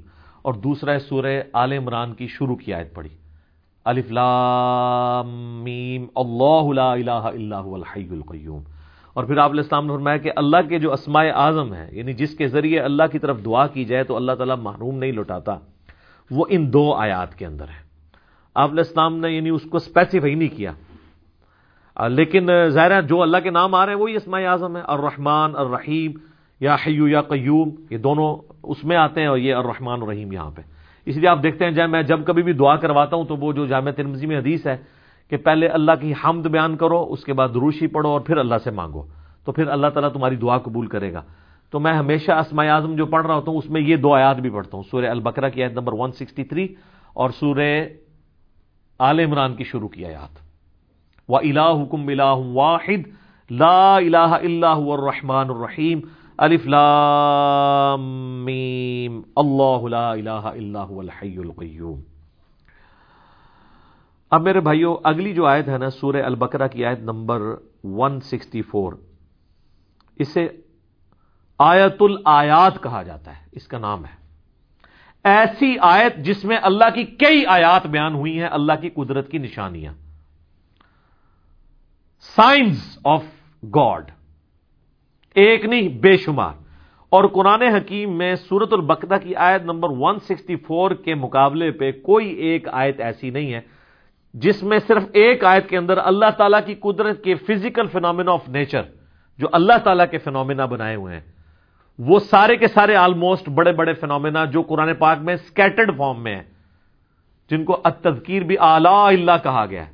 اور 0.50 0.58
دوسرا 0.58 0.94
ہے 0.94 1.00
سورہ 1.00 1.42
آل 1.54 1.72
عمران 1.72 2.14
کی 2.14 2.28
شروع 2.28 2.56
کی 2.56 2.74
آیت 2.74 2.96
پڑھی۔ 2.96 3.10
الف 3.86 4.12
لام 4.12 5.64
میم، 5.64 6.06
اللہ 6.16 6.74
لا 6.74 6.92
الہ 6.92 7.12
الا 7.12 7.62
هو 7.62 7.76
الحی 7.76 8.08
القیوم۔ 8.10 8.64
اور 9.14 9.24
پھر 9.24 9.38
آپ 9.38 9.50
السلام 9.50 9.86
نے 9.86 9.94
فرمایا 9.94 10.18
کہ 10.18 10.32
اللہ 10.36 10.58
کے 10.70 10.80
جو 10.80 10.94
اسماء 10.94 11.24
اعظم 11.36 11.74
ہیں 11.74 11.88
یعنی 11.92 12.14
جس 12.14 12.38
کے 12.38 12.48
ذریعے 12.48 12.80
اللہ 12.80 13.04
کی 13.12 13.20
طرف 13.20 13.46
دعا 13.46 13.68
کی 13.68 13.86
جائے 13.86 14.04
تو 14.04 14.16
اللہ 14.16 14.32
تعالیٰ 14.32 14.58
محروم 14.58 14.98
نہیں 14.98 15.12
لوٹاتا، 15.12 15.56
وہ 16.32 16.46
ان 16.50 16.74
دو 16.74 16.94
آیات 16.94 17.36
کے 17.36 17.46
اندر 17.46 17.64
ہے 17.64 17.88
آپ 18.56 18.70
السلام 18.70 19.18
نے 19.18 19.32
یعنی 19.32 19.50
اس 19.50 19.64
کو 19.64 19.78
اسپیسیفائی 19.78 20.36
نہیں 20.36 20.58
کیا۔ 20.58 20.72
لیکن 22.08 22.48
ظاہر 22.70 23.02
جو 23.02 23.22
اللہ 23.22 23.38
کے 23.38 23.50
نام 23.50 23.76
آ 23.76 23.86
رہے 23.86 23.94
ہیں، 23.94 24.00
وہی 24.00 24.16
اسماء 24.16 24.42
اعظم 24.42 24.78
ہے 24.78 24.82
الرحمن، 24.88 25.52
الرحیم 25.56 26.12
یا 26.60 26.76
حیو 26.76 27.08
یا 27.08 27.22
قیوم، 27.22 27.70
یہ 27.90 27.98
دونوں 27.98 28.54
اس 28.64 28.84
میں 28.84 28.98
آتے 28.98 29.22
ہیں 29.22 29.28
اور 29.28 29.38
یہ 29.38 29.56
الرحمن 29.56 30.02
الرحیم 30.02 30.32
یہاں 30.32 30.52
پہ۔ 30.52 30.62
اس 31.06 31.18
لیے 31.18 31.30
آپ 31.30 31.44
دیکھتے 31.44 31.66
ہیں 31.66 31.72
جب 31.72 31.90
میں 31.90 32.04
جب 32.04 32.26
کبھی 32.26 32.44
بھی 32.44 32.54
دعا 32.54 32.76
کرواتا 32.76 33.16
ہوں 33.16 33.26
تو 33.26 33.36
وہ 33.36 33.54
جو 33.54 33.66
جامع 33.66 33.92
ترمزی 33.92 34.26
میں 34.26 34.38
حدیث 34.38 34.68
ہے 34.68 34.78
کہ 35.30 35.38
پہلے 35.38 35.68
اللہ 35.68 35.92
کی 36.02 36.14
حمد 36.26 36.42
بیان 36.42 36.78
کرو، 36.78 37.08
اس 37.10 37.24
کے 37.24 37.34
بعد 37.34 37.50
روشی 37.50 37.88
پڑھو 37.88 38.10
اور 38.10 38.22
پھر 38.22 38.38
اللہ 38.38 38.56
سے 38.64 38.72
مانگو۔ 38.72 39.04
تو 39.46 39.52
پھر 39.52 39.68
اللہ 39.68 39.88
تعالیٰ 39.88 40.12
تمہاری 40.12 40.36
دعا 40.36 40.58
قبول 40.58 40.88
کرے 40.88 41.14
گا۔ 41.14 41.22
تو 41.72 41.80
میں 41.80 41.94
ہمیشہ 41.94 42.32
اسماء 42.32 42.66
اعظم 42.66 42.96
جو 42.96 43.06
پڑھ 43.06 43.26
رہا 43.28 43.36
ہوتا 43.36 43.52
ہوں، 43.52 43.58
اس 43.58 43.70
میں 43.70 43.82
یہ 43.82 43.96
دو 43.96 44.14
آیات 44.14 44.38
بھی 44.38 44.50
پڑھتا 44.50 44.78
ہوں۔ 44.78 44.84
سورہ 44.92 45.06
البقرہ 45.06 45.50
کی 45.50 45.64
آیت 45.64 45.72
نمبر 45.72 45.94
163 45.94 46.68
اور 47.14 47.30
سورہ 47.30 47.86
آل 49.00 49.20
عمران 49.20 49.56
کی 49.56 49.64
شروع 49.64 49.88
کی 49.88 50.06
آیات۔ 50.06 50.40
و 51.30 51.38
الہ 51.38 51.84
حکم 51.84 52.10
واحد، 52.58 53.10
لا 53.52 53.96
الہ 53.96 54.18
الا 54.18 54.80
هو 54.80 54.94
الرحمن 54.94 55.50
الرحیم 55.50 56.00
الف 56.42 56.66
لام 56.66 58.02
میم 58.46 59.22
اللہ 59.36 59.88
لا 59.88 60.12
الہ 60.12 60.30
الا 60.30 60.86
هو 60.90 61.00
الحی 61.00 61.38
القیوم۔ 61.38 62.02
اب 64.32 64.42
میرے 64.42 64.60
بھائیوں 64.60 64.98
اگلی 65.04 65.34
جو 65.34 65.46
آیت 65.46 65.70
ہے 65.70 65.78
نا، 65.78 65.90
سورہ 65.90 66.24
البقرہ 66.24 66.68
کی 66.68 66.86
آیت 66.86 67.00
نمبر 67.00 67.42
164 67.84 68.94
اسے 70.16 70.48
آیت 71.58 71.96
الآیات 72.00 72.84
کہا 72.84 73.04
جاتا 73.04 73.32
ہے، 73.32 73.46
اس 73.52 73.68
کا 73.68 73.78
نام 73.78 74.06
ہے۔ 74.06 74.16
ایسی 75.24 75.76
آیت 75.82 76.18
جس 76.18 76.46
میں 76.46 76.58
اللہ 76.62 76.96
کی 76.96 77.04
کئی 77.04 77.46
آیات 77.46 77.88
بیان 77.88 78.16
ہوئی 78.16 78.40
ہیں، 78.40 78.50
اللہ 78.52 78.74
کی 78.82 78.90
قدرت 78.90 79.32
کی 79.32 79.38
نشانیاں۔ 79.38 79.94
سائنس 82.20 83.00
آف 83.06 83.24
گاڈ 83.64 84.12
ایک 85.36 85.66
نہیں، 85.66 85.88
بے 85.88 86.18
شمار۔ 86.18 86.54
اور 87.10 87.24
قرآن 87.24 87.62
حکیم 87.62 88.18
میں 88.18 88.36
سورت 88.36 88.74
البقدہ 88.74 89.16
کی 89.24 89.36
آیت 89.36 89.62
نمبر 89.62 89.90
164 89.90 90.94
کے 90.94 91.16
مقابلے 91.16 91.72
پہ 91.72 91.92
کوئی 91.92 92.28
ایک 92.28 92.68
آیت 92.72 93.02
ایسی 93.02 93.30
نہیں 93.30 93.54
ہے، 93.54 93.60
جس 94.34 94.64
میں 94.64 94.80
صرف 94.88 95.04
ایک 95.14 95.46
آیت 95.46 95.70
کے 95.70 95.78
اندر 95.78 95.98
اللہ 95.98 96.30
تعالیٰ 96.38 96.60
کی 96.66 96.76
قدرت 96.76 97.24
کے 97.24 97.36
فزیکل 97.36 97.88
فینومینا 97.88 98.32
آف 98.32 98.50
نیچر 98.50 98.82
جو 99.38 99.48
اللہ 99.52 99.78
تعالیٰ 99.84 100.06
کے 100.12 100.18
فینومینا 100.18 100.66
بنائے 100.66 100.96
ہوئے 100.96 101.14
ہیں۔ 101.14 101.22
وہ 102.00 102.20
سارے 102.20 102.56
کے 102.56 102.68
سارے 102.68 102.96
آلموسٹ 102.96 103.50
بڑے 103.50 103.72
بڑے 103.72 103.94
فینومینا 103.94 104.46
جو 104.46 104.62
قرآن 104.62 104.94
پاک 104.94 105.18
میں 105.22 105.34
اسکیٹرڈ 105.34 105.98
فارم 105.98 106.24
میں 106.24 106.36
ہیں، 106.36 106.44
جن 107.50 107.66
کو 107.66 107.82
التذکیر 107.84 108.42
بھی 108.42 108.56
اعلی 108.60 108.88
اللہ 108.88 109.44
کہا 109.44 109.66
گیا 109.66 109.88
ہے۔ 109.88 109.92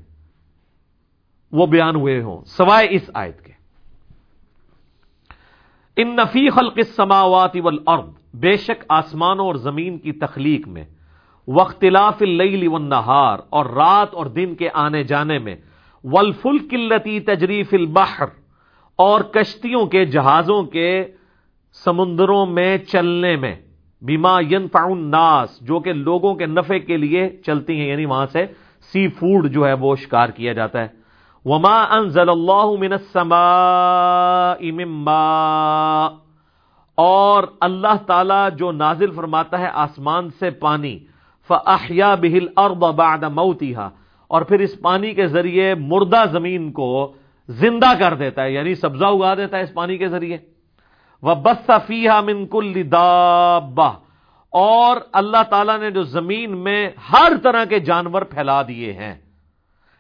وہ 1.52 1.66
بیان 1.66 1.96
ہوئے 1.96 2.22
ہوں، 2.22 2.46
سوائے 2.46 2.88
اس 2.90 3.10
آیت 3.14 3.42
کے۔ 3.42 3.55
ان 5.98 6.16
نفی 6.16 6.50
خلق 6.50 6.78
السماوات 6.78 7.56
والارض، 7.64 8.08
بے 8.40 8.56
شک 8.58 8.84
آسمانوں 8.90 9.46
اور 9.48 9.56
زمین 9.66 9.98
کی 9.98 10.12
تخلیق 10.22 10.68
میں 10.68 10.84
وختلاف 11.48 12.22
اللیل 12.22 12.68
والنہار 12.68 13.40
اور 13.50 13.66
رات 13.76 14.14
اور 14.14 14.26
دن 14.36 14.56
کے 14.56 14.70
آنے 14.74 15.04
جانے 15.04 15.38
میں، 15.40 15.56
والفلک 16.04 16.74
التي 16.74 17.20
تجریف 17.28 17.74
البحر، 17.74 18.28
اور 19.00 19.22
کشتیوں 19.32 19.86
کے 19.86 20.04
جہازوں 20.06 20.62
کے 20.76 20.90
سمندروں 21.86 22.46
میں 22.46 22.78
چلنے 22.92 23.36
میں 23.36 23.56
بیما 24.02 24.40
ینفع 24.50 24.84
الناس، 24.84 25.60
جو 25.62 25.80
کہ 25.80 25.94
لوگوں 25.94 26.34
کے 26.36 26.46
نفع 26.46 26.78
کے 26.88 26.98
لیے 26.98 27.30
چلتی 27.46 27.80
ہیں 27.80 27.88
یعنی 27.88 28.06
وہاں 28.06 28.26
سے 28.32 28.46
سی 28.92 29.08
فوڈ 29.10 29.50
جو 29.52 29.68
ہے 29.68 29.74
وہ 29.74 29.96
شکار 29.96 30.30
کیا 30.30 30.54
جاتا 30.54 30.82
ہے۔ 30.82 30.88
وما 31.46 31.84
انزل 31.84 32.30
اللہ 32.30 32.66
من 32.80 32.94
السماء 32.94 34.72
مما 34.72 36.06
اور 36.96 37.44
اللہ 37.60 38.04
تعالی 38.08 38.56
جو 38.58 38.72
نازل 38.72 39.12
فرماتا 39.12 39.60
ہے 39.60 39.68
آسمان 39.74 40.30
سے 40.40 40.50
پانی 40.50 41.00
فاحیا 41.48 42.16
به 42.16 42.34
الارض 42.34 42.96
بعد 42.96 43.24
موتها۔ 43.24 43.90
اور 44.28 44.42
پھر 44.42 44.60
اس 44.60 44.82
پانی 44.82 45.14
کے 45.14 45.28
ذریعے 45.28 45.76
مردہ 45.76 46.24
زمین 46.32 46.72
کو 46.72 47.14
زندہ 47.50 47.94
کر 48.00 48.14
دیتا 48.14 48.44
ہے 48.44 48.52
یعنی 48.52 48.76
سبزہ 48.76 49.06
اگا 49.06 49.36
دیتا 49.36 49.58
ہے 49.58 49.62
اس 49.62 49.74
پانی 49.74 49.98
کے 49.98 50.08
ذریعے۔ 50.08 50.38
وہ 51.22 51.36
بس 51.36 51.72
فیحا 51.88 52.22
من 52.22 52.48
کل 52.48 52.92
دابہ 52.92 53.92
اور 54.50 54.98
اللہ 55.14 55.44
تعالیٰ 55.50 55.80
نے 55.80 55.92
جو 55.92 56.04
زمین 56.04 56.58
میں 56.58 56.90
ہر 57.14 57.32
طرح 57.44 57.66
کے 57.66 57.80
جانور 57.80 58.22
پھیلا 58.22 58.62
دیے 58.62 58.94
ہیں۔ 58.94 59.16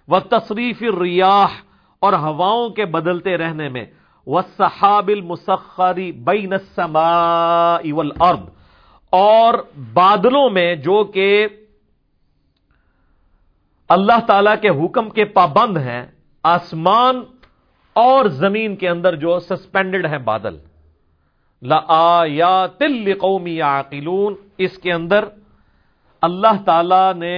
وہ 0.07 0.19
تصریف 0.29 0.83
ریاح 1.01 1.61
اور 2.01 2.13
ہواؤں 2.13 2.69
کے 2.69 2.85
بدلتے 2.85 3.37
رہنے 3.37 3.69
میں 3.69 3.85
وہ 4.27 4.41
صحاب 4.57 5.07
المسخری 5.07 6.11
بین 6.11 6.53
السماء 6.53 7.93
والارض 7.93 8.49
اور 9.13 9.53
بادلوں 9.93 10.49
میں 10.49 10.75
جو 10.75 11.03
کہ 11.03 11.47
اللہ 13.89 14.19
تعالی 14.27 14.51
کے 14.61 14.69
حکم 14.69 15.09
کے 15.09 15.25
پابند 15.25 15.77
ہیں، 15.77 16.05
آسمان 16.43 17.23
اور 17.95 18.25
زمین 18.25 18.75
کے 18.75 18.89
اندر 18.89 19.15
جو 19.15 19.39
سسپینڈڈ 19.39 20.05
ہیں 20.05 20.17
بادل۔ 20.17 20.57
لا 21.61 22.23
یا 22.27 22.65
تل 22.79 23.13
قومی 23.19 23.59
اس 24.57 24.77
کے 24.77 24.91
اندر 24.91 25.25
اللہ 26.21 26.61
تعالی 26.65 27.05
نے 27.17 27.37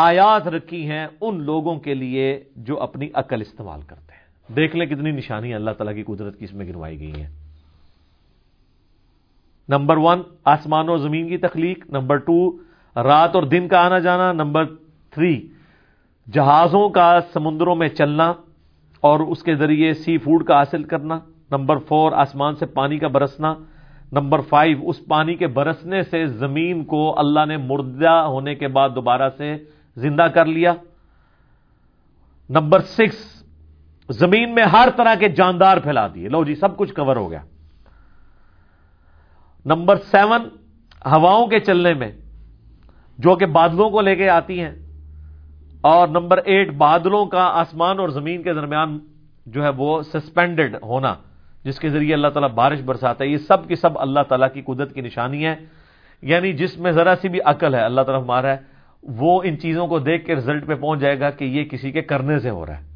آیات 0.00 0.48
رکھی 0.48 0.90
ہیں 0.90 1.06
ان 1.20 1.42
لوگوں 1.42 1.76
کے 1.76 1.94
لیے 1.94 2.40
جو 2.56 2.82
اپنی 2.82 3.08
عقل 3.14 3.40
استعمال 3.40 3.80
کرتے 3.80 4.12
ہیں۔ 4.12 4.52
دیکھ 4.56 4.76
لیں 4.76 4.86
کتنی 4.86 5.10
نشانی 5.10 5.54
اللہ 5.54 5.70
تعالیٰ 5.70 5.94
کی 5.94 6.02
قدرت 6.02 6.38
کی 6.38 6.44
اس 6.44 6.54
میں 6.54 6.66
گنوائی 6.66 7.00
گئی 7.00 7.22
ہیں۔ 7.22 7.28
نمبر 9.68 9.96
ون، 9.96 10.22
آسمان 10.44 10.88
و 10.88 10.96
زمین 10.96 11.28
کی 11.28 11.36
تخلیق۔ 11.36 11.90
نمبر 11.90 12.16
ٹو، 12.16 12.50
رات 12.96 13.34
اور 13.34 13.42
دن 13.42 13.68
کا 13.68 13.86
آنا 13.86 13.98
جانا۔ 13.98 14.32
نمبر 14.32 14.64
تھری، 15.10 15.48
جہازوں 16.32 16.88
کا 16.88 17.18
سمندروں 17.32 17.76
میں 17.76 17.88
چلنا 17.88 18.32
اور 19.00 19.20
اس 19.20 19.42
کے 19.42 19.54
ذریعے 19.54 19.92
سی 19.92 20.18
فوڈ 20.18 20.44
کا 20.44 20.54
حاصل 20.54 20.82
کرنا۔ 20.82 21.18
نمبر 21.50 21.78
فور، 21.78 22.12
آسمان 22.12 22.54
سے 22.54 22.66
پانی 22.66 22.98
کا 22.98 23.08
برسنا۔ 23.08 23.54
نمبر 24.12 24.40
فائیو، 24.40 24.88
اس 24.88 25.06
پانی 25.08 25.34
کے 25.34 25.46
برسنے 25.46 26.02
سے 26.02 26.26
زمین 26.26 26.84
کو 26.84 27.18
اللہ 27.18 27.46
نے 27.46 27.56
مردہ 27.56 28.10
ہونے 28.10 28.54
کے 28.54 28.68
بعد 28.68 28.88
دوبارہ 28.94 29.30
سے 29.36 29.56
زندہ 29.98 30.22
کر 30.22 30.46
لیا۔ 30.46 30.74
نمبر 32.50 32.80
سکس، 32.80 33.42
زمین 34.10 34.54
میں 34.54 34.64
ہر 34.64 34.88
طرح 34.96 35.14
کے 35.14 35.28
جاندار 35.28 35.76
پھیلا 35.76 36.08
دیے۔ 36.14 36.28
لو 36.28 36.44
جی 36.44 36.54
سب 36.54 36.76
کچھ 36.76 36.94
کور 36.94 37.16
ہو 37.16 37.30
گیا۔ 37.30 37.42
نمبر 39.64 39.96
سیون، 39.96 40.48
ہواؤں 41.06 41.46
کے 41.46 41.60
چلنے 41.60 41.94
میں، 41.94 42.12
جو 43.18 43.36
کہ 43.36 43.46
بادلوں 43.46 43.90
کو 43.90 44.00
لے 44.00 44.16
کے 44.16 44.30
آتی 44.30 44.60
ہیں۔ 44.60 44.70
اور 45.80 46.08
نمبر 46.08 46.38
ایٹ، 46.44 46.74
بادلوں 46.74 47.26
کا 47.26 47.44
آسمان 47.44 47.98
اور 47.98 48.08
زمین 48.08 48.42
کے 48.42 48.54
درمیان 48.54 48.98
جو 49.46 49.62
ہے 49.62 49.68
وہ 49.68 50.02
سسپینڈڈ 50.02 50.76
ہونا، 50.82 51.14
جس 51.64 51.78
کے 51.78 51.88
ذریعے 51.88 52.14
اللہ 52.14 52.28
تعالیٰ 52.28 52.50
بارش 52.50 52.80
برساتا 52.80 53.24
ہے۔ 53.24 53.28
یہ 53.28 53.36
سب 53.36 53.68
کی 53.68 53.74
سب 53.74 53.98
اللہ 53.98 54.20
تعالیٰ 54.28 54.48
کی 54.54 54.62
قدرت 54.62 54.94
کی 54.94 55.00
نشانی 55.00 55.46
ہے۔ 55.46 55.56
یعنی 56.22 56.52
جس 56.52 56.78
میں 56.78 56.92
ذرا 56.92 57.14
سی 57.20 57.28
بھی 57.28 57.38
عقل 57.44 57.74
ہے، 57.74 57.80
اللہ 57.80 58.00
تعالیٰ 58.00 58.24
ہمارا 58.24 58.48
ہے 58.48 58.77
وہ 59.02 59.42
ان 59.44 59.58
چیزوں 59.58 59.86
کو 59.86 59.98
دیکھ 59.98 60.26
کے 60.26 60.34
رزلٹ 60.34 60.66
پہ 60.66 60.74
پہنچ 60.74 61.00
جائے 61.00 61.20
گا 61.20 61.30
کہ 61.30 61.44
یہ 61.44 61.64
کسی 61.64 61.92
کے 61.92 62.02
کرنے 62.02 62.38
سے 62.38 62.50
ہو 62.50 62.66
رہا 62.66 62.78
ہے۔ 62.78 62.88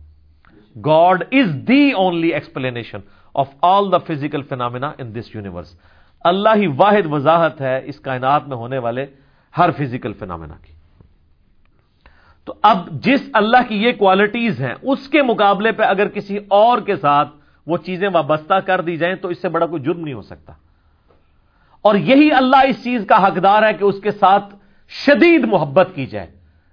God 0.84 1.24
is 1.32 1.54
the 1.68 1.90
only 1.90 2.28
explanation 2.28 2.98
of 3.34 3.48
all 3.62 3.92
the 3.92 3.98
physical 3.98 4.42
phenomena 4.42 4.92
in 4.98 5.14
this 5.14 5.34
universe 5.34 5.76
اللہ 6.20 6.48
ہی 6.56 6.66
واحد 6.66 7.06
وضاحت 7.10 7.60
ہے 7.60 7.80
اس 7.84 8.00
کائنات 8.00 8.48
میں 8.48 8.56
ہونے 8.56 8.78
والے 8.78 9.06
ہر 9.58 9.70
فزیکل 9.70 10.12
فینامنا 10.12 10.54
کی۔ 10.66 10.72
تو 12.44 12.54
اب 12.62 12.90
جس 12.90 13.20
اللہ 13.32 13.68
کی 13.68 13.82
یہ 13.82 13.92
کوالٹیز 13.92 14.60
ہیں، 14.60 14.74
اس 14.82 15.08
کے 15.08 15.22
مقابلے 15.22 15.72
پہ 15.72 15.82
اگر 15.82 16.08
کسی 16.08 16.38
اور 16.48 16.80
کے 16.80 16.96
ساتھ 16.96 17.28
وہ 17.66 17.76
چیزیں 17.76 18.08
وابستہ 18.12 18.54
کر 18.54 18.80
دی 18.80 18.96
جائیں 18.96 19.14
تو 19.14 19.28
اس 19.28 19.42
سے 19.42 19.48
بڑا 19.48 19.66
کوئی 19.66 19.82
جرم 19.82 20.00
نہیں 20.00 20.14
ہو 20.14 20.22
سکتا۔ 20.22 20.52
اور 21.82 21.94
یہی 21.94 22.32
اللہ 22.32 22.66
اس 22.68 22.84
چیز 22.84 23.06
کا 23.08 23.26
حقدار 23.26 23.62
ہے 23.62 23.72
کہ 23.72 23.84
اس 23.84 24.00
کے 24.02 24.10
ساتھ 24.10 24.54
شدید 24.92 25.44
محبت 25.44 25.88
کی 25.94 26.06
جائے، 26.06 26.26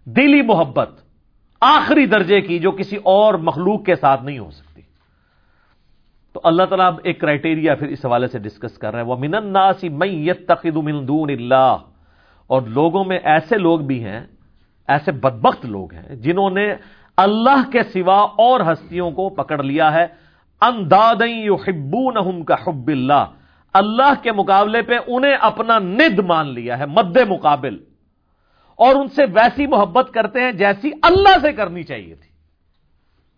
دلی 0.05 0.41
محبت، 0.41 0.89
آخری 1.61 2.05
درجے 2.05 2.41
کی 2.41 2.59
جو 2.59 2.71
کسی 2.71 2.97
اور 3.03 3.33
مخلوق 3.33 3.85
کے 3.85 3.95
ساتھ 3.95 4.23
نہیں 4.23 4.39
ہو 4.39 4.51
سکتی۔ 4.51 4.81
تو 6.33 6.41
اللہ 6.43 6.63
تعالیٰ 6.63 6.91
ایک 7.03 7.19
کرائٹیریا 7.21 7.75
پھر 7.75 7.87
اس 7.87 8.05
حوالے 8.05 8.27
سے 8.27 8.39
ڈسکس 8.39 8.77
کر 8.77 8.91
رہے 8.91 8.99
ہیں۔ 8.99 9.07
وہ 9.07 9.15
من 9.15 9.35
الناسی 9.35 9.89
من 9.89 11.07
دون 11.07 11.29
اللہ 11.29 11.77
اور 12.47 12.61
لوگوں 12.61 13.03
میں 13.05 13.19
ایسے 13.23 13.57
لوگ 13.57 13.79
بھی 13.79 14.03
ہیں، 14.03 14.21
ایسے 14.87 15.11
بدبخت 15.11 15.65
لوگ 15.65 15.93
ہیں 15.93 16.15
جنہوں 16.15 16.49
نے 16.49 16.73
اللہ 17.17 17.69
کے 17.71 17.83
سوا 17.83 18.19
اور 18.21 18.59
ہستیوں 18.59 19.11
کو 19.11 19.29
پکڑ 19.29 19.63
لیا 19.63 19.93
ہے۔ 19.93 20.05
انداد 20.61 21.21
یحبونہم 21.21 22.43
کا 22.43 22.55
حب 22.67 22.87
اللہ 22.87 23.25
اللہ 23.73 24.13
کے 24.21 24.31
مقابلے 24.31 24.81
پہ 24.81 24.93
انہیں 25.07 25.33
اپنا 25.33 25.79
ند 25.79 26.19
مان 26.19 26.47
لیا 26.47 26.79
ہے، 26.79 26.85
مد 26.85 27.17
مقابل۔ 27.29 27.77
اور 28.79 28.95
ان 28.95 29.07
سے 29.07 29.23
ویسی 29.33 29.67
محبت 29.67 30.11
کرتے 30.13 30.41
ہیں 30.41 30.51
جیسی 30.51 30.91
اللہ 31.01 31.37
سے 31.41 31.53
کرنی 31.53 31.83
چاہیے 31.83 32.15
تھی۔ 32.15 32.29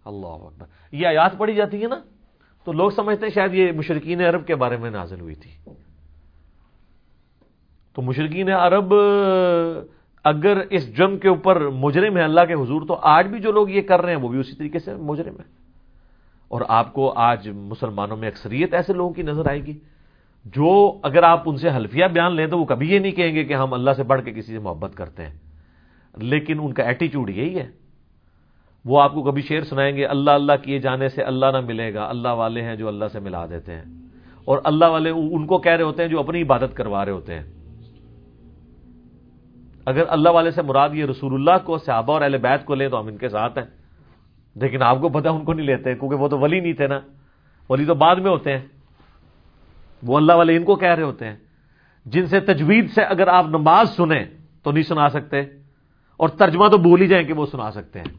اللہ 0.05 0.27
اکبر۔ 0.27 0.65
یہ 0.91 1.07
آیات 1.07 1.37
پڑھی 1.37 1.55
جاتی 1.55 1.83
ہے 1.83 1.87
نا؟ 1.87 1.95
تو 2.63 2.71
لوگ 2.71 2.89
سمجھتے 2.89 3.25
ہیں 3.25 3.33
شاید 3.33 3.53
یہ 3.53 3.71
مشرقین 3.71 4.21
عرب 4.21 4.47
کے 4.47 4.55
بارے 4.55 4.77
میں 4.77 4.91
نازل 4.91 5.21
ہوئی 5.21 5.35
تھی۔ 5.35 5.71
تو 7.95 8.01
مشرقین 8.01 8.49
عرب، 8.49 8.93
اگر 10.23 10.57
اس 10.69 10.97
جرم 10.97 11.17
کے 11.17 11.29
اوپر 11.29 11.69
مجرم 11.69 12.17
ہے 12.17 12.21
اللہ 12.21 12.41
کے 12.41 12.53
حضور، 12.53 12.81
تو 12.87 12.99
آج 13.01 13.27
بھی 13.27 13.39
جو 13.39 13.51
لوگ 13.51 13.69
یہ 13.69 13.81
کر 13.81 14.01
رہے 14.01 14.15
ہیں، 14.15 14.21
وہ 14.21 14.29
بھی 14.29 14.39
اسی 14.39 14.55
طریقے 14.55 14.79
سے 14.79 14.95
مجرم 14.95 15.35
ہے 15.35 15.43
اور 16.47 16.61
آپ 16.67 16.93
کو 16.93 17.13
آج 17.15 17.49
مسلمانوں 17.49 18.17
میں 18.17 18.27
اکثریت 18.27 18.73
ایسے 18.73 18.93
لوگوں 18.93 19.13
کی 19.13 19.21
نظر 19.21 19.49
آئے 19.49 19.59
گی۔ 19.59 19.79
جو 20.45 20.99
اگر 21.03 21.23
آپ 21.23 21.43
ان 21.45 21.57
سے 21.57 21.69
حلفیہ 21.69 22.05
بیان 22.05 22.35
لیں 22.35 22.47
تو 22.47 22.59
وہ 22.59 22.65
کبھی 22.65 22.93
یہ 22.93 22.99
نہیں 22.99 23.11
کہیں 23.11 23.35
گے 23.35 23.43
کہ 23.43 23.53
ہم 23.53 23.73
اللہ 23.73 23.91
سے 23.91 24.03
بڑھ 24.03 24.23
کے 24.23 24.31
کسی 24.31 24.51
سے 24.53 24.59
محبت 24.59 24.95
کرتے 24.95 25.23
ہیں۔ 25.23 25.33
لیکن 26.17 26.59
ان 26.59 26.73
کا 26.73 26.83
ایٹیچیوڈ 26.83 27.29
یہی 27.29 27.59
ہے۔ 27.59 27.69
وہ 28.85 29.01
آپ 29.01 29.13
کو 29.13 29.23
کبھی 29.23 29.41
شعر 29.41 29.61
سنائیں 29.61 29.97
گے، 29.97 30.05
اللہ 30.05 30.31
اللہ 30.31 30.51
کیے 30.63 30.79
جانے 30.79 31.07
سے 31.07 31.23
اللہ 31.23 31.45
نہ 31.45 31.59
ملے 31.59 31.93
گا، 31.93 32.05
اللہ 32.09 32.27
والے 32.27 32.61
ہیں 32.61 32.75
جو 32.75 32.87
اللہ 32.87 33.05
سے 33.11 33.19
ملا 33.19 33.45
دیتے 33.45 33.73
ہیں۔ 33.73 33.83
اور 34.45 34.57
اللہ 34.63 34.85
والے 34.85 35.09
ان 35.09 35.47
کو 35.47 35.57
کہہ 35.57 35.71
رہے 35.71 35.83
ہوتے 35.83 36.03
ہیں 36.03 36.09
جو 36.09 36.19
اپنی 36.19 36.41
عبادت 36.41 36.75
کروا 36.75 37.05
رہے 37.05 37.11
ہوتے 37.11 37.35
ہیں۔ 37.35 37.43
اگر 39.85 40.03
اللہ 40.07 40.29
والے 40.29 40.51
سے 40.51 40.61
مراد 40.61 40.89
یہ 40.93 41.05
رسول 41.05 41.33
اللہ 41.33 41.65
کو، 41.65 41.77
صحابہ 41.77 42.13
اور 42.13 42.21
اہل 42.21 42.37
بیت 42.37 42.65
کو 42.65 42.75
لیں 42.75 42.89
تو 42.89 42.99
ہم 42.99 43.07
ان 43.07 43.17
کے 43.17 43.29
ساتھ 43.29 43.57
ہیں۔ 43.57 43.65
لیکن 44.55 44.81
آپ 44.81 45.01
کو 45.01 45.09
پتا 45.09 45.29
ان 45.29 45.43
کو 45.43 45.53
نہیں 45.53 45.65
لیتے، 45.65 45.95
کیونکہ 45.95 46.15
وہ 46.15 46.27
تو 46.27 46.39
ولی 46.39 46.59
نہیں 46.59 46.73
تھے 46.73 46.87
نا۔ 46.87 46.99
ولی 47.69 47.85
تو 47.85 47.93
بعد 47.93 48.15
میں 48.15 48.31
ہوتے 48.31 48.51
ہیں۔ 48.51 48.80
وہ 50.03 50.17
اللہ 50.17 50.33
والے 50.33 50.55
ان 50.55 50.63
کو 50.63 50.75
کہہ 50.75 50.95
رہے 50.95 51.03
ہوتے 51.03 51.25
ہیں۔ 51.25 51.35
جن 52.05 52.25
سے 52.25 52.39
تجوید 52.39 52.89
سے 52.89 53.01
اگر 53.03 53.27
آپ 53.27 53.45
نماز 53.45 53.95
سنیں 53.95 54.23
تو 54.63 54.71
نہیں 54.71 54.83
سنا 54.83 55.09
سکتے، 55.09 55.41
اور 56.19 56.29
ترجمہ 56.29 56.67
تو 56.67 56.77
بھول 56.77 57.01
ہی 57.01 57.07
جائیں 57.07 57.25
کہ 57.27 57.33
وہ 57.33 57.45
سنا 57.45 57.71
سکتے 57.71 57.99
ہیں۔ 57.99 58.11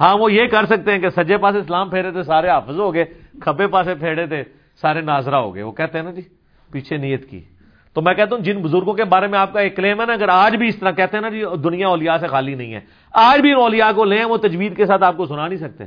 ہاں 0.00 0.16
وہ 0.18 0.32
یہ 0.32 0.46
کر 0.46 0.66
سکتے 0.66 0.92
ہیں 0.92 0.98
کہ 0.98 1.08
سجے 1.08 1.36
پاس 1.36 1.54
اسلام 1.56 1.90
پھیرے 1.90 2.10
تھے، 2.10 2.22
سارے 2.22 2.48
حافظ 2.48 2.78
ہو 2.80 2.94
گئے 2.94 3.04
کھبے 3.40 3.66
پاسے 3.66 3.94
پھیڑے 3.94 4.26
تھے، 4.26 4.42
سارے 4.80 5.00
ناظرہ 5.00 5.36
ہو 5.36 5.54
گئے۔ 5.54 5.62
وہ 5.62 5.72
کہتے 5.72 5.98
ہیں 5.98 6.04
نا 6.04 6.10
جی 6.10 6.22
پیچھے 6.70 6.96
نیت 6.96 7.28
کی۔ 7.30 7.40
تو 7.96 8.02
میں 8.02 8.14
کہتا 8.14 8.36
ہوں 8.36 8.42
جن 8.42 8.60
بزرگوں 8.62 8.94
کے 8.94 9.04
بارے 9.04 9.26
میں 9.26 9.38
آپ 9.38 9.52
کا 9.52 9.60
ایک 9.60 9.76
کلیم 9.76 10.00
ہے 10.00 10.06
نا، 10.06 10.12
اگر 10.12 10.28
آج 10.28 10.56
بھی 10.56 10.68
اس 10.68 10.76
طرح 10.76 10.90
کہتے 10.90 11.16
ہیں 11.16 11.22
نا 11.22 11.28
جی 11.28 11.42
دنیا 11.64 11.88
اولیاء 11.88 12.16
سے 12.16 12.26
خالی 12.26 12.54
نہیں 12.54 12.74
ہے۔ 12.74 12.80
آج 13.14 13.40
بھی 13.40 13.52
اولیاء 13.52 13.90
کو 13.92 14.04
لیں، 14.04 14.24
وہ 14.24 14.36
تجوید 14.36 14.76
کے 14.76 14.86
ساتھ 14.86 15.02
آپ 15.02 15.16
کو 15.16 15.26
سنا 15.26 15.46
نہیں 15.48 15.58
سکتے۔ 15.58 15.84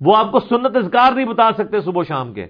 وہ 0.00 0.16
آپ 0.16 0.30
کو 0.32 0.40
سنت 0.40 0.76
اذکار 0.76 1.12
نہیں 1.12 1.26
بتا 1.26 1.50
سکتے 1.58 1.80
صبح 1.80 2.02
شام 2.08 2.32
کے۔ 2.32 2.46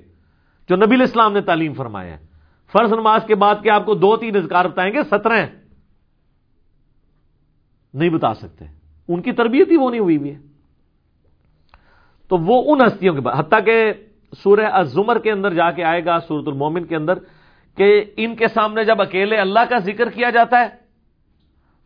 جو 0.68 0.76
نبی 0.76 0.94
الاسلام 0.94 1.32
نے 1.32 1.40
تعلیم 1.40 1.72
فرمایا 1.72 2.18
ہے۔ 2.18 2.26
فرض 2.72 2.92
نماز 2.92 3.20
کے 3.26 3.34
بعد 3.34 3.54
کہ 3.62 3.70
آپ 3.70 3.86
کو 3.86 3.94
دو 3.94 4.16
تین 4.16 4.36
اذکار 4.36 4.64
بتائیں 4.64 4.92
گے، 4.92 5.02
سترہ 5.02 5.46
نہیں 7.94 8.10
بتا 8.10 8.34
سکتے۔ 8.34 8.64
ان 9.08 9.22
کی 9.22 9.32
تربیت 9.32 9.70
ہی 9.70 9.76
وہ 9.76 9.90
نہیں 9.90 10.00
ہوئی 10.00 10.16
ہوئی 10.16 10.34
ہے۔ 10.34 10.40
تو 12.28 12.36
وہ 12.36 12.74
ان 12.74 12.80
ہستیوں 12.86 13.14
کے 13.14 13.20
بعد، 13.20 13.34
حتیٰ 13.38 13.64
کہ 13.64 13.92
سورہ 14.36 14.66
الزمر 14.72 15.18
کے 15.18 15.32
اندر 15.32 15.54
جا 15.54 15.70
کے 15.70 15.84
آئے 15.84 16.04
گا 16.04 16.18
سورت 16.18 16.48
المومن 16.48 16.84
کے 16.84 16.96
اندر، 16.96 17.14
کہ 17.76 18.04
ان 18.16 18.36
کے 18.36 18.48
سامنے 18.48 18.84
جب 18.84 19.02
اکیلے 19.02 19.36
اللہ 19.36 19.60
کا 19.70 19.78
ذکر 19.78 20.10
کیا 20.10 20.30
جاتا 20.30 20.60
ہے، 20.60 20.68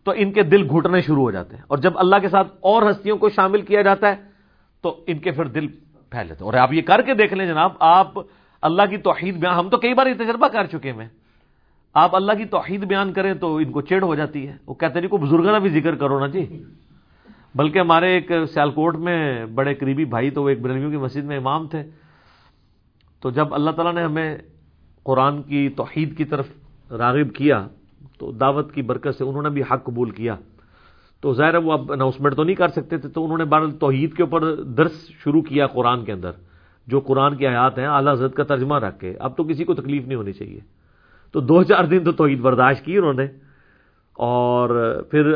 تو 0.05 0.13
ان 0.17 0.33
کے 0.33 0.43
دل 0.43 0.71
گھٹنے 0.71 1.01
شروع 1.01 1.23
ہو 1.23 1.31
جاتے 1.31 1.57
ہیں۔ 1.57 1.63
اور 1.69 1.79
جب 1.79 1.99
اللہ 1.99 2.17
کے 2.17 2.29
ساتھ 2.29 2.49
اور 2.53 2.91
ہستیوں 2.91 3.19
کو 3.19 3.29
شامل 3.29 3.63
کیا 3.63 3.83
جاتا 3.83 4.09
ہے، 4.09 4.15
تو 4.81 5.05
ان 5.07 5.19
کے 5.19 5.31
پھر 5.31 5.45
دل 5.45 5.67
پھیلے 6.11 6.35
اور 6.41 6.55
آپ 6.55 6.73
یہ 6.73 6.83
کر 6.83 7.03
کے 7.03 7.15
دیکھ 7.15 7.35
لیں 7.35 7.47
جناب، 7.47 7.73
آپ 7.81 8.13
اللہ 8.63 8.83
کی 8.91 8.97
توحید 8.97 9.37
بیان 9.37 9.55
ہم 9.55 9.69
تو 9.69 9.77
کئی 9.77 9.95
بار 9.95 10.07
یہ 10.07 10.15
تجربہ 10.15 10.49
کر 10.49 10.67
چکے 10.67 10.93
ہیں 10.93 11.09
آپ 11.95 12.17
اللہ 12.17 12.33
کی 12.33 12.45
توحید 12.45 12.85
بیان 12.85 13.13
کریں 13.13 13.35
تو 13.35 13.57
ان 13.57 13.71
کو 13.71 13.81
چڑ 13.81 14.03
ہو 14.03 14.15
جاتی 14.15 14.49
ہے۔ 14.49 14.57
وہ 14.67 14.75
کہتے 14.75 14.95
ہیں 14.95 15.01
جی، 15.01 15.09
کو 15.09 15.17
بزرگانہ 15.17 15.59
بھی 15.59 15.69
ذکر 15.69 15.95
کرو 15.95 16.19
نا 16.19 16.27
جی۔ 16.27 16.63
بلکہ 17.55 17.79
ہمارے 17.79 18.15
ایک 18.15 18.33
سیالکوٹ 18.55 18.97
میں 18.97 19.47
بڑے 19.47 19.75
قریبی 19.75 20.05
بھائی 20.05 20.31
تو 20.31 20.43
وہ 20.43 20.49
ایک 20.49 20.61
بریلویوں 20.61 20.91
کی 20.91 20.97
مسجد 20.97 21.25
میں 21.25 21.37
امام 21.37 21.69
تھے۔ 21.69 21.83
تو 23.21 23.31
جب 23.31 23.55
اللہ 23.55 23.71
تعالیٰ 23.71 23.95
نے 23.95 24.03
ہمیں 24.03 24.39
قرآن 25.05 25.43
کی 25.43 25.69
توحید 25.69 26.17
کی 26.17 26.25
طرف 26.25 26.49
راغب 26.91 27.35
کیا، 27.35 27.69
تو 28.19 28.33
دعوت 28.33 28.73
کی 28.73 28.83
برکت 28.83 29.15
سے 29.19 29.25
انہوں 29.25 29.43
نے 29.43 29.49
بھی 29.49 29.63
حق 29.63 29.85
قبول 29.85 30.11
کیا۔ 30.11 30.37
تو 31.21 31.35
ظاہر 31.35 31.57
وہ 31.57 31.73
اب 31.73 31.93
اناؤنسمنٹ 31.93 32.37
تو 32.37 32.45
نہیں 32.45 32.57
کر 32.57 32.69
سکتے 32.69 32.97
تھے، 32.97 33.09
تو 33.09 33.25
انہوں 33.25 33.39
نے 33.39 33.45
بار 33.45 33.61
توحید 33.81 34.15
کے 34.15 34.23
اوپر 34.23 34.55
درس 34.55 34.93
شروع 35.09 35.43
کیا 35.43 35.67
قرآن 35.67 36.05
کے 36.05 36.13
اندر۔ 36.13 36.31
جو 36.87 37.01
قرآن 37.01 37.37
کی 37.37 37.47
آیات 37.47 37.79
ہیں 37.79 37.87
اعلیٰ 37.87 38.13
حضرت 38.13 38.35
کا 38.35 38.43
ترجمہ 38.43 38.79
رکھ 38.79 38.99
کے۔ 38.99 39.15
اب 39.21 39.37
تو 39.37 39.45
کسی 39.45 39.65
کو 39.65 39.75
تکلیف 39.75 40.07
نہیں 40.07 40.17
ہونی 40.17 40.33
چاہیے۔ 40.33 40.61
تو 41.33 41.41
دو 41.41 41.63
چار 41.63 41.85
دن 41.85 42.05
تو 42.05 42.13
توحید 42.13 42.41
برداشت 42.41 42.85
کی 42.85 42.97
انہوں 42.97 43.13
نے۔ 43.13 43.25
اور 44.13 44.95
پھر 45.11 45.35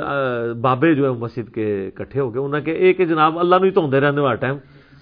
بابے 0.60 0.94
جو 0.94 1.04
ہے 1.04 1.10
مسجد 1.10 1.54
کے 1.54 1.90
کٹھے 1.94 2.20
ہو 2.20 2.34
گئے۔ 2.34 2.42
انہوں 2.42 2.58
نے 2.58 2.64
کہ 2.64 2.70
ایک 2.70 2.98
جناب، 2.98 3.38
اللہ 3.38 3.56
نہیں 3.60 3.70
تو 3.70 3.90
رہتے 3.90 4.20
ہو 4.20 4.26
ہر 4.28 4.34
ٹائم۔ 4.34 4.56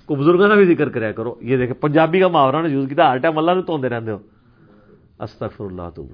کو 0.06 0.14
بزرگوں 0.14 0.48
کا 0.48 0.54
بھی 0.54 0.74
ذکر 0.74 0.88
کریا 0.88 1.12
کرو۔ 1.12 1.34
یہ 1.40 1.56
دیکھیں، 1.56 1.82
پنجابی 1.82 2.20
کا 2.20 2.28
محاورہ 2.28 2.62
نے 2.62 2.68
یوز 2.68 2.86
کیا 2.88 3.12
ہر 3.12 3.18
ٹائم 3.18 3.38
اللہ 3.38 3.50
نہیں 3.50 3.62
تو 3.62 3.82
رہتے 3.82 4.10
ہو۔ 4.10 4.18
استغفر 5.18 5.64
اللہ 5.64 5.82
تو 5.94 6.06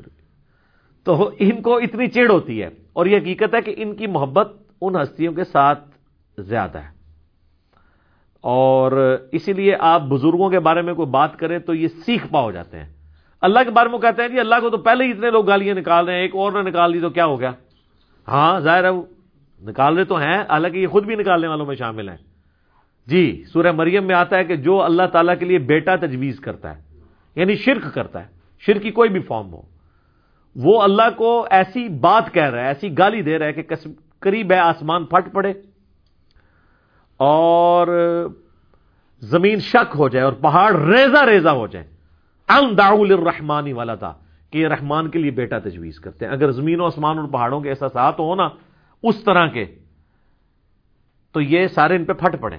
تو 1.05 1.31
ان 1.39 1.63
کو 1.63 1.77
اتنی 1.77 2.07
چیڑ 2.07 2.31
ہوتی 2.31 2.63
ہے۔ 2.63 2.69
اور 2.93 3.07
یہ 3.07 3.17
حقیقت 3.17 3.55
ہے 3.55 3.63
کہ 3.63 3.75
ان 3.77 3.95
کی 3.95 4.07
محبت 4.07 4.53
ان 4.81 4.97
ہستیوں 4.97 5.33
کے 5.33 5.45
ساتھ 5.45 5.91
زیادہ 6.39 6.79
ہے۔ 6.79 7.00
اور 8.45 8.93
اسی 9.33 9.53
لیے 9.53 9.77
آپ 9.81 10.03
بزرگوں 10.03 10.51
کے 10.51 10.59
بارے 10.59 10.83
میں 10.83 10.95
کوئی 10.95 11.09
بات 11.11 11.39
کریں 11.39 11.59
تو 11.59 11.75
یہ 11.75 11.89
سیکھ 11.89 12.27
پا 12.27 12.41
ہو 12.41 12.51
جاتے 12.51 12.79
ہیں۔ 12.79 12.89
اللہ 13.43 13.59
کے 13.65 13.71
بارے 13.71 13.89
میں 13.89 13.99
کہتے 13.99 14.23
ہیں 14.23 14.29
جی 14.29 14.41
اللہ 14.41 14.55
کو 14.61 14.71
تو 14.71 14.77
پہلے 14.77 15.05
ہی 15.05 15.11
اتنے 15.11 15.31
لوگ 15.31 15.47
گالیاں 15.47 15.75
نکال 15.75 16.05
رہے 16.05 16.15
ہیں، 16.15 16.21
ایک 16.21 16.35
اور 16.35 16.53
نے 16.53 16.71
نکال 16.71 16.93
دی 16.95 17.01
تو 17.01 17.11
کیا 17.11 17.27
ہو 17.27 17.41
گیا؟ 17.41 17.53
ہاں 18.29 18.61
ظاہر 18.61 18.85
ہے 18.85 18.89
وہ 18.89 19.03
نکال 19.61 19.97
رہے 19.97 20.05
تو 20.05 20.17
ہیں، 20.17 20.39
حالانکہ 20.51 20.79
یہ 20.79 20.87
خود 20.87 21.07
بھی 21.07 21.15
نکالنے 21.15 21.49
والوں 21.49 21.67
میں 21.67 21.77
شامل 21.77 22.09
ہیں۔ 22.09 22.17
جی 23.07 23.43
سورہ 23.53 23.73
مریم 23.73 24.05
میں 24.05 24.15
آتا 24.15 24.37
ہے 24.39 24.45
کہ 24.45 24.57
جو 24.57 24.83
اللہ 24.83 25.07
تعالیٰ 25.13 25.35
کے 25.39 25.45
لیے 25.45 25.59
بیٹا 25.59 25.97
تجویز 25.97 26.41
کرتا 26.41 26.77
ہے 26.77 26.83
یعنی 27.37 27.55
شرک 27.57 27.95
کرتا 27.95 28.21
ہے، 28.21 28.29
شرک 28.67 28.83
کی 28.83 28.91
کوئی 28.91 29.11
بھی 29.11 29.21
فارم 29.21 29.53
ہو، 29.55 29.63
وہ 30.57 30.83
اللہ 30.83 31.11
کو 31.17 31.47
ایسی 31.51 31.89
بات 31.89 32.33
کہہ 32.33 32.51
رہا 32.51 32.61
ہے، 32.61 32.67
ایسی 32.67 32.99
گالی 32.99 33.23
دے 33.23 33.39
رہا 33.39 33.47
ہے 33.47 33.53
کہ 33.53 33.75
قریب 34.21 34.53
ہے 34.53 34.59
آسمان 34.59 35.05
پھٹ 35.05 35.33
پڑے۔ 35.33 35.53
اور 37.21 37.87
زمین 39.23 39.61
شک 39.61 39.97
ہو 39.99 40.09
جائے 40.09 40.25
اور 40.25 40.33
پہاڑ 40.33 40.75
ریزا 40.77 41.27
ریزا 41.27 41.53
ہو 41.53 41.67
جائے۔ 41.67 41.87
داول 42.79 43.13
الرحمانی 43.13 43.73
والا 43.73 43.95
تھا 43.95 44.13
کہ 44.51 44.59
یہ 44.59 44.69
رحمان 44.69 45.11
کے 45.11 45.19
لیے 45.19 45.31
بیٹا 45.31 45.59
تجویز 45.59 45.99
کرتے 46.01 46.25
ہیں۔ 46.25 46.33
اگر 46.33 46.51
زمین 46.51 46.81
و 46.81 46.85
آسمان 46.85 47.19
اور 47.19 47.29
پہاڑوں 47.29 47.61
کے 47.61 47.71
احساسات 47.71 48.19
ہو 48.19 48.35
نا، 48.35 48.49
اس 49.03 49.23
طرح 49.25 49.47
کے، 49.47 49.65
تو 51.35 51.41
یہ 51.41 51.67
سارے 51.67 51.97
ان 51.97 52.05
پہ 52.05 52.13
پھٹ 52.13 52.41
پڑے۔ 52.41 52.57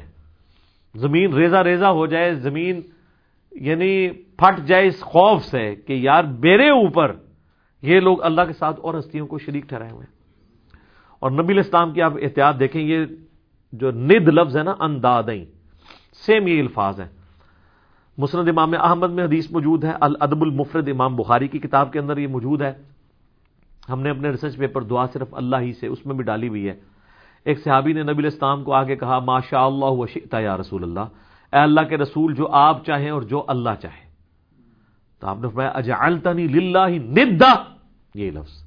زمین 0.95 1.33
ریزا 1.33 1.63
ریزا 1.63 1.91
ہو 1.91 2.05
جائے، 2.05 2.33
زمین 2.35 2.81
یعنی 3.51 4.09
پھٹ 4.37 4.65
جائے 4.67 4.87
اس 4.87 5.01
خوف 5.01 5.43
سے 5.45 5.75
کہ 5.75 5.93
یار 5.93 6.23
میرے 6.23 6.69
اوپر 6.69 7.15
یہ 7.81 7.99
لوگ 7.99 8.23
اللہ 8.23 8.41
کے 8.41 8.53
ساتھ 8.53 8.79
اور 8.79 8.93
ہستیوں 8.99 9.27
کو 9.27 9.37
شریک 9.37 9.67
ٹھہرائے 9.69 9.91
ہوئے 9.91 10.07
اور 11.19 11.31
نبی 11.31 11.53
الاسلام 11.53 11.93
کی 11.93 12.01
آپ 12.01 12.13
احتیاط 12.21 12.59
دیکھیں، 12.59 12.81
یہ 12.81 13.05
جو 13.71 13.91
ند 13.91 14.27
لفظ 14.27 14.57
ہے 14.57 14.63
نا، 14.63 14.75
اندادیں۔ 14.79 15.45
سیم 16.13 16.47
یہ 16.47 16.59
الفاظ 16.59 17.01
ہیں۔ 17.01 17.07
مسند 18.17 18.49
امام 18.49 18.73
احمد 18.81 19.09
میں 19.09 19.23
حدیث 19.23 19.51
موجود 19.51 19.83
ہے۔ 19.83 19.91
الادب 20.01 20.41
المفرد 20.41 20.87
امام 20.87 21.15
بخاری 21.15 21.47
کی 21.47 21.59
کتاب 21.59 21.93
کے 21.93 21.99
اندر 21.99 22.17
یہ 22.17 22.27
موجود 22.27 22.61
ہے۔ 22.61 22.73
ہم 23.89 24.01
نے 24.01 24.09
اپنے 24.09 24.29
ریسرچ 24.29 24.57
پیپر 24.57 24.81
دعا 24.81 25.05
صرف 25.13 25.27
اللہ 25.31 25.55
ہی 25.61 25.73
سے 25.73 25.87
اس 25.87 26.05
میں 26.05 26.15
بھی 26.15 26.23
ڈالی 26.23 26.47
ہوئی 26.47 26.69
ہے۔ 26.69 26.73
ایک 27.45 27.63
صحابی 27.63 27.93
نے 27.93 28.03
نبی 28.03 28.17
الاسلام 28.17 28.63
کو 28.63 28.73
آگے 28.73 28.95
کہا 28.95 29.19
ما 29.19 29.39
شاء 29.39 29.65
اللہ 29.65 29.85
وشئتا 29.85 30.39
یا 30.39 30.57
رسول 30.57 30.83
اللہ، 30.83 30.99
اے 31.53 31.59
اللہ 31.59 31.81
کے 31.81 31.97
رسول، 31.97 32.35
جو 32.35 32.47
آپ 32.47 32.85
چاہیں 32.85 33.09
اور 33.09 33.21
جو 33.21 33.43
اللہ 33.47 33.69
چاہے۔ 33.81 34.11
تو 35.19 35.27
آپ 35.27 35.37
نے 35.41 35.47
فرمایا، 35.47 35.69
اجعلتنی 35.69 36.47
للہ 36.47 36.87
ندا 36.87 37.53
یہ 38.15 38.31
لفظ۔ 38.31 38.63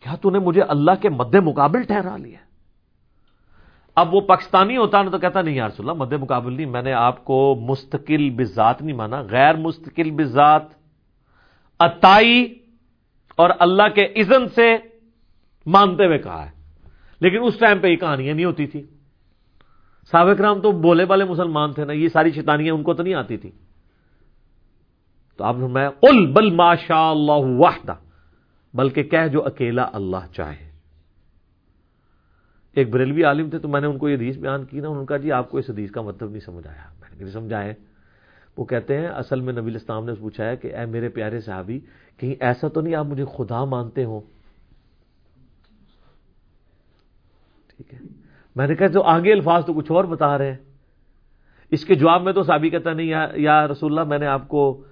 کیا 0.00 0.14
تو 0.14 0.30
نے 0.30 0.38
مجھے 0.38 0.62
اللہ 0.62 0.90
کے 1.00 1.08
مد 1.08 1.34
مقابل 1.34 1.82
ٹھہرا 1.82 2.16
لیا؟ 2.16 2.51
اب 3.96 4.14
وہ 4.14 4.20
پاکستانی 4.20 4.76
ہوتا 4.76 5.02
نا 5.02 5.10
تو 5.10 5.18
کہتا 5.18 5.42
نہیں 5.42 5.54
یار 5.54 5.68
اللہ 5.78 5.92
مد 5.92 6.12
مقابل 6.12 6.52
نہیں، 6.52 6.66
میں 6.66 6.82
نے 6.82 6.92
آپ 6.92 7.24
کو 7.24 7.56
مستقل 7.60 8.30
بذات 8.30 8.82
نہیں 8.82 8.96
مانا، 8.96 9.20
غیر 9.20 9.54
مستقل 9.54 10.10
بذات 10.10 10.62
اتائی 11.80 12.54
اور 13.36 13.50
اللہ 13.58 13.88
کے 13.94 14.02
اذن 14.02 14.48
سے 14.48 14.76
مانتے 15.66 16.06
ہوئے 16.06 16.18
کہا 16.18 16.46
ہے۔ 16.46 16.50
لیکن 17.20 17.38
اس 17.42 17.58
ٹائم 17.58 17.78
پہ 17.78 17.88
یہ 17.88 17.96
کہانیاں 17.96 18.34
نہیں 18.34 18.44
ہوتی 18.44 18.66
تھی۔ 18.66 18.82
سابق 20.10 20.40
رام 20.40 20.60
تو 20.60 20.72
بولے 20.72 21.04
والے 21.04 21.24
مسلمان 21.24 21.72
تھے 21.72 21.84
نا، 21.84 21.92
یہ 21.92 22.08
ساری 22.08 22.30
شیطانیاں 22.30 22.74
ان 22.74 22.82
کو 22.82 22.94
تو 22.94 23.02
نہیں 23.02 23.14
آتی 23.14 23.36
تھی۔ 23.36 23.50
تو 25.38 25.44
آپ 25.44 25.54
میں 25.54 25.88
ال 26.02 26.32
بل 26.32 26.50
ماشاء 26.50 27.10
اللہ 27.10 27.60
واحدہ 27.60 27.94
بلکہ 28.74 29.02
کہہ 29.02 29.28
جو 29.32 29.46
اکیلا 29.46 29.86
اللہ 29.92 30.32
چاہے۔ 30.32 30.71
ایک 32.76 32.90
بریلوی 32.90 33.24
عالم 33.24 33.48
تھے 33.50 33.58
تو 33.58 33.68
میں 33.68 33.80
نے 33.80 33.86
ان 33.86 33.98
کو 33.98 34.08
یہ 34.08 34.16
حدیث 34.16 34.36
بیان 34.38 34.64
کی 34.64 34.80
نا، 34.80 34.88
انہوں 34.88 35.02
نے 35.02 35.06
کہا 35.06 35.16
جی 35.16 35.32
آپ 35.32 35.50
کو 35.50 35.58
اس 35.58 35.70
حدیث 35.70 35.90
کا 35.90 36.02
مطلب 36.02 36.30
نہیں 36.30 36.40
سمجھ 36.40 36.66
آیا۔ 36.66 36.84
میں 37.00 37.08
نے 37.10 37.24
جی 37.24 37.30
سمجھائے۔ 37.30 37.74
وہ 38.56 38.64
کہتے 38.64 38.98
ہیں، 38.98 39.06
اصل 39.06 39.40
میں 39.40 39.52
نبی 39.52 39.74
اسلام 39.76 40.04
نے 40.04 40.12
پوچھا 40.14 40.44
ہے 40.44 40.56
کہ 40.56 40.74
اے 40.76 40.84
میرے 40.86 41.08
پیارے 41.08 41.40
صحابی، 41.40 41.78
کہیں 42.18 42.34
ایسا 42.40 42.68
تو 42.68 42.80
نہیں 42.80 42.94
آپ 42.94 43.06
مجھے 43.06 43.24
خدا 43.36 43.64
مانتے 43.64 44.04
ہو 44.04 44.20
ٹھیک 47.68 47.94
ہے۔ 47.94 47.98
میں 48.56 48.66
نے 48.66 48.74
کہا 48.74 48.86
تو 48.86 49.02
آگے 49.02 49.32
الفاظ 49.32 49.64
تو 49.66 49.72
کچھ 49.72 49.92
اور 49.92 50.04
بتا 50.04 50.36
رہے 50.38 50.50
ہیں۔ 50.50 50.58
اس 51.72 51.84
کے 51.84 51.94
جواب 51.94 52.22
میں 52.22 52.32
تو 52.32 52.42
صحابی 52.42 52.70
کہتا 52.70 52.92
نہیں، 52.92 53.14
یا 53.36 53.66
رسول 53.68 53.92
اللہ، 53.92 54.08
میں 54.08 54.18
نے 54.18 54.26
آپ 54.26 54.48
کو 54.48 54.82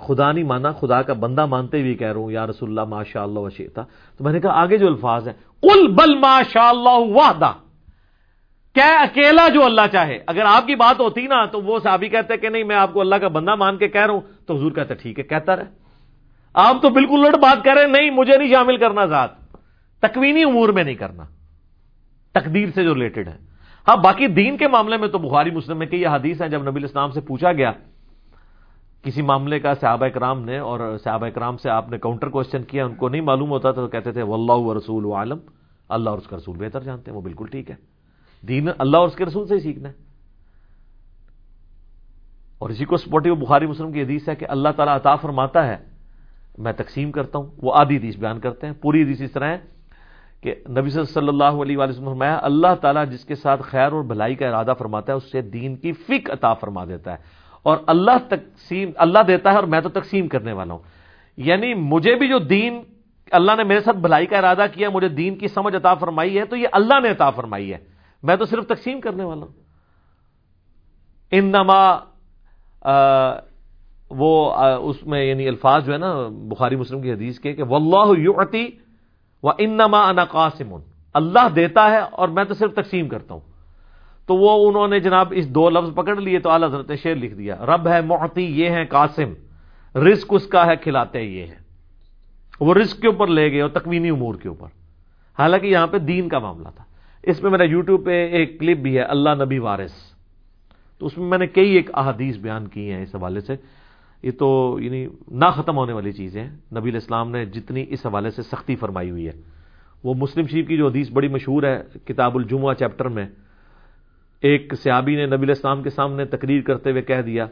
خدا 0.00 0.32
نہیں 0.32 0.44
مانا، 0.44 0.72
خدا 0.72 1.00
کا 1.02 1.12
بندہ 1.12 1.46
مانتے 1.46 1.80
ہوئے 1.80 1.94
کہہ 1.94 2.12
رہا 2.12 2.20
ہوں، 2.20 2.30
یا 2.30 2.46
رسول 2.46 2.68
اللہ 2.68 2.84
ماشاء 2.88 3.22
اللہ 3.22 3.38
وشیتا 3.38 3.82
تو 4.16 4.24
میں 4.24 4.32
نے 4.32 4.40
کہا 4.40 4.60
آگے 4.62 4.78
جو 4.78 4.86
الفاظ 4.86 5.28
ہیں 5.28 5.34
کل 5.62 5.92
بل 5.92 6.18
ماشاء 6.18 6.68
اللہ 6.68 6.98
وحدہ۔ 6.98 7.52
کیا 8.74 9.00
اکیلا 9.00 9.48
جو 9.48 9.64
اللہ 9.64 9.80
چاہے۔ 9.92 10.18
اگر 10.26 10.42
آپ 10.46 10.66
کی 10.66 10.74
بات 10.74 11.00
ہوتی 11.00 11.26
نا 11.26 11.44
تو 11.44 11.62
وہ 11.62 11.78
صحابی 11.78 12.08
کہتے 12.08 12.36
کہ 12.36 12.48
نہیں، 12.48 12.64
میں 12.64 12.76
آپ 12.76 12.92
کو 12.92 13.00
اللہ 13.00 13.14
کا 13.14 13.28
بندہ 13.28 13.54
مان 13.54 13.76
کے 13.76 13.88
کہہ 13.88 14.06
رہا 14.06 14.14
ہوں۔ 14.14 14.20
تو 14.46 14.56
حضور 14.56 14.72
کہتے 14.72 14.94
ٹھیک 14.94 15.18
ہے، 15.18 15.24
کہتا 15.24 15.56
رہے۔ 15.56 15.64
آپ 16.54 16.82
تو 16.82 16.90
بالکل 16.90 17.20
لٹ 17.20 17.38
بات 17.38 17.64
کر 17.64 17.74
رہے 17.74 17.86
نہیں، 17.86 18.10
مجھے 18.10 18.36
نہیں 18.36 18.48
شامل 18.48 18.76
کرنا 18.76 19.06
ذات۔ 19.06 19.30
تکوینی 20.00 20.44
امور 20.44 20.68
میں 20.68 20.84
نہیں 20.84 20.94
کرنا۔ 20.94 21.24
تقدیر 22.32 22.68
سے 22.74 22.84
جو 22.84 22.94
ریلیٹڈ 22.94 23.28
ہے۔ 23.28 23.38
ہاں 23.88 23.96
باقی 23.96 24.26
دین 24.26 24.56
کے 24.56 24.68
معاملے 24.68 24.96
میں 24.96 25.08
تو 25.08 25.18
بخاری، 25.18 25.50
مسلم 25.50 25.78
میں 25.78 25.86
کہ 25.86 25.96
یہ 25.96 26.08
حدیث 26.08 26.42
ہے 26.42 26.48
جب 26.48 26.70
نبی 26.70 26.84
اسلام 26.84 27.10
سے 27.10 27.20
پوچھا 27.20 27.52
گیا 27.52 27.72
کسی 29.02 29.22
معاملے 29.22 29.60
کا 29.60 29.74
صحابہ 29.74 30.08
کرام 30.08 30.42
نے 30.44 30.58
اور 30.58 30.96
صحابہ 31.04 31.28
کرام 31.28 31.56
سے 31.56 31.70
آپ 31.70 31.90
نے 31.90 31.98
کاؤنٹر 31.98 32.28
کوشچن 32.28 32.62
کیا، 32.62 32.84
ان 32.84 32.94
کو 32.94 33.08
نہیں 33.08 33.20
معلوم 33.20 33.50
ہوتا 33.50 33.70
تھا 33.70 33.82
تو 33.82 33.88
کہتے 33.88 34.12
تھے، 34.12 34.22
واللہ 34.22 34.52
و 34.52 34.78
رسول 34.78 35.12
عالم، 35.12 35.38
اللہ 35.88 36.10
اور 36.10 36.18
اس 36.18 36.26
کا 36.26 36.36
رسول 36.36 36.56
بہتر 36.58 36.80
جانتے 36.80 37.10
ہیں، 37.10 37.16
وہ 37.16 37.22
بالکل 37.22 37.46
ٹھیک 37.46 37.70
ہے۔ 37.70 37.76
دین 38.48 38.68
اللہ 38.78 38.96
اور 38.96 39.08
اس 39.08 39.16
کے 39.16 39.24
رسول 39.24 39.46
سے 39.46 39.54
ہی 39.54 39.60
سیکھنا 39.60 39.88
ہے۔ 39.88 39.94
اور 42.58 42.70
اسی 42.70 42.84
کو 42.84 42.96
سپورٹو 42.96 43.34
بخاری 43.34 43.66
مسلم 43.66 43.92
کی 43.92 44.02
حدیث 44.02 44.28
ہے 44.28 44.34
کہ 44.34 44.46
اللہ 44.48 44.68
تعالیٰ 44.76 44.94
عطا 44.94 45.14
فرماتا 45.16 45.66
ہے۔ 45.66 45.76
میں 46.58 46.72
تقسیم 46.72 47.12
کرتا 47.12 47.38
ہوں، 47.38 47.46
وہ 47.62 47.72
آدھی 47.74 47.96
حدیث 47.96 48.18
بیان 48.18 48.40
کرتے 48.40 48.66
ہیں۔ 48.66 48.74
پوری 48.74 49.02
حدیث 49.02 49.22
اس 49.22 49.32
طرح 49.32 49.48
ہے 49.48 49.58
کہ 50.40 50.54
نبی 50.68 50.90
صلی 50.90 51.28
اللہ 51.28 51.44
علیہ 51.44 51.76
وسلم 51.78 52.04
فرمایا، 52.04 52.38
اللہ 52.42 52.74
تعالیٰ 52.80 53.08
جس 53.08 53.24
کے 53.24 53.34
ساتھ 53.34 53.62
خیر 53.62 53.92
اور 53.92 54.04
بھلائی 54.04 54.34
کا 54.34 54.46
ارادہ 54.46 54.72
فرماتا 54.78 55.12
ہے، 55.12 55.16
اس 55.16 55.32
سے 55.32 55.40
دین 55.40 55.76
کی 55.76 55.92
فک 55.92 56.30
عطا 56.30 56.54
فرما 56.54 56.84
دیتا 56.84 57.12
ہے۔ 57.12 57.41
اور 57.62 57.76
اللہ 57.86 58.18
تقسیم، 58.28 58.90
اللہ 58.96 59.18
دیتا 59.18 59.50
ہے 59.50 59.56
اور 59.56 59.64
میں 59.64 59.80
تو 59.80 59.88
تقسیم 59.88 60.28
کرنے 60.28 60.52
والا 60.52 60.72
ہوں۔ 60.72 60.80
یعنی 61.36 61.74
مجھے 61.74 62.14
بھی 62.14 62.28
جو 62.28 62.38
دین، 62.38 62.82
اللہ 63.30 63.52
نے 63.56 63.64
میرے 63.64 63.80
ساتھ 63.80 63.96
بھلائی 63.96 64.26
کا 64.26 64.38
ارادہ 64.38 64.66
کیا، 64.72 64.90
مجھے 64.90 65.08
دین 65.08 65.36
کی 65.36 65.48
سمجھ 65.48 65.76
عطا 65.76 65.94
فرمائی 65.94 66.38
ہے، 66.38 66.44
تو 66.44 66.56
یہ 66.56 66.68
اللہ 66.72 67.00
نے 67.00 67.08
عطا 67.08 67.30
فرمائی 67.30 67.72
ہے۔ 67.72 67.78
میں 68.22 68.36
تو 68.36 68.44
صرف 68.44 68.66
تقسیم 68.66 69.00
کرنے 69.00 69.24
والا 69.24 69.40
ہوں۔ 69.40 69.52
ان 71.30 71.52
نما 71.52 71.96
وہ 74.10 74.54
اس 74.82 75.06
میں 75.06 75.24
یعنی 75.24 75.48
الفاظ 75.48 75.86
جو 75.86 75.92
ہے 75.92 75.98
نا، 75.98 76.14
بخاری 76.30 76.76
مسلم 76.76 77.02
کی 77.02 77.12
حدیث 77.12 77.38
کے 77.38 77.52
کہ 77.52 77.62
واللہ 77.62 78.18
یعطی 78.18 78.68
و 79.42 79.50
انما 79.50 80.08
انا 80.08 80.24
قاسم 80.24 80.74
اللہ 81.14 81.48
دیتا 81.48 81.90
ہے 81.90 81.98
اور 81.98 82.28
میں 82.28 82.44
تو 82.44 82.54
صرف 82.54 82.74
تقسیم 82.74 83.08
کرتا 83.08 83.34
ہوں۔ 83.34 83.51
تو 84.26 84.36
وہ 84.36 84.68
انہوں 84.68 84.88
نے 84.88 85.00
جناب 85.00 85.32
اس 85.36 85.48
دو 85.48 85.70
لفظ 85.70 85.94
پکڑ 85.94 86.16
لیے 86.16 86.38
تو 86.38 86.50
اعلی 86.50 86.66
حضرت 86.66 86.92
شیر 87.02 87.14
لکھ 87.14 87.34
دیا۔ 87.34 87.56
رب 87.66 87.88
ہے 87.88 88.00
محتی 88.00 88.42
یہ 88.42 88.70
ہے 88.70 88.84
قاسم۔ 88.84 89.32
رزق 89.98 90.26
اس 90.30 90.46
کا 90.46 90.66
ہے، 90.66 90.76
کھلاتے 90.76 91.22
یہ 91.22 91.42
ہے 91.42 91.62
وہ 92.60 92.74
رزق 92.74 93.00
کے 93.00 93.08
اوپر 93.08 93.26
لے 93.26 93.52
گئے 93.52 93.60
اور 93.60 93.70
تکوینی 93.70 94.10
امور 94.10 94.34
کے 94.34 94.48
اوپر۔ 94.48 94.66
حالانکہ 95.38 95.66
یہاں 95.66 95.86
پہ 95.86 95.98
دین 95.98 96.28
کا 96.28 96.38
معاملہ 96.38 96.68
تھا۔ 96.76 96.84
اس 97.22 97.42
میں 97.42 97.50
میرا 97.50 97.64
یوٹیوب 97.64 98.04
پہ 98.04 98.26
ایک 98.26 98.60
کلپ 98.60 98.78
بھی 98.78 98.96
ہے، 98.96 99.02
اللہ 99.02 99.30
نبی 99.44 99.58
وارث۔ 99.58 99.92
تو 100.98 101.06
اس 101.06 101.18
میں 101.18 101.26
میں 101.26 101.38
نے 101.38 101.46
کئی 101.46 101.70
ایک 101.70 101.90
احادیث 101.94 102.36
بیان 102.36 102.68
کی 102.68 102.92
ہیں 102.92 103.02
اس 103.02 103.14
حوالے 103.14 103.40
سے۔ 103.40 103.52
یہ 104.22 104.30
تو 104.38 104.78
یعنی 104.80 105.06
نہ 105.28 105.44
ختم 105.54 105.76
ہونے 105.76 105.92
والی 105.92 106.12
چیزیں 106.12 106.44
ہیں۔ 106.44 106.56
نبی 106.78 106.90
الاسلام 106.90 107.30
نے 107.30 107.44
جتنی 107.44 107.84
اس 107.88 108.06
حوالے 108.06 108.30
سے 108.30 108.42
سختی 108.42 108.76
فرمائی 108.76 109.10
ہوئی 109.10 109.26
ہے۔ 109.26 109.32
وہ 110.04 110.14
مسلم 110.14 110.46
شریف 110.46 110.68
کی 110.68 110.76
جو 110.76 110.86
حدیث 110.86 111.10
بڑی 111.10 111.28
مشہور 111.28 111.62
ہے، 111.62 111.82
کتاب 112.04 112.36
الجمعہ 112.36 112.74
چیپٹر 112.74 113.04
میں 113.04 113.26
ایک 114.42 114.74
سیابی 114.74 115.16
نے 115.16 115.26
نبی 115.26 115.42
الاسلام 115.42 115.82
کے 115.82 115.90
سامنے 115.90 116.24
تقریر 116.24 116.60
کرتے 116.62 116.90
ہوئے 116.90 117.02
کہہ 117.02 117.20
دیا 117.20 117.46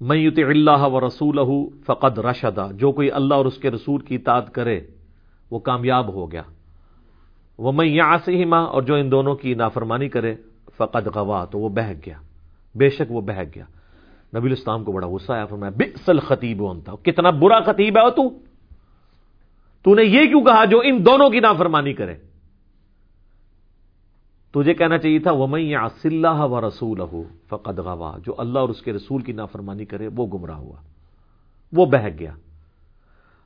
میں 0.00 0.16
یوت 0.16 0.38
اللہ 0.38 0.82
و 0.82 1.06
رسول 1.06 1.68
فقد 1.86 2.18
رشدا 2.18 2.66
جو 2.72 2.92
کوئی 2.92 3.10
اللہ 3.10 3.34
اور 3.34 3.46
اس 3.46 3.58
کے 3.58 3.70
رسول 3.70 4.00
کی 4.00 4.14
اطاعت 4.14 4.54
کرے، 4.54 4.80
وہ 5.50 5.58
کامیاب 5.58 6.14
ہو 6.14 6.32
گیا۔ 6.32 6.42
وہ 7.58 7.72
میں 7.72 7.86
یہاں 7.86 8.18
سے 8.24 8.32
ہی 8.32 8.44
ماں 8.44 8.66
اور 8.66 8.82
جو 8.82 8.94
ان 8.94 9.10
دونوں 9.10 9.34
کی 9.34 9.54
نافرمانی 9.54 10.08
کرے، 10.08 10.34
فقد 10.76 11.16
گوا 11.16 11.44
تو 11.44 11.58
وہ 11.58 11.68
بہک 11.68 12.06
گیا۔ 12.06 12.16
بے 12.74 12.88
شک 12.88 13.12
وہ 13.12 13.20
بہک 13.20 13.54
گیا۔ 13.54 13.64
نبی 14.38 14.46
الاسلام 14.46 14.84
کو 14.84 14.92
بڑا 14.92 15.06
غصہ 15.06 15.32
آیا، 15.32 15.46
فرمایا 15.46 15.70
بسل 15.76 16.18
خطیب 16.18 16.60
ہوتا 16.60 16.92
کتنا 17.02 17.30
برا 17.30 17.60
خطیب 17.60 17.98
ہے 17.98 18.10
تو؟ 18.10 18.28
تو 19.82 19.94
نے 19.94 20.02
یہ 20.02 20.26
کیوں 20.26 20.40
کہا، 20.40 20.64
جو 20.64 20.80
ان 20.84 21.06
دونوں 21.06 21.30
کی 21.30 21.40
نافرمانی 21.40 21.92
کرے؟ 21.92 22.14
تجھے 24.54 24.74
کہنا 24.74 24.98
چاہیے 24.98 25.18
تھا 25.18 25.32
وہ 25.32 25.46
میں 25.46 25.76
اللہ 25.76 26.40
و 26.40 26.68
رسول 26.68 27.00
فقد 27.48 27.78
غوا 27.78 28.18
جو 28.26 28.34
اللہ 28.38 28.58
اور 28.58 28.68
اس 28.68 28.82
کے 28.82 28.92
رسول 28.92 29.22
کی 29.22 29.32
نافرمانی 29.32 29.84
کرے، 29.84 30.08
وہ 30.16 30.26
گمراہ 30.26 30.56
ہوا۔ 30.56 30.76
وہ 31.72 31.86
بہک 31.86 32.18
گیا۔ 32.18 32.32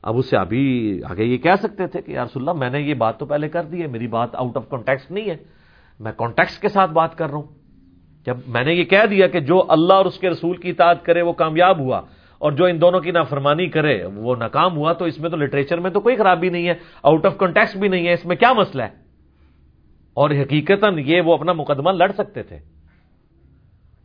اب 0.03 0.19
اس 0.19 0.31
سے 0.31 0.37
ابھی 0.37 1.01
آگے 1.11 1.25
یہ 1.25 1.37
کہہ 1.37 1.57
سکتے 1.63 1.87
تھے 1.87 2.03
کہ 2.03 2.13
یا 2.13 2.25
رسول 2.25 2.49
اللہ، 2.49 2.61
میں 2.61 2.71
نے 2.71 2.81
یہ 2.81 2.95
بات 2.95 3.19
تو 3.19 3.27
پہلے 3.27 3.49
کر 3.49 3.63
دی 3.63 3.83
ہے، 3.83 3.87
میری 3.87 4.07
بات 4.07 4.35
آؤٹ 4.35 4.57
آف 4.57 4.69
کانٹیکس 4.69 5.11
نہیں 5.11 5.31
ہے۔ 5.31 5.37
میں 6.01 6.13
کانٹیکس 6.17 6.59
کے 6.59 6.69
ساتھ 6.69 6.91
بات 6.91 7.19
کر 7.19 7.27
رہا 7.27 7.37
ہوں۔ 7.37 7.43
جب 8.27 8.37
میں 8.47 8.65
نے 8.65 8.75
یہ 8.75 8.85
کہہ 8.85 9.07
دیا 9.11 9.27
کہ 9.27 9.41
جو 9.41 9.65
اللہ 9.69 9.93
اور 9.93 10.07
اس 10.07 10.19
کے 10.19 10.31
رسول 10.31 10.57
کی 10.57 10.71
اطاعت 10.71 11.05
کرے، 11.05 11.23
وہ 11.23 11.33
کامیاب 11.33 11.79
ہوا 11.79 12.01
اور 12.39 12.53
جو 12.53 12.65
ان 12.65 12.81
دونوں 12.81 13.01
کی 13.01 13.11
نافرمانی 13.11 13.67
کرے، 13.67 14.05
وہ 14.05 14.37
ناکام 14.37 14.77
ہوا، 14.77 14.93
تو 14.93 15.05
اس 15.05 15.21
میں 15.21 15.31
تو 15.31 15.37
لٹریچر 15.37 15.81
میں 15.81 15.91
تو 15.91 16.01
کوئی 16.01 16.17
خرابی 16.17 16.49
نہیں 16.49 16.69
ہے 16.69 16.75
آؤٹ 17.03 17.27
آف 17.27 17.39
کنٹیکس 17.39 17.77
بھی 17.77 17.89
نہیں 17.89 18.07
ہے۔ 18.07 18.13
اس 18.13 18.27
میں 18.27 18.37
کیا 18.37 18.53
مسئلہ 18.53 18.83
ہے؟ 18.83 19.06
اور 20.17 20.31
حقیقت 20.31 20.85
یہ 20.97 21.21
وہ 21.21 21.35
اپنا 21.35 21.53
مقدمہ 21.53 21.91
لڑ 21.91 22.13
سکتے 22.13 22.43
تھے۔ 22.43 22.59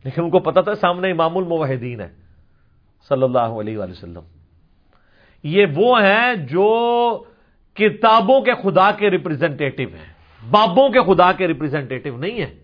لیکن 0.04 0.22
ان 0.22 0.30
کو 0.30 0.38
پتا 0.38 0.60
تھا 0.60 0.74
سامنے 0.74 1.10
امام 1.10 1.38
الموحدین 1.38 2.00
ہے، 2.00 2.14
صلی 3.08 3.22
اللہ 3.22 3.38
علیہ 3.38 3.78
وآلہ 3.78 3.90
وسلم۔ 3.90 4.20
یہ 5.42 5.66
وہ 5.76 6.02
ہیں 6.02 6.34
جو 6.34 7.24
کتابوں 7.74 8.40
کے 8.40 8.50
خدا 8.62 8.90
کے 8.90 9.10
ریپرزینٹیٹو 9.10 9.82
ہیں۔ 9.82 10.12
بابوں 10.50 10.88
کے 10.88 11.14
خدا 11.14 11.32
کے 11.32 11.46
ریپرزینٹیٹو 11.48 12.16
نہیں 12.16 12.44
ہیں۔ 12.44 12.54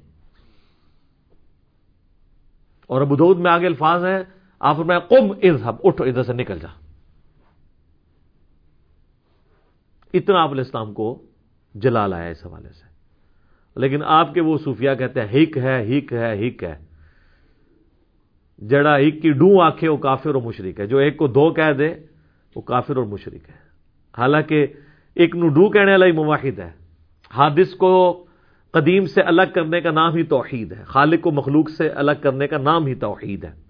اور 2.86 3.01
ابود 3.01 3.38
میں 3.38 3.51
آگے 3.51 3.66
الفاظ 3.66 4.05
ہیں، 4.05 4.18
آپ 4.61 4.78
میں 4.78 4.99
کم 4.99 5.30
اظہب 5.42 5.76
اٹھو، 5.84 6.05
ادھر 6.05 6.22
سے 6.22 6.32
نکل 6.32 6.59
جا۔ 6.59 6.68
اتنا 10.14 10.42
آپ 10.42 10.51
اسلام 10.61 10.94
کو 10.94 11.22
جلا 11.74 12.07
لایا 12.07 12.30
اس 12.30 12.46
حوالے 12.46 12.68
سے۔ 12.68 12.88
لیکن 13.76 14.02
آپ 14.02 14.34
کے 14.34 14.40
وہ 14.40 14.58
صوفیہ 14.64 14.90
کہتے 14.98 15.20
ہیں، 15.20 15.28
ہک 15.28 15.58
ہے 15.58 15.98
ہک 15.98 16.12
ہے 16.12 16.48
ہک 16.48 16.64
ہے۔ 16.64 16.74
جڑا 18.66 18.98
ہک 18.98 19.22
کی 19.22 19.30
ڈو 19.30 19.60
آنکھے 19.60 19.88
وہ 19.88 19.96
کافر 19.96 20.34
اور 20.34 20.42
مشرق 20.42 20.80
ہے۔ 20.80 20.86
جو 20.86 20.98
ایک 20.98 21.16
کو 21.16 21.26
دو 21.26 21.50
کہہ 21.50 21.72
دے، 21.78 21.94
وہ 22.56 22.60
کافر 22.60 22.96
اور 22.96 23.04
مشرق 23.04 23.48
ہے۔ 23.48 23.54
حالانکہ 24.18 24.66
ایک 25.14 25.36
نو 25.36 25.48
ڈو 25.48 25.70
کہنے 25.70 25.90
والا 25.90 26.06
ہی 26.06 26.12
مواحد 26.12 26.58
ہے۔ 26.58 26.70
حادث 27.30 27.74
کو 27.74 28.24
قدیم 28.70 29.04
سے 29.04 29.22
الگ 29.22 29.42
کرنے 29.54 29.80
کا 29.80 29.90
نام 29.90 30.14
ہی 30.14 30.22
توحید 30.22 30.72
ہے۔ 30.72 30.84
خالق 30.84 31.20
کو 31.20 31.30
مخلوق 31.30 31.70
سے 31.70 31.88
الگ 31.88 32.12
کرنے 32.20 32.46
کا 32.46 32.58
نام 32.58 32.86
ہی 32.86 32.94
توحید 32.94 33.44
ہے۔ 33.44 33.68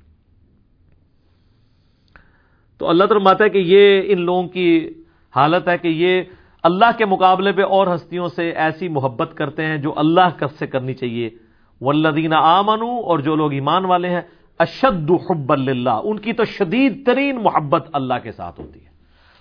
تو 2.78 2.88
اللہ 2.88 3.04
تعالیٰ 3.04 3.32
ہے 3.40 3.48
کہ 3.48 3.58
یہ 3.58 4.02
ان 4.04 4.20
لوگوں 4.20 4.48
کی 4.48 4.90
حالت 5.36 5.68
ہے 5.68 5.78
کہ 5.78 5.88
یہ 5.88 6.22
اللہ 6.62 6.84
کے 6.98 7.04
مقابلے 7.04 7.52
پہ 7.52 7.62
اور 7.62 7.94
ہستیوں 7.94 8.28
سے 8.28 8.50
ایسی 8.50 8.88
محبت 8.88 9.34
کرتے 9.34 9.66
ہیں 9.66 9.76
جو 9.76 9.92
اللہ 9.96 10.38
کب 10.38 10.52
سے 10.58 10.66
کرنی 10.66 10.94
چاہیے۔ 10.94 11.30
ولدین 11.80 12.32
آمنو 12.32 13.00
اور 13.00 13.18
جو 13.18 13.36
لوگ 13.36 13.52
ایمان 13.52 13.84
والے 13.84 14.10
ہیں 14.10 14.20
اشد 14.58 15.10
حب 15.10 15.52
اللہ 15.52 16.00
ان 16.02 16.18
کی 16.18 16.32
تو 16.32 16.44
شدید 16.44 17.06
ترین 17.06 17.42
محبت 17.42 17.88
اللہ 17.92 18.14
کے 18.22 18.32
ساتھ 18.32 18.60
ہوتی 18.60 18.84
ہے۔ 18.84 18.90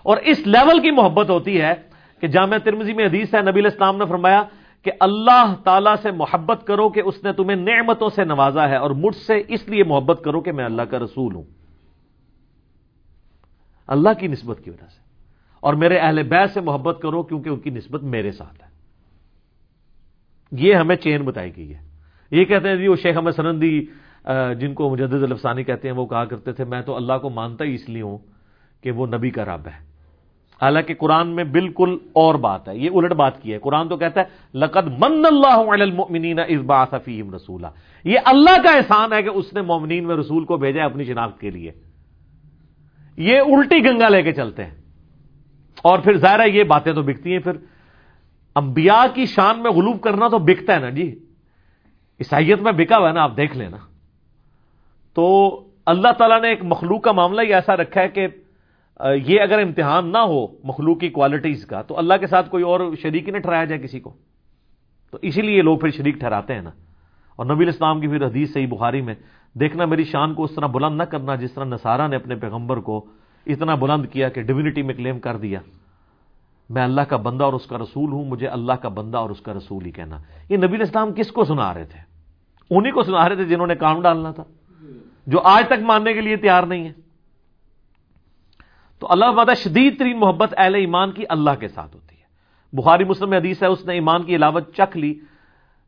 اور 0.03 0.18
اس 0.18 0.47
لیول 0.47 0.80
کی 0.80 0.91
محبت 0.91 1.30
ہوتی 1.30 1.61
ہے 1.61 1.74
کہ 2.22 2.28
جامعہ 2.28 2.57
ترمزی 2.57 2.93
میں 2.93 3.05
حدیث 3.05 3.34
ہے، 3.34 3.41
نبی 3.41 3.59
الاسلام 3.59 3.97
نے 3.97 4.05
فرمایا 4.05 4.43
کہ 4.82 4.91
اللہ 4.99 5.53
تعالیٰ 5.63 5.95
سے 6.01 6.11
محبت 6.11 6.68
کرو 6.68 6.89
کہ 6.89 7.01
اس 7.05 7.24
نے 7.24 7.34
تمہیں 7.34 7.57
نعمتوں 7.57 8.09
سے 8.09 8.24
نوازا 8.24 8.70
ہے 8.70 8.76
اور 8.76 8.91
مجھ 8.91 9.15
سے 9.15 9.34
اس 9.47 9.70
لیے 9.70 9.84
محبت 9.84 10.22
کرو 10.24 10.41
کہ 10.41 10.51
میں 10.51 10.65
اللہ 10.65 10.82
کا 10.82 10.99
رسول 10.99 11.36
ہوں۔ 11.36 11.43
اللہ 13.88 14.09
کی 14.20 14.28
نسبت 14.28 14.61
کی 14.63 14.70
وجہ 14.70 14.88
سے۔ 14.88 14.96
اور 15.68 15.74
میرے 15.74 15.97
اہل 15.97 16.24
بیت 16.24 16.53
سے 16.53 16.61
محبت 16.61 16.99
کرو 17.01 17.24
کیونکہ 17.24 17.49
ان 17.49 17.59
کی 17.59 17.70
نسبت 17.70 18.03
میرے 18.03 18.32
ساتھ 18.32 18.63
ہے۔ 18.63 18.68
یہ 20.51 20.74
ہمیں 20.74 20.95
چین 20.95 21.22
بتائی 21.22 21.57
گئی 21.57 21.76
ہے۔ 21.76 21.80
یہ 22.32 22.45
کہتے 22.45 22.70
ہیں 22.70 22.76
جی 22.76 22.88
وہ 22.88 22.95
شیخ 22.95 23.15
احمد 23.15 23.32
سنندی 23.32 23.86
جن 24.59 24.74
کو 24.74 24.89
مجدد 24.89 25.24
الفسانی 25.24 25.63
کہتے 25.63 25.88
ہیں، 25.88 25.95
وہ 25.95 26.05
کہا 26.05 26.26
کرتے 26.26 26.51
تھے، 26.51 26.63
میں 26.63 26.82
تو 26.82 26.95
اللہ 26.95 27.18
کو 27.22 27.30
مانتا 27.30 27.63
ہی 27.63 27.74
اس 27.74 27.89
لیے 27.89 28.01
ہوں 28.01 28.18
کہ 28.82 28.91
وہ 28.91 29.07
نبی 29.07 29.30
کا 29.30 29.45
رب 29.45 29.68
ہے۔ 29.68 29.86
حالانکہ 30.61 30.93
قرآن 30.93 31.28
میں 31.28 31.43
بالکل 31.43 31.97
اور 32.13 32.36
بات 32.36 32.70
ہے، 32.70 32.78
یہ 32.78 32.89
الٹ 32.93 33.11
بات 33.11 33.41
کی 33.41 33.53
ہے۔ 33.53 33.59
قرآن 33.59 33.89
تو 33.89 33.97
کہتا 33.97 34.22
ہے، 34.22 34.26
لقد 34.57 34.88
من 34.88 35.26
اللہ 35.26 36.97
فیم 37.05 37.36
رسولہ 37.36 37.68
یہ 38.03 38.20
اللہ 38.26 38.61
کا 38.63 38.76
احسان 38.76 39.13
ہے 39.13 39.24
کہ 39.24 39.30
اس 39.30 39.53
نے 39.53 39.61
مومنین 39.61 40.07
میں 40.07 40.15
رسول 40.15 40.45
کو 40.45 40.57
بھیجا 40.57 40.84
اپنی 40.86 41.03
شناخت 41.03 41.39
کے 41.39 41.49
لیے۔ 41.49 41.72
یہ 43.18 43.39
الٹی 43.39 43.84
گنگا 43.86 44.09
لے 44.09 44.24
کے 44.24 44.32
چلتے 44.32 44.63
ہیں۔ 44.63 44.86
اور 45.84 45.99
پھر 45.99 46.17
ظاہر 46.17 46.39
ہے 46.39 46.49
یہ 46.49 46.63
باتیں 46.63 46.93
تو 46.93 47.01
بکتی 47.01 47.32
ہیں، 47.32 47.39
پھر 47.39 47.51
انبیاء 48.55 49.05
کی 49.13 49.25
شان 49.25 49.63
میں 49.63 49.71
غلوب 49.71 50.01
کرنا 50.01 50.28
تو 50.28 50.39
بکتا 50.39 50.73
ہے 50.73 50.80
نا 50.80 50.89
جی۔ 50.89 51.11
عیسائیت 52.19 52.61
میں 52.61 52.71
بکا 52.71 52.97
ہوا 52.97 53.07
ہے 53.07 53.13
نا، 53.13 53.23
آپ 53.23 53.38
دیکھ 53.38 53.57
لینا 53.57 53.78
تو 55.13 55.25
اللہ 55.86 56.11
تعالیٰ 56.17 56.41
نے 56.41 56.49
ایک 56.49 56.63
مخلوق 56.63 57.01
کا 57.01 57.11
معاملہ 57.11 57.41
ہی 57.41 57.53
ایسا 57.53 57.75
رکھا 57.75 58.01
ہے 58.01 58.07
کہ 58.07 58.28
یہ 59.25 59.41
اگر 59.41 59.59
امتحان 59.59 60.11
نہ 60.11 60.17
ہو 60.17 60.47
مخلوق 60.63 60.99
کی 60.99 61.09
کوالٹیز 61.09 61.65
کا، 61.65 61.82
تو 61.82 61.97
اللہ 61.97 62.13
کے 62.19 62.28
ساتھ 62.28 62.49
کوئی 62.49 62.63
اور 62.63 62.80
شریک 63.01 63.30
نہ 63.30 63.38
ٹھہرایا 63.38 63.65
جائے 63.65 63.82
کسی 63.82 63.99
کو۔ 63.99 64.13
تو 65.11 65.17
اسی 65.21 65.41
لیے 65.41 65.61
لوگ 65.61 65.78
پھر 65.78 65.89
شریک 65.89 66.15
ٹھہراتے 66.15 66.53
ہیں 66.53 66.61
نا۔ 66.61 66.69
اور 67.36 67.45
نبی 67.45 67.63
الاسلام 67.63 67.99
کی 67.99 68.07
پھر 68.07 68.25
حدیث 68.25 68.53
صحیح 68.53 68.67
بخاری 68.67 69.01
میں، 69.01 69.15
دیکھنا 69.59 69.86
میری 69.86 70.03
شان 70.03 70.34
کو 70.34 70.43
اس 70.43 70.55
طرح 70.55 70.65
بلند 70.65 70.97
نہ 70.97 71.03
کرنا 71.03 71.36
جس 71.36 71.53
طرح 71.53 71.65
نصارہ 71.65 72.07
نے 72.07 72.15
اپنے 72.15 72.36
پیغمبر 72.36 72.78
کو 72.78 73.05
اتنا 73.47 73.75
بلند 73.75 74.05
کیا 74.05 74.29
کہ 74.29 74.41
ڈیونٹی 74.41 74.81
میں 74.81 74.93
کلیم 74.93 75.19
کر 75.19 75.37
دیا۔ 75.37 75.59
میں 76.69 76.83
اللہ 76.83 77.01
کا 77.01 77.17
بندہ 77.17 77.43
اور 77.43 77.53
اس 77.53 77.65
کا 77.65 77.77
رسول 77.77 78.11
ہوں، 78.11 78.25
مجھے 78.25 78.47
اللہ 78.47 78.73
کا 78.73 78.89
بندہ 78.89 79.17
اور 79.17 79.29
اس 79.29 79.41
کا 79.41 79.53
رسول 79.53 79.85
ہی 79.85 79.91
کہنا۔ 79.91 80.17
یہ 80.49 80.57
نبی 80.57 80.75
الاسلام 80.75 81.13
کس 81.13 81.31
کو 81.31 81.43
سنا 81.43 81.73
رہے 81.73 81.83
تھے؟ 81.83 81.99
انہیں 82.69 82.93
کو 82.93 83.03
سنا 83.03 83.29
رہے 83.29 83.35
تھے 83.35 83.43
جنہوں 83.43 83.67
نے 83.67 83.75
کام 83.75 84.01
ڈالنا 84.01 84.31
تھا، 84.31 84.43
جو 85.27 85.39
آج 85.43 85.67
تک 85.67 85.83
ماننے 85.83 86.13
کے 86.13 86.21
لیے 86.21 86.35
تیار 86.35 86.63
نہیں 86.63 86.87
ہے۔ 86.87 86.93
تو 88.99 89.07
اللہ 89.09 89.25
بادہ 89.25 89.53
شدید 89.57 89.99
ترین 89.99 90.19
محبت 90.19 90.53
اہل 90.57 90.75
ایمان 90.75 91.11
کی 91.11 91.23
اللہ 91.29 91.51
کے 91.59 91.67
ساتھ 91.67 91.95
ہوتی 91.95 92.15
ہے۔ 92.15 92.25
بخاری 92.73 93.03
مسلم 93.03 93.33
حدیث 93.33 93.63
ہے، 93.63 93.67
اس 93.67 93.85
نے 93.85 93.93
ایمان 93.93 94.23
کی 94.23 94.35
علاوت 94.35 94.75
چکھ 94.75 94.97
لی، 94.97 95.19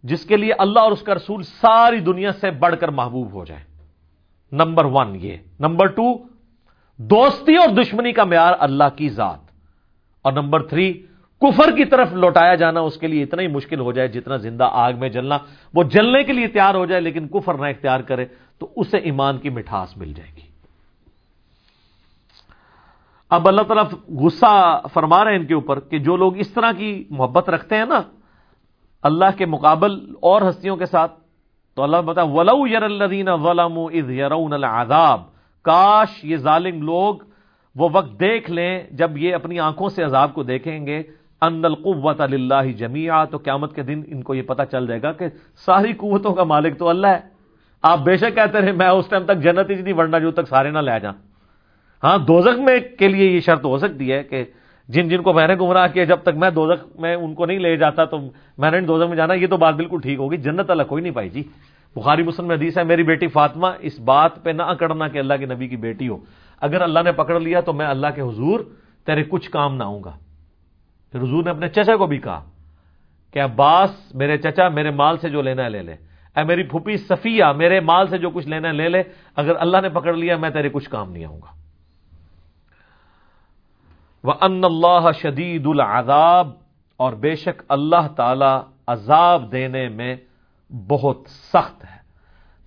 جس 0.03 0.25
کے 0.25 0.37
لیے 0.37 0.53
اللہ 0.59 0.79
اور 0.79 0.91
اس 0.91 1.01
کا 1.01 1.15
رسول 1.15 1.43
ساری 1.43 1.99
دنیا 1.99 2.31
سے 2.31 2.51
بڑھ 2.51 2.75
کر 2.79 2.87
محبوب 2.87 3.33
ہو 3.33 3.45
جائے 3.45 3.61
نمبر 4.51 4.85
ون 4.85 5.15
یہ۔ 5.15 5.37
نمبر 5.59 5.85
ٹو 5.85 6.28
دوستی 6.99 7.55
اور 7.55 7.69
دشمنی 7.69 8.11
کا 8.11 8.23
معیار 8.23 8.53
اللہ 8.59 8.83
کی 8.95 9.09
ذات۔ 9.09 9.39
اور 10.21 10.33
نمبر 10.33 10.67
تھری، 10.67 10.93
کفر 11.41 11.75
کی 11.75 11.85
طرف 11.85 12.13
لوٹایا 12.13 12.55
جانا 12.55 12.79
اس 12.79 12.97
کے 12.97 13.07
لیے 13.07 13.23
اتنا 13.23 13.41
ہی 13.41 13.47
مشکل 13.47 13.79
ہو 13.79 13.91
جائے 13.91 14.07
جتنا 14.07 14.37
زندہ 14.37 14.69
آگ 14.71 14.93
میں 14.99 15.09
جلنا۔ 15.09 15.37
وہ 15.73 15.83
جلنے 15.83 16.23
کے 16.23 16.33
لیے 16.33 16.47
تیار 16.47 16.75
ہو 16.75 16.85
جائے 16.85 17.01
لیکن 17.01 17.27
کفر 17.27 17.53
نہ 17.53 17.65
اختیار 17.65 17.99
کرے 17.99 18.25
تو 18.59 18.69
اسے 18.75 18.97
ایمان 18.97 19.37
کی 19.37 19.49
مٹھاس 19.49 19.97
مل 19.97 20.13
جائے 20.13 20.29
گی۔ 20.35 20.41
اب 23.29 23.47
اللہ 23.47 23.61
تعالیٰ 23.61 24.15
غصہ 24.21 24.81
فرما 24.93 25.23
رہے 25.23 25.31
ہیں 25.31 25.39
ان 25.39 25.45
کے 25.45 25.53
اوپر 25.53 25.79
کہ 25.79 25.99
جو 25.99 26.17
لوگ 26.17 26.37
اس 26.37 26.53
طرح 26.53 26.71
کی 26.77 27.03
محبت 27.09 27.49
رکھتے 27.49 27.75
ہیں 27.75 27.85
نا، 27.85 28.01
اللہ 29.03 29.37
کے 29.37 29.45
مقابل 29.45 29.93
اور 30.21 30.41
ہستیوں 30.49 30.77
کے 30.77 30.85
ساتھ، 30.85 31.11
تو 31.75 31.83
اللہ 31.83 31.97
بتا، 31.97 32.23
ولو 32.23 32.67
یر 32.67 32.83
الدین 32.83 33.27
ولم 33.27 33.77
یرون 34.09 34.53
العذاب۔ 34.53 35.38
کاش 35.61 36.25
یہ 36.25 36.37
ظالم 36.37 36.81
لوگ 36.81 37.15
وہ 37.75 37.89
وقت 37.91 38.19
دیکھ 38.19 38.51
لیں 38.51 38.83
جب 38.91 39.17
یہ 39.17 39.35
اپنی 39.35 39.59
آنکھوں 39.59 39.89
سے 39.89 40.03
عذاب 40.03 40.33
کو 40.33 40.43
دیکھیں 40.43 40.87
گے۔ 40.87 41.03
ان 41.41 41.65
القوت 41.65 42.21
اللہ 42.21 42.71
جمیا 42.77 43.25
تو 43.25 43.37
قیامت 43.37 43.75
کے 43.75 43.83
دن 43.83 44.01
ان 44.07 44.23
کو 44.23 44.35
یہ 44.35 44.41
پتا 44.41 44.65
چل 44.65 44.87
جائے 44.87 45.01
گا 45.01 45.11
کہ 45.11 45.25
ساری 45.65 45.93
قوتوں 45.93 46.33
کا 46.33 46.43
مالک 46.43 46.79
تو 46.79 46.89
اللہ 46.89 47.07
ہے۔ 47.07 47.19
آپ 47.83 47.99
بے 47.99 48.17
شک 48.17 48.35
کہتے 48.35 48.61
رہے، 48.61 48.71
میں 48.71 48.87
اس 48.87 49.07
ٹائم 49.09 49.25
تک 49.25 49.37
جنت 49.37 49.69
ہی 49.69 49.75
نہیں 49.75 49.93
بڑھنا 49.93 50.19
جو 50.19 50.31
تک 50.31 50.47
سارے 50.49 50.71
نہ 50.71 50.79
لے 50.79 50.99
جاؤں۔ 50.99 51.15
ہاں 52.03 52.17
دوزخ 52.17 52.59
میں 52.59 52.79
کے 52.99 53.07
لیے 53.07 53.31
یہ 53.31 53.39
شرط 53.39 53.65
ہو 53.65 53.77
سکتی 53.77 54.11
ہے 54.11 54.23
کہ 54.23 54.43
جن 54.87 55.09
جن 55.09 55.21
کو 55.21 55.33
میں 55.33 55.47
نے 55.47 55.55
گمراہ 55.55 55.87
کیا، 55.87 56.03
جب 56.03 56.17
تک 56.23 56.35
میں 56.35 56.49
دوزخ 56.49 56.99
میں 56.99 57.15
ان 57.15 57.33
کو 57.33 57.45
نہیں 57.45 57.59
لے 57.59 57.77
جاتا 57.77 58.05
تو 58.05 58.17
میں 58.57 58.71
نے 58.71 58.81
دوزخ 58.81 59.07
میں 59.07 59.17
جانا، 59.17 59.33
یہ 59.33 59.47
تو 59.47 59.57
بات 59.57 59.75
بالکل 59.75 59.99
ٹھیک 59.99 60.19
ہوگی۔ 60.19 60.37
جنت 60.37 60.69
اللہ 60.69 60.83
کوئی 60.83 61.03
نہیں 61.03 61.13
پائی 61.13 61.29
جی۔ 61.29 61.43
بخاری 61.95 62.23
مسلم 62.23 62.47
میں 62.47 62.55
حدیث 62.55 62.77
ہے، 62.77 62.83
میری 62.83 63.03
بیٹی 63.03 63.27
فاطمہ، 63.27 63.67
اس 63.79 63.99
بات 63.99 64.43
پہ 64.43 64.49
نہ 64.49 64.63
اکڑنا 64.63 65.07
کہ 65.07 65.19
اللہ 65.19 65.33
کے 65.33 65.45
نبی 65.45 65.67
کی 65.67 65.77
بیٹی 65.77 66.07
ہو۔ 66.09 66.17
اگر 66.61 66.81
اللہ 66.81 66.99
نے 67.03 67.11
پکڑ 67.11 67.39
لیا 67.39 67.61
تو 67.61 67.73
میں 67.73 67.85
اللہ 67.85 68.07
کے 68.15 68.21
حضور 68.21 68.59
تیرے 69.05 69.23
کچھ 69.23 69.49
کام 69.51 69.75
نہ 69.75 69.83
آؤں 69.83 70.03
گا۔ 70.03 70.17
پھر 71.11 71.19
حضور 71.19 71.43
نے 71.43 71.49
اپنے 71.49 71.67
چچا 71.67 71.95
کو 71.95 72.05
بھی 72.05 72.17
کہا 72.17 72.43
کہ 73.33 73.41
عباس، 73.41 74.15
میرے 74.15 74.37
چچا، 74.37 74.67
میرے 74.69 74.91
مال 74.91 75.17
سے 75.17 75.29
جو 75.29 75.41
لینا 75.41 75.63
ہے 75.63 75.69
لے 75.69 75.81
لے۔ 75.81 75.95
اے 76.37 76.43
میری 76.43 76.63
پھوپھی 76.63 76.97
صفیہ، 76.97 77.45
میرے 77.57 77.79
مال 77.79 78.07
سے 78.07 78.17
جو 78.17 78.29
کچھ 78.29 78.47
لینا 78.47 78.67
ہے 78.67 78.73
لے 78.73 78.89
لے۔ 78.89 79.03
اگر 79.35 79.55
اللہ 79.59 79.77
نے 79.81 79.89
پکڑ 79.89 80.13
لیا 80.13 80.37
میں 80.37 80.49
تیرے 80.49 80.69
کچھ 80.69 80.89
کام 80.89 81.11
نہیں 81.11 81.25
آؤں 81.25 81.41
گا۔ 81.41 81.51
وہ 84.23 84.33
ان 84.41 84.63
اللہ 84.63 85.11
شدید 85.21 85.65
العذاب، 85.65 86.49
اور 86.97 87.13
بے 87.13 87.35
شک 87.35 87.61
اللہ 87.69 88.07
تعالی 88.15 88.53
عذاب 88.87 89.51
دینے 89.51 89.87
میں 89.89 90.15
بہت 90.73 91.17
سخت 91.27 91.83
ہے۔ 91.83 91.99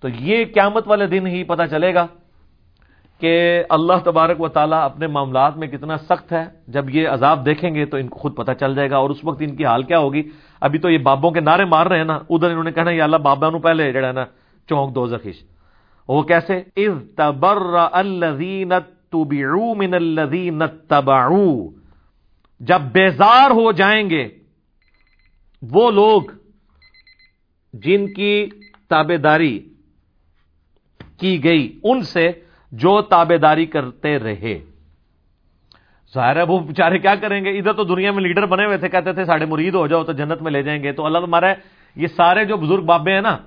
تو 0.01 0.09
یہ 0.09 0.45
قیامت 0.45 0.83
والے 0.87 1.07
دن 1.07 1.27
ہی 1.27 1.43
پتا 1.43 1.67
چلے 1.67 1.93
گا 1.93 2.07
کہ 3.19 3.63
اللہ 3.69 3.93
تبارک 4.03 4.41
و 4.41 4.47
تعالیٰ 4.47 4.83
اپنے 4.83 5.07
معاملات 5.07 5.57
میں 5.57 5.67
کتنا 5.67 5.97
سخت 5.97 6.33
ہے۔ 6.33 6.45
جب 6.67 6.89
یہ 6.89 7.09
عذاب 7.09 7.45
دیکھیں 7.45 7.75
گے 7.75 7.85
تو 7.85 7.97
ان 7.97 8.07
کو 8.07 8.19
خود 8.19 8.35
پتا 8.35 8.53
چل 8.53 8.75
جائے 8.75 8.89
گا 8.89 8.97
اور 8.97 9.09
اس 9.09 9.17
وقت 9.23 9.41
ان 9.41 9.55
کی 9.55 9.65
حال 9.65 9.83
کیا 9.83 9.99
ہوگی۔ 9.99 10.29
ابھی 10.61 10.79
تو 10.79 10.89
یہ 10.89 10.97
بابوں 10.97 11.31
کے 11.31 11.39
نعرے 11.39 11.65
مار 11.65 11.85
رہے 11.85 11.97
ہیں 11.97 12.05
نا۔ 12.05 12.19
ادھر 12.29 12.49
انہوں 12.49 12.63
نے 12.63 12.71
کہنا 12.71 12.91
یہ 12.91 13.01
اللہ 13.01 13.17
بابا 13.17 13.49
نو 13.49 13.59
پہلے 13.59 13.91
جڑا 13.91 14.11
نا، 14.11 14.25
چونک 14.69 14.95
دو 14.95 15.07
زخیش۔ 15.07 15.43
وہ 16.07 16.23
کیسے؟ 16.23 16.63
از 16.75 17.15
تبر 17.15 17.75
الزین 17.91 18.73
تبعو 19.11 19.75
من 19.75 19.93
الذین 19.93 20.61
اتبعو 20.61 21.69
جب 22.59 22.81
بیزار 22.81 23.51
ہو 23.51 23.71
جائیں 23.71 24.09
گے، 24.09 24.29
وہ 25.61 25.91
لوگ 25.91 26.21
جن 27.73 28.13
کی 28.13 28.49
تابے 28.89 29.17
داری 29.17 29.69
کی 31.17 31.43
گئی، 31.43 31.79
ان 31.83 32.01
سے 32.01 32.31
جو 32.71 33.01
تابے 33.01 33.37
داری 33.37 33.65
کرتے 33.65 34.19
رہے۔ 34.19 34.59
ظاہر 36.13 36.35
ہے 36.35 36.41
وہ 36.41 36.59
بیچارے 36.59 36.99
کیا 36.99 37.15
کریں 37.15 37.45
گے؟ 37.45 37.57
ادھر 37.57 37.73
تو 37.73 37.83
دنیا 37.83 38.11
میں 38.11 38.23
لیڈر 38.23 38.45
بنے 38.45 38.65
ہوئے 38.65 38.77
تھے، 38.77 38.89
کہتے 38.89 39.13
تھے 39.13 39.25
ساڑھے 39.25 39.45
مرید 39.45 39.75
ہو 39.75 39.87
جاؤ 39.87 40.03
تو 40.03 40.11
جنت 40.11 40.41
میں 40.41 40.51
لے 40.51 40.63
جائیں 40.63 40.83
گے۔ 40.83 40.91
تو 40.91 41.05
اللہ 41.05 41.19
تمہارا 41.19 41.53
یہ 41.95 42.07
سارے 42.07 42.45
جو 42.45 42.57
بزرگ 42.57 42.85
بابے 42.85 43.13
ہیں 43.13 43.21
نا، 43.21 43.37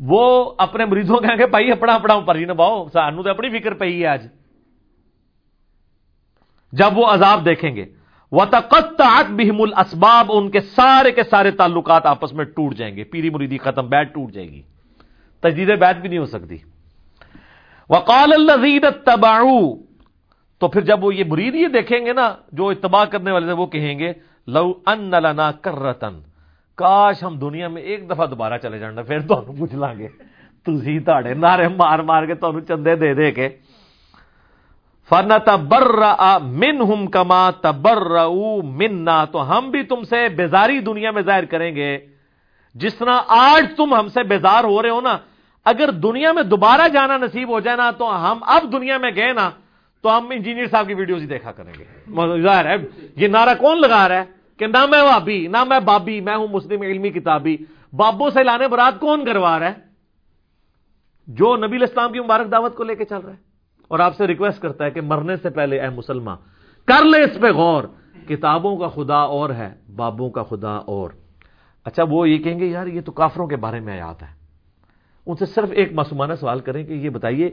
وہ 0.00 0.52
اپنے 0.58 0.84
مریضوں 0.84 1.16
کہیں 1.16 1.38
گے 1.38 1.46
بھائی 1.46 1.72
اپنا 1.72 1.94
اپنا 1.94 2.20
پر 2.20 2.36
ہی 2.36 2.44
نباؤ 2.44 2.88
سانو 2.88 3.22
تو 3.22 3.30
اپنی 3.30 3.58
فکر 3.58 3.74
پہ 3.74 3.84
ہی 3.84 4.02
ہے 4.02 4.06
آج۔ 4.06 4.26
جب 6.72 6.98
وہ 6.98 7.06
عذاب 7.06 7.44
دیکھیں 7.44 7.76
گے 7.76 7.84
وہ 8.32 8.44
تقت 8.44 9.02
بہم 9.30 9.62
الاسباب 9.62 10.26
ان 10.28 10.50
کے 10.50 10.60
سارے 10.60 11.10
کے 11.10 11.22
سارے 11.22 11.50
تعلقات 11.50 12.06
آپس 12.06 12.32
میں 12.32 12.44
ٹوٹ 12.44 12.74
جائیں 12.74 12.96
گے۔ 12.96 13.04
پیری 13.04 13.30
مریدی 13.30 13.58
ختم 13.58 13.88
بیٹ 13.88 14.14
ٹوٹ 14.14 14.32
جائے 14.32 14.48
گی۔ 14.48 14.62
تجدید 15.40 15.78
بیت 15.78 15.96
بھی 15.96 16.08
نہیں 16.08 16.18
ہو 16.18 16.26
سکتی۔ 16.26 16.56
وقال 17.90 18.32
الذین 18.32 18.84
اتبعوا، 18.84 19.76
تو 20.58 20.68
پھر 20.68 20.80
جب 20.80 21.04
وہ 21.04 21.14
یہ 21.14 21.24
مرید 21.28 21.54
یہ 21.54 21.68
دیکھیں 21.68 22.06
گے 22.06 22.12
نا، 22.12 22.34
جو 22.52 22.68
اتباع 22.68 23.04
کرنے 23.04 23.30
والے 23.30 23.46
تھے، 23.46 23.52
وہ 23.52 23.66
کہیں 23.66 23.98
گے، 23.98 24.12
لو 24.46 24.72
ان 24.86 25.10
لنا 25.10 25.52
کرتن 25.52 26.20
کاش 26.74 27.22
ہم 27.22 27.38
دنیا 27.38 27.68
میں 27.68 27.82
ایک 27.82 28.10
دفعہ 28.10 28.26
دوبارہ 28.26 28.58
چلے 28.58 28.78
جانا 28.78 29.02
پھر 29.02 29.20
تو 29.20 29.36
پوچھ 29.36 29.74
لیں 29.74 29.98
گے 29.98 30.08
تھی 30.64 31.00
تاڑے 31.00 31.34
نعرے 31.34 31.68
مار 31.68 31.98
مار 31.98 32.26
کے 32.26 32.34
تمہیں 32.34 32.66
چندے 32.68 32.96
دے 32.96 33.14
دے 33.14 33.32
کے۔ 33.32 33.48
فن 35.08 35.30
تبر 35.44 36.00
من 36.42 36.80
ہم 36.90 37.06
کما 37.06 37.50
تبر 37.50 38.10
منا 38.78 39.24
تو 39.24 39.38
ہم 39.50 39.70
بھی 39.70 39.82
تم 39.82 40.02
سے 40.02 40.28
بیزاری 40.28 40.78
دنیا 40.80 41.10
میں 41.10 41.22
ظاہر 41.22 41.44
کریں 41.44 41.74
گے۔ 41.76 41.98
جس 42.74 42.94
طرح 42.94 43.16
آج 43.28 43.64
تم 43.76 43.94
ہم 43.94 44.08
سے 44.08 44.22
بیزار 44.22 44.64
ہو 44.64 44.82
رہے 44.82 44.90
ہو 44.90 45.00
نا، 45.00 45.16
اگر 45.64 45.90
دنیا 45.90 46.32
میں 46.32 46.42
دوبارہ 46.42 46.88
جانا 46.88 47.16
نصیب 47.16 47.48
ہو 47.48 47.60
جائے 47.60 47.76
نا، 47.76 47.90
تو 47.90 48.04
ہم 48.24 48.38
اب 48.54 48.62
دنیا 48.72 48.98
میں 48.98 49.10
گئے 49.16 49.32
نا، 49.32 49.50
تو 50.02 50.16
ہم 50.16 50.30
انجینئر 50.30 50.66
صاحب 50.70 50.86
کی 50.86 50.94
ویڈیوز 50.94 51.22
ہی 51.22 51.26
دیکھا 51.26 51.52
کریں 51.52 51.72
گے۔ 51.78 51.84
مطلب 52.06 52.40
ظاہر 52.42 52.64
ہے، 52.64 52.76
یہ 53.16 53.28
نعرہ 53.28 53.54
کون 53.58 53.80
لگا 53.80 54.08
رہا 54.08 54.18
ہے 54.20 54.24
کہ 54.58 54.66
نہ 54.66 54.86
میں 54.90 55.02
بابی 55.02 55.46
نہ 55.46 55.62
میں 55.64 55.80
بابی، 55.80 56.20
میں 56.20 56.36
ہوں 56.36 56.48
مسلم 56.52 56.82
علمی 56.82 57.10
کتابی، 57.10 57.56
بابوں 57.92 58.30
سے 58.30 58.42
لانے 58.42 58.68
برات 58.68 59.00
کون 59.00 59.24
کروا 59.24 59.58
رہا 59.58 59.68
ہے؟ 59.68 59.74
جو 61.28 61.56
نبی 61.56 61.76
الاسلام 61.76 62.12
کی 62.12 62.20
مبارک 62.20 62.52
دعوت 62.52 62.76
کو 62.76 62.84
لے 62.84 62.94
کے 62.94 63.04
چل 63.04 63.20
رہا 63.24 63.32
ہے۔ 63.32 63.51
اور 63.88 63.98
آپ 63.98 64.16
سے 64.16 64.26
ریکویسٹ 64.26 64.62
کرتا 64.62 64.84
ہے 64.84 64.90
کہ 64.90 65.00
مرنے 65.00 65.36
سے 65.36 65.50
پہلے 65.50 65.80
اے 65.80 65.88
مسلمان 65.88 66.36
کر 66.86 67.04
لے 67.04 67.22
اس 67.22 67.40
پہ 67.40 67.52
غور۔ 67.52 67.84
کتابوں 68.28 68.76
کا 68.76 68.88
خدا 68.88 69.16
اور 69.16 69.50
ہے، 69.50 69.70
بابوں 69.96 70.30
کا 70.30 70.42
خدا 70.42 70.70
اور۔ 70.70 71.10
اچھا 71.84 72.02
وہ 72.10 72.28
یہ 72.28 72.38
کہیں 72.38 72.58
گے، 72.58 72.66
یار، 72.66 72.86
یہ 72.86 73.00
تو 73.00 73.12
کافروں 73.12 73.46
کے 73.46 73.56
بارے 73.56 73.80
میں 73.80 73.92
آیات 73.92 74.22
ہے 74.22 74.42
ان 75.26 75.36
سے 75.36 75.46
صرف 75.46 75.68
ایک 75.72 75.92
معصومانہ 75.92 76.34
سوال 76.34 76.60
کریں 76.60 76.84
کہ 76.84 76.92
یہ 76.92 77.10
بتائیے، 77.10 77.50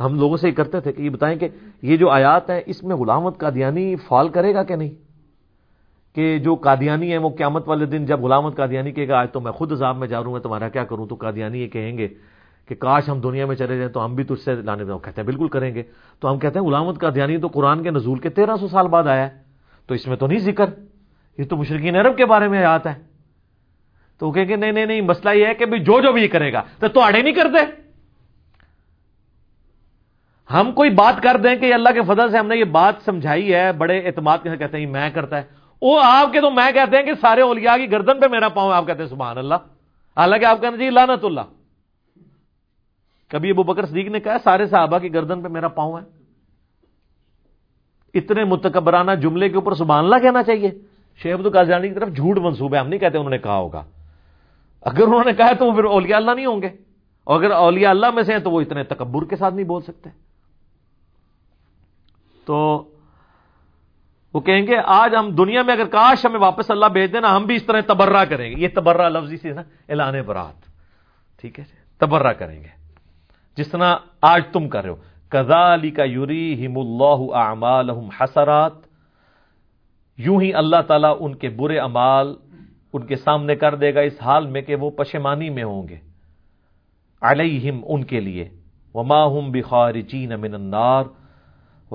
ہم 0.00 0.18
لوگوں 0.18 0.36
سے 0.36 0.48
یہ 0.48 0.52
کرتے 0.52 0.80
تھے 0.80 0.92
کہ 0.92 1.02
یہ 1.02 1.10
بتائیں 1.10 1.38
کہ 1.38 1.48
یہ 1.82 1.96
جو 1.96 2.10
آیات 2.10 2.50
ہیں، 2.50 2.60
اس 2.66 2.82
میں 2.82 2.96
غلامت 2.96 3.38
قادیانی 3.38 3.96
فال 3.96 4.28
کرے 4.28 4.54
گا 4.54 4.62
کہ 4.62 4.76
نہیں؟ 4.76 4.90
کہ 6.14 6.38
جو 6.38 6.54
قادیانی 6.54 7.12
ہے 7.12 7.18
وہ 7.18 7.28
قیامت 7.28 7.68
والے 7.68 7.86
دن 7.86 8.04
جب 8.04 8.20
غلامت 8.20 8.56
قادیانی 8.56 8.92
کہے 8.92 9.08
گا، 9.08 9.20
آج 9.20 9.28
تو 9.32 9.40
میں 9.40 9.52
خود 9.52 9.72
عذاب 9.72 9.96
میں 9.96 10.08
جا 10.08 10.18
رہا 10.18 10.26
ہوں، 10.26 10.32
میں 10.32 10.40
تمہارا 10.40 10.68
کیا 10.68 10.84
کروں؟ 10.84 11.06
تو 11.06 11.14
قادیانی 11.14 11.62
یہ 11.62 11.68
کہیں 11.68 11.98
گے 11.98 12.08
کہ 12.74 12.80
کاش 12.80 13.08
ہم 13.08 13.20
دنیا 13.20 13.46
میں 13.46 13.56
چلے 13.56 13.76
جائیں 13.76 13.92
تو 13.92 14.04
ہم 14.04 14.14
بھی 14.14 14.24
تجھ 14.24 14.40
سے 14.40 14.54
لانے 14.54 14.84
میں 14.84 14.98
کہتے 14.98 15.20
ہیں، 15.20 15.26
بالکل 15.26 15.48
کریں 15.48 15.74
گے۔ 15.74 15.82
تو 16.20 16.32
ہم 16.32 16.38
کہتے 16.38 16.58
ہیں 16.58 16.66
غلامت 16.66 16.98
کا 16.98 17.10
دھیانی 17.10 17.38
تو 17.38 17.46
قرآن 17.46 17.82
کے 17.82 17.90
نزول 17.90 18.18
کے 18.18 18.30
تیرہ 18.30 18.56
سو 18.56 18.68
سال 18.68 18.86
بعد 18.86 19.04
آیا 19.04 19.30
ہے۔ 19.30 19.42
تو 19.86 19.94
اس 19.94 20.06
میں 20.06 20.16
تو 20.16 20.26
نہیں 20.26 20.38
ذکر۔ 20.38 20.64
یہ 21.38 21.44
تو 21.44 21.56
مشرقین 21.56 21.96
عرب 21.96 22.16
کے 22.16 22.26
بارے 22.26 22.48
میں 22.48 22.64
آتا 22.64 22.96
ہے 22.96 23.02
تو 24.18 24.28
وہ 24.28 24.32
کہیں 24.32 24.48
گے، 24.48 24.56
نہیں 24.56 24.72
نہیں 24.72 24.86
نہیں، 24.86 25.00
مسئلہ 25.00 25.30
یہ 25.30 25.46
ہے 25.46 25.54
کہ 25.54 25.66
جو 25.66 26.00
جو 26.00 26.12
بھی 26.12 26.28
کرے 26.28 26.52
گا، 26.52 26.62
تو 26.78 27.00
آڑے 27.00 27.22
نہیں 27.22 27.34
کرتے۔ 27.34 27.82
ہم 30.54 30.72
کوئی 30.72 30.90
بات 30.90 31.22
کر 31.22 31.36
دیں 31.36 31.56
کہ 31.56 31.74
اللہ 31.74 31.88
کے 31.88 32.02
فضل 32.02 32.30
سے 32.30 32.38
ہم 32.38 32.46
نے 32.46 32.56
یہ 32.56 32.64
بات 32.64 32.94
سمجھائی 33.04 33.54
ہے، 33.54 33.72
بڑے 33.72 33.98
اعتماد 33.98 34.38
کے 34.42 34.56
کہتے 34.56 34.78
ہیں 34.78 34.86
میں 34.86 35.10
کرتا 35.10 35.36
ہے۔ 35.36 35.42
وہ 35.82 36.00
آپ 36.02 36.32
کے 36.32 36.40
تو 36.40 36.50
میں 36.50 36.72
کہتے 36.72 36.96
ہیں 36.96 37.04
کہ 37.04 37.12
سارے 37.20 37.40
اولیاء 37.40 37.76
کی 37.76 37.90
گردن 37.90 38.20
پہ 38.20 38.26
میرا 38.30 38.48
پاؤں، 38.48 38.72
آپ 38.72 38.86
کہتے 38.86 39.02
ہیں 39.02 39.10
سبحان 39.10 39.38
اللہ۔ 39.38 39.54
حالانکہ 40.16 40.44
آپ 40.44 40.60
کہنا 40.60 40.76
جی 40.76 40.90
لانت 40.90 41.24
اللہ۔ 41.24 41.40
کبھی 43.32 43.50
ابو 43.50 43.62
بکر 43.62 43.86
صدیق 43.86 44.08
نے 44.08 44.20
کہا 44.20 44.36
سارے 44.44 44.66
صحابہ 44.66 44.98
کی 44.98 45.14
گردن 45.14 45.42
پہ 45.42 45.48
میرا 45.48 45.68
پاؤں 45.68 45.98
ہے۔ 45.98 46.22
اتنے 48.14 48.44
متکبرانہ 48.44 49.10
جملے 49.12 49.48
کے 49.48 49.54
اوپر 49.54 49.74
سبحان 49.74 50.04
اللہ 50.04 50.16
کہنا 50.22 50.42
چاہیے۔ 50.42 50.70
شیخ 51.16 51.36
عبد 51.36 51.46
القادیانی 51.46 51.88
کی 51.88 51.94
طرف 51.94 52.08
جھوٹ 52.08 52.38
منصوب 52.38 52.74
ہے، 52.74 52.78
ہم 52.78 52.88
نہیں 52.88 53.00
کہتے 53.00 53.18
انہوں 53.18 53.30
نے 53.30 53.38
کہا 53.38 53.56
ہوگا۔ 53.56 53.84
اگر 54.82 55.02
انہوں 55.02 55.24
نے 55.26 55.32
کہا 55.32 55.52
تو 55.52 55.66
وہ 55.66 55.72
پھر 55.72 55.84
اولیاء 55.84 56.16
اللہ 56.16 56.30
نہیں 56.30 56.46
ہوں 56.46 56.62
گے۔ 56.62 56.68
اور 57.24 57.42
اگر 57.42 57.50
اولیاء 57.50 57.90
اللہ 57.90 58.06
میں 58.10 58.22
سے 58.22 58.32
ہیں 58.32 58.40
تو 58.40 58.50
وہ 58.50 58.60
اتنے 58.60 58.84
تکبر 58.84 59.24
کے 59.24 59.36
ساتھ 59.36 59.54
نہیں 59.54 59.66
بول 59.66 59.82
سکتے۔ 59.82 60.10
تو 62.44 62.88
وہ 64.34 64.40
کہیں 64.40 64.66
گے، 64.66 64.74
آج 64.84 65.14
ہم 65.18 65.30
دنیا 65.30 65.62
میں 65.62 65.74
اگر 65.74 65.86
کاش 65.86 66.26
ہمیں 66.26 66.40
واپس 66.40 66.70
اللہ 66.70 66.86
بھیج 66.86 67.12
دینا 67.12 67.36
ہم 67.36 67.44
بھی 67.44 67.56
اس 67.56 67.66
طرح 67.66 67.80
تبرہ 67.86 68.24
کریں 68.24 68.50
گے۔ 68.50 68.62
یہ 68.62 68.68
تبرہ 68.74 69.08
لفظی 69.08 69.36
سے 69.36 69.50
نا 69.50 69.62
اعلان 69.88 70.14
برات۔ 70.26 70.62
ٹھیک 71.40 71.58
ہے 71.58 71.64
جی، 71.64 71.76
تبرہ 71.98 72.32
کریں 72.32 72.62
گے۔ 72.62 72.81
جس 73.56 73.68
طرح 73.68 73.96
آج 74.22 74.42
تم 74.52 74.68
کر 74.68 74.82
رہے 74.82 74.90
ہو۔ 74.90 74.96
کزالی 75.28 75.90
کا 75.90 76.04
یوری 76.04 76.66
ہم 76.66 76.78
اللہ 76.78 77.36
اعمال 77.36 77.90
حسرات۔ 77.90 78.72
یوں 80.18 80.42
ہی 80.42 80.54
اللہ 80.54 80.76
تعالیٰ 80.86 81.16
ان 81.20 81.34
کے 81.34 81.48
برے 81.48 81.78
امال 81.78 82.34
ان 82.92 83.06
کے 83.06 83.16
سامنے 83.16 83.56
کر 83.56 83.74
دے 83.74 83.94
گا 83.94 84.00
اس 84.00 84.22
حال 84.22 84.46
میں 84.46 84.62
کہ 84.62 84.74
وہ 84.74 84.90
پشمانی 84.90 85.50
میں 85.50 85.62
ہوں 85.62 85.88
گے۔ 85.88 85.96
علیہم 87.22 87.80
ان 87.86 88.04
کے 88.04 88.20
لیے۔ 88.20 88.48
وما 88.94 89.26
ہم 89.26 89.50
بخار 89.50 89.94
جین 89.94 90.32
امن 90.32 90.54
النار۔ 90.54 91.04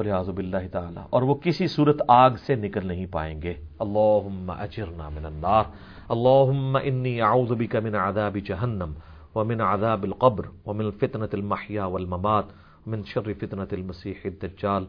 ریاضب 0.04 0.38
اللہ 0.38 0.68
تعالیٰ۔ 0.72 1.04
اور 1.10 1.22
وہ 1.22 1.36
کسی 1.36 1.68
صورت 1.68 2.02
آگ 2.08 2.32
سے 2.32 2.56
نکل 2.56 2.88
نہیں 2.88 3.06
پائیں 3.06 3.42
گے۔ 3.42 3.54
اللہ 3.80 4.52
اجرنا 4.52 5.10
من 5.10 5.26
النار۔ 5.26 5.64
اللہ 6.10 6.78
انی 6.84 7.22
اعوذ 7.22 7.52
بک 7.52 7.76
من 7.76 7.96
عذاب 7.96 8.38
جہنم۔ 8.46 8.94
ومن 9.38 9.62
عذاب 9.62 10.04
القبر، 10.04 10.46
ومن 10.66 10.92
فتنة 10.92 11.34
المحيا 11.34 11.86
والممات، 11.86 12.46
ومن 12.88 13.04
شر 13.06 13.34
فتنة 13.40 13.72
المسيح 13.72 14.26
الدجال. 14.26 14.84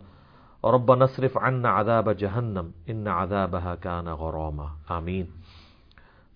ورب 0.62 0.94
نصرف 0.94 1.36
عنا 1.36 1.80
عذاب 1.80 2.12
جہنم 2.18 2.70
ان 2.86 3.07
عذابها 3.07 3.74
كان 3.80 4.07
غراما. 4.07 4.66
آمین. 4.88 5.24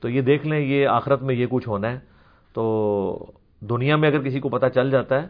تو 0.00 0.08
یہ 0.08 0.20
دیکھ 0.20 0.46
لیں، 0.46 0.60
یہ 0.60 0.88
آخرت 0.88 1.22
میں 1.22 1.34
یہ 1.34 1.46
کچھ 1.50 1.68
ہونا 1.68 1.90
ہے. 1.90 1.98
تو 2.52 3.32
دنیا 3.60 3.96
میں 3.96 4.08
اگر 4.08 4.22
کسی 4.22 4.40
کو 4.40 4.48
پتا 4.48 4.70
چل 4.70 4.90
جاتا 4.90 5.22
ہے، 5.22 5.26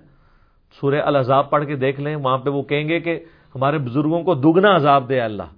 سورہ 0.80 1.00
العذاب 1.04 1.50
پڑھ 1.50 1.66
کے 1.66 1.76
دیکھ 1.76 2.00
لیں، 2.00 2.16
وہاں 2.16 2.38
پہ 2.38 2.50
وہ 2.50 2.62
کہیں 2.62 2.88
گے 2.88 3.00
کہ 3.00 3.24
ہمارے 3.54 3.78
بزرگوں 3.78 4.22
کو 4.22 4.34
دگنا 4.34 4.76
عذاب 4.76 5.08
دے 5.08 5.20
اللہ، 5.20 5.48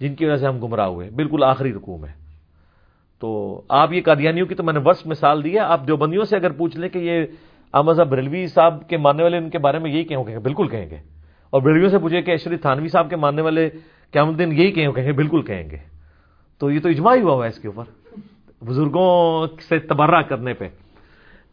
جن 0.00 0.14
کی 0.14 0.24
وجہ 0.24 0.36
سے 0.36 0.46
ہم 0.46 0.58
گمراہ 0.58 0.86
ہوئے 0.86 1.10
بالکل 1.10 1.44
آخری 1.44 1.72
رکوع 1.72 1.98
ہے 2.06 2.21
تو 3.22 3.62
آپ 3.68 3.92
یہ 3.92 4.02
قادیانیوں 4.02 4.46
کی 4.46 4.54
تو 4.54 4.62
میں 4.62 4.72
نے 4.72 4.80
ورس 4.84 5.06
مثال 5.06 5.44
دی 5.44 5.54
ہے۔ 5.54 5.58
آپ 5.58 5.86
جو 5.86 5.96
بندیوں 5.96 6.24
سے 6.24 6.36
اگر 6.36 6.50
پوچھ 6.50 6.76
لیں 6.76 6.88
کہ 6.88 6.98
یہ 6.98 7.24
احمد 7.74 7.92
بریلوی 7.92 8.46
صاحب 8.46 8.88
کے 8.88 8.96
ماننے 8.96 9.22
والے 9.22 9.36
ان 9.36 9.50
کے 9.50 9.58
بارے 9.58 9.78
میں 9.78 9.90
یہی 9.90 10.04
کہیں 10.04 10.26
گے 10.26 10.38
بالکل 10.38 10.68
کہیں 10.68 10.90
گے۔ 10.90 10.96
اور 11.50 11.62
بریلویوں 11.62 11.88
سے 11.88 11.98
پوچھے 11.98 12.22
کہ 12.22 12.30
ایشوری 12.30 12.56
تھانوی 12.56 12.88
صاحب 12.88 13.10
کے 13.10 13.16
ماننے 13.16 13.42
والے 13.42 13.70
کیا 14.12 14.24
دن 14.38 14.52
یہی 14.52 14.72
کہیں 14.72 14.88
گے 14.88 15.12
بالکل 15.12 15.42
کہیں 15.42 15.70
گے۔ 15.70 15.76
تو 16.58 16.70
یہ 16.70 16.80
تو 16.80 16.88
اجماع 16.88 17.16
ہوا 17.22 17.32
ہوا 17.32 17.44
ہے 17.44 17.48
اس 17.48 17.58
کے 17.58 17.68
اوپر۔ 17.68 17.84
بزرگوں 18.64 19.46
سے 19.68 19.78
تبرہ 19.78 20.22
کرنے 20.22 20.54
پہ۔ 20.54 20.68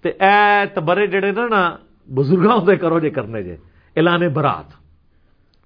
تو 0.01 0.09
اے 0.09 0.65
تبرے 0.74 1.07
جڑے 1.07 1.32
نا 1.32 1.76
بزرگوں 2.13 2.65
سے 2.65 2.76
کرو 2.76 2.99
جے 2.99 3.09
کرنے 3.09 3.43
جے۔ 3.43 3.53
اعلان 3.95 4.28
برات۔ 4.34 4.72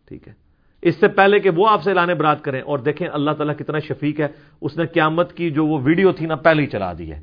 ٹھیک 0.08 0.28
ہے۔ 0.28 0.43
اس 0.84 0.96
سے 0.96 1.08
پہلے 1.08 1.40
کہ 1.40 1.50
وہ 1.50 1.70
آپ 1.70 1.84
سے 1.84 1.94
لانے 1.94 2.14
برات 2.14 2.44
کریں 2.44 2.62
اور 2.62 2.80
دیکھیں 2.80 3.08
اللہ 3.14 3.32
تعالیٰ 3.32 3.56
کتنا 3.56 3.80
شفیق 3.80 4.20
ہے، 4.20 4.28
اس 4.62 4.78
نے 4.78 4.86
قیامت 4.86 5.34
کی 5.34 5.52
جو 5.52 5.66
وہ 5.66 5.80
ویڈیو 5.84 6.12
تھی 6.12 6.26
نا 6.26 6.36
پہلے 6.36 6.62
ہی 6.62 6.68
چلا 6.68 6.94
دی 6.98 7.12
ہے۔ 7.12 7.22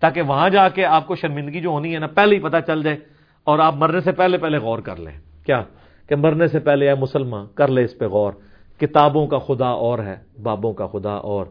تاکہ 0.00 0.22
وہاں 0.22 0.50
جا 0.50 0.68
کے 0.68 0.84
آپ 0.84 1.06
کو 1.06 1.16
شرمندگی 1.16 1.60
جو 1.60 1.68
ہونی 1.68 1.94
ہے 1.94 1.98
نا 1.98 2.06
پہلے 2.06 2.36
ہی 2.36 2.40
پتا 2.40 2.60
چل 2.60 2.82
جائے 2.82 2.96
اور 3.44 3.58
آپ 3.58 3.74
مرنے 3.74 4.00
سے 4.00 4.12
پہلے 4.12 4.38
پہلے 4.38 4.58
غور 4.58 4.78
کر 4.78 4.96
لیں۔ 4.96 5.44
کیا؟ 5.46 5.62
کہ 6.08 6.16
مرنے 6.16 6.46
سے 6.46 6.58
پہلے 6.58 6.88
اے 6.88 6.94
مسلمان، 6.94 7.46
کر 7.54 7.68
لے 7.68 7.84
اس 7.84 7.98
پہ 7.98 8.04
غور۔ 8.04 8.32
کتابوں 8.80 9.26
کا 9.26 9.38
خدا 9.38 9.68
اور 9.68 9.98
ہے، 9.98 10.16
بابوں 10.42 10.72
کا 10.72 10.86
خدا 10.86 11.12
اور۔ 11.12 11.46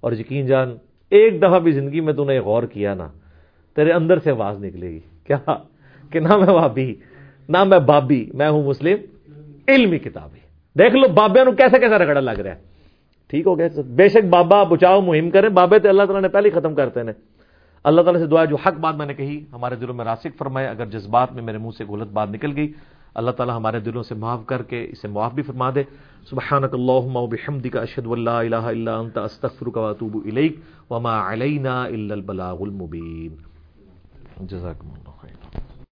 اور 0.00 0.12
یقین 0.12 0.46
جان، 0.46 0.76
ایک 1.10 1.40
دفعہ 1.40 1.58
بھی 1.58 1.72
زندگی 1.72 2.00
میں 2.00 2.12
تو 2.12 2.24
نے 2.24 2.38
غور 2.38 2.62
کیا 2.62 2.94
نا، 2.94 3.08
تیرے 3.76 3.92
اندر 3.92 4.18
سے 4.18 4.30
آواز 4.30 4.64
نکلے 4.64 4.90
گی۔ 4.90 5.00
کیا؟ 5.26 5.38
کہ 6.10 6.20
نہ 6.20 6.36
میں 6.36 6.54
بابی 6.54 6.94
نہ 7.48 7.64
میں 7.64 7.78
بابی، 7.78 8.30
میں 8.34 8.48
ہوں 8.48 8.62
مسلم، 8.62 8.98
علمی 9.68 9.98
کتابی 9.98 10.47
دیکھ 10.78 10.96
لو 10.96 11.08
بابے 11.08 11.44
نو 11.44 11.52
کیسا 11.52 11.78
کیسا 11.78 11.98
رگڑا 11.98 12.20
لگ 12.20 12.30
رہا 12.30 12.50
ہے۔ 12.50 12.60
ٹھیک 13.28 13.46
ہو 13.46 13.58
گیا۔ 13.58 13.68
بے 13.96 14.08
شک 14.08 14.24
بابا 14.30 14.62
بچاؤ، 14.62 15.00
مہم 15.00 15.30
کریں۔ 15.30 15.48
بابے 15.48 15.78
تو 15.78 15.88
اللہ 15.88 16.02
تعالیٰ 16.02 16.22
نے 16.22 16.28
پہلے 16.28 16.48
ہی 16.48 16.60
ختم 16.60 16.74
کرتے 16.74 17.00
ہیں۔ 17.00 17.12
اللہ 17.84 18.02
تعالیٰ 18.02 18.20
سے 18.20 18.26
دعا 18.26 18.44
جو 18.44 18.56
حق 18.56 18.74
بات 18.80 18.94
میں 18.94 19.06
نے 19.06 19.14
کہی، 19.14 19.44
ہمارے 19.52 19.76
دلوں 19.76 19.94
میں 19.94 20.04
راسک 20.04 20.38
فرمائے۔ 20.38 20.66
اگر 20.66 20.86
جذبات 20.86 21.32
میں 21.32 21.42
میرے 21.42 21.58
منہ 21.58 21.70
سے 21.78 21.84
غلط 21.84 22.08
بات 22.08 22.28
نکل 22.30 22.56
گئی، 22.56 22.72
اللہ 23.14 23.30
تعالیٰ 23.30 23.56
ہمارے 23.56 23.80
دلوں 23.80 24.02
سے 24.02 24.14
معاف 24.14 24.46
کر 24.46 24.62
کے 24.62 24.84
اسے 24.84 25.08
معاف 25.08 25.32
بھی 25.32 25.42
فرما 25.42 25.70
دے۔ 25.74 25.82
سبحانک 26.30 26.74
اللہم 26.74 27.16
و 27.16 27.26
بحمدک، 27.26 27.76
اشہد 27.76 28.06
واللہ 28.06 28.30
الہ 28.30 28.56
الا 28.56 28.96
انت، 28.96 29.18
استغفرک 29.18 29.76
و 29.76 29.86
اتوب 29.86 30.16
الیک۔ 30.24 30.56
وما 30.90 31.32
علینا 31.32 31.82
الا 31.82 32.14
البلاغ 32.14 32.62
المبین۔ 32.62 33.34
جزاکم 34.46 34.88
اللہ 34.88 35.10
خیر۔ 35.20 35.37